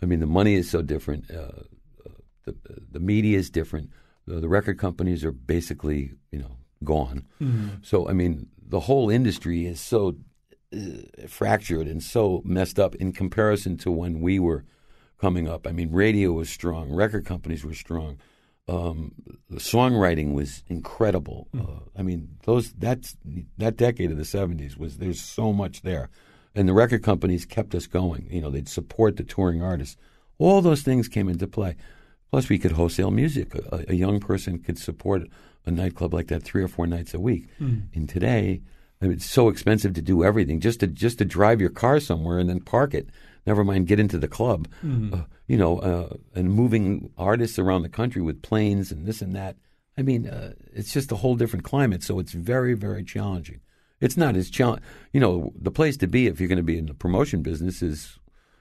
I 0.02 0.06
mean, 0.06 0.20
the 0.20 0.26
money 0.26 0.54
is 0.54 0.68
so 0.70 0.82
different. 0.82 1.30
Uh, 1.30 1.62
uh, 2.06 2.10
the 2.44 2.54
the 2.92 3.00
media 3.00 3.38
is 3.38 3.50
different. 3.50 3.90
The, 4.26 4.40
the 4.40 4.48
record 4.48 4.78
companies 4.78 5.24
are 5.24 5.32
basically 5.32 6.12
you 6.32 6.40
know 6.40 6.56
gone. 6.84 7.26
Mhm. 7.40 7.84
So 7.84 8.08
I 8.08 8.12
mean, 8.12 8.48
the 8.60 8.80
whole 8.80 9.10
industry 9.10 9.66
is 9.66 9.80
so 9.80 10.16
uh, 10.74 11.26
fractured 11.28 11.86
and 11.86 12.02
so 12.02 12.42
messed 12.44 12.78
up 12.78 12.94
in 12.96 13.12
comparison 13.12 13.76
to 13.78 13.90
when 13.90 14.20
we 14.20 14.38
were 14.38 14.64
coming 15.20 15.48
up. 15.48 15.66
I 15.66 15.72
mean, 15.72 15.90
radio 15.90 16.32
was 16.32 16.50
strong, 16.50 16.92
record 16.92 17.24
companies 17.24 17.64
were 17.64 17.74
strong. 17.74 18.18
Um, 18.68 19.12
the 19.48 19.60
songwriting 19.60 20.34
was 20.34 20.62
incredible. 20.66 21.48
Uh, 21.58 21.80
I 21.96 22.02
mean, 22.02 22.36
those 22.44 22.72
that's 22.72 23.16
that 23.56 23.76
decade 23.76 24.10
of 24.10 24.18
the 24.18 24.24
'70s 24.24 24.76
was 24.76 24.98
there's 24.98 25.22
so 25.22 25.52
much 25.52 25.82
there, 25.82 26.10
and 26.54 26.68
the 26.68 26.74
record 26.74 27.02
companies 27.02 27.46
kept 27.46 27.74
us 27.74 27.86
going. 27.86 28.28
You 28.30 28.42
know, 28.42 28.50
they'd 28.50 28.68
support 28.68 29.16
the 29.16 29.24
touring 29.24 29.62
artists. 29.62 29.96
All 30.38 30.60
those 30.60 30.82
things 30.82 31.08
came 31.08 31.28
into 31.28 31.46
play. 31.46 31.76
Plus, 32.30 32.48
we 32.48 32.58
could 32.58 32.72
wholesale 32.72 33.10
music. 33.10 33.54
A, 33.54 33.86
a 33.88 33.94
young 33.94 34.20
person 34.20 34.58
could 34.58 34.78
support 34.78 35.22
a 35.64 35.70
nightclub 35.70 36.12
like 36.12 36.28
that 36.28 36.42
three 36.42 36.62
or 36.62 36.68
four 36.68 36.86
nights 36.86 37.14
a 37.14 37.20
week. 37.20 37.48
Mm. 37.58 37.88
And 37.94 38.08
today, 38.08 38.60
I 39.00 39.06
mean, 39.06 39.14
it's 39.14 39.30
so 39.30 39.48
expensive 39.48 39.94
to 39.94 40.02
do 40.02 40.24
everything. 40.24 40.60
Just 40.60 40.80
to 40.80 40.86
just 40.86 41.18
to 41.18 41.24
drive 41.24 41.60
your 41.60 41.70
car 41.70 42.00
somewhere 42.00 42.38
and 42.38 42.48
then 42.48 42.60
park 42.60 42.94
it. 42.94 43.08
Never 43.46 43.64
mind 43.64 43.86
get 43.86 44.00
into 44.00 44.18
the 44.18 44.28
club. 44.28 44.68
Mhm. 44.84 45.14
Uh, 45.14 45.24
you 45.46 45.56
know, 45.56 45.78
uh, 45.78 46.16
and 46.34 46.52
moving 46.52 47.10
artists 47.16 47.58
around 47.58 47.82
the 47.82 47.88
country 47.88 48.20
with 48.20 48.42
planes 48.42 48.92
and 48.92 49.06
this 49.06 49.22
and 49.22 49.34
that. 49.34 49.56
I 49.96 50.02
mean, 50.02 50.26
uh, 50.26 50.52
it's 50.72 50.92
just 50.92 51.10
a 51.12 51.16
whole 51.16 51.34
different 51.34 51.64
climate. 51.64 52.02
So 52.02 52.18
it's 52.18 52.32
very, 52.32 52.74
very 52.74 53.02
challenging. 53.02 53.60
It's 54.00 54.16
not 54.16 54.36
as 54.36 54.50
challenging. 54.50 54.84
You 55.12 55.20
know, 55.20 55.52
the 55.60 55.70
place 55.70 55.96
to 55.98 56.06
be 56.06 56.26
if 56.26 56.38
you're 56.38 56.48
going 56.48 56.58
to 56.58 56.62
be 56.62 56.78
in 56.78 56.86
the 56.86 56.94
promotion 56.94 57.42
business 57.42 57.82
is, 57.82 58.18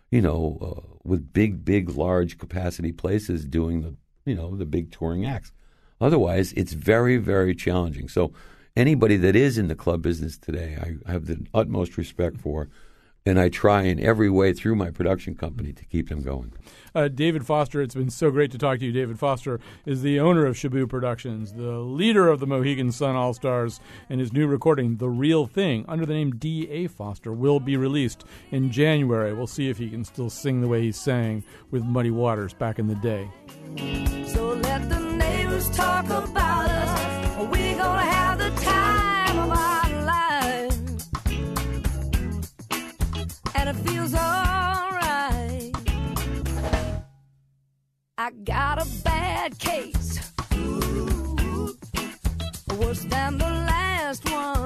you 0.10 0.22
know, 0.22 0.58
uh, 0.62 0.98
with 1.04 1.34
big, 1.34 1.66
big, 1.66 1.90
large 1.90 2.38
capacity 2.38 2.92
places 2.92 3.46
doing 3.46 3.82
the, 3.82 3.96
you 4.26 4.36
know, 4.36 4.56
the 4.56 4.66
big 4.66 4.92
touring 4.92 5.26
acts. 5.26 5.52
Otherwise, 6.00 6.54
it's 6.54 6.74
very, 6.74 7.18
very 7.18 7.54
challenging. 7.54 8.08
So 8.08 8.34
anybody 8.78 9.18
that 9.18 9.36
is 9.36 9.58
in 9.58 9.68
the 9.68 9.76
club 9.76 10.02
business 10.02 10.38
today, 10.38 10.78
I, 10.80 11.10
I 11.10 11.12
have 11.12 11.26
the 11.26 11.46
utmost 11.54 11.98
respect 11.98 12.38
for, 12.38 12.70
and 13.26 13.40
I 13.40 13.50
try 13.50 13.84
in 13.84 14.00
every 14.00 14.30
way 14.30 14.54
through 14.54 14.76
my 14.76 14.92
production 14.92 15.36
company 15.36 15.74
to 15.74 15.84
keep 15.84 16.08
them 16.08 16.22
going. 16.22 16.54
Uh, 16.96 17.08
David 17.10 17.46
Foster, 17.46 17.82
it's 17.82 17.96
been 17.96 18.10
so 18.10 18.32
great 18.32 18.52
to 18.52 18.58
talk 18.58 18.80
to 18.80 18.86
you. 18.86 18.92
David 18.92 19.20
Foster 19.20 19.60
is 19.86 20.02
the 20.02 20.20
owner 20.20 20.46
of 20.46 20.56
Shaboo 20.56 20.88
Productions, 20.88 21.54
the 21.54 21.80
leader 21.80 22.30
of 22.30 22.40
the 22.40 22.48
Mohegan 22.48 22.92
Sun 22.92 23.16
All 23.16 23.34
Stars, 23.34 23.80
and 24.10 24.20
his 24.20 24.32
new 24.32 24.48
recording, 24.48 24.98
The 24.98 25.10
Real 25.10 25.48
Thing, 25.48 25.84
under 25.88 26.06
the 26.06 26.14
name 26.14 26.36
D.A. 26.36 26.88
Foster, 26.88 27.34
will 27.34 27.60
be 27.60 27.76
released 27.76 28.24
in 28.52 28.72
January. 28.72 29.34
We'll 29.34 29.48
see 29.48 29.70
if 29.70 29.78
he 29.78 29.90
can 29.90 30.06
still 30.06 30.30
sing 30.30 30.62
the 30.62 30.68
way 30.68 30.82
he 30.82 30.92
sang 30.92 31.44
with 31.72 31.84
Muddy 31.84 32.12
Waters 32.12 32.54
back 32.54 32.80
in 32.80 32.88
the 32.88 32.96
day. 32.96 33.30
So 34.28 34.54
let 34.54 34.88
the 34.88 35.00
neighbors 35.00 35.70
talk 35.72 36.06
about 36.06 36.70
us. 36.70 36.77
I 48.28 48.32
got 48.44 48.82
a 48.82 48.86
bad 49.06 49.58
case, 49.58 50.20
worse 52.78 53.04
than 53.04 53.38
the 53.38 53.46
last 53.46 54.30
one. 54.30 54.57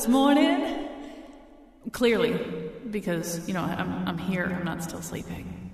This 0.00 0.08
morning, 0.08 0.88
clearly, 1.92 2.32
because, 2.90 3.46
you 3.46 3.52
know, 3.52 3.60
I'm, 3.60 4.08
I'm 4.08 4.16
here, 4.16 4.46
I'm 4.46 4.64
not 4.64 4.82
still 4.82 5.02
sleeping. 5.02 5.69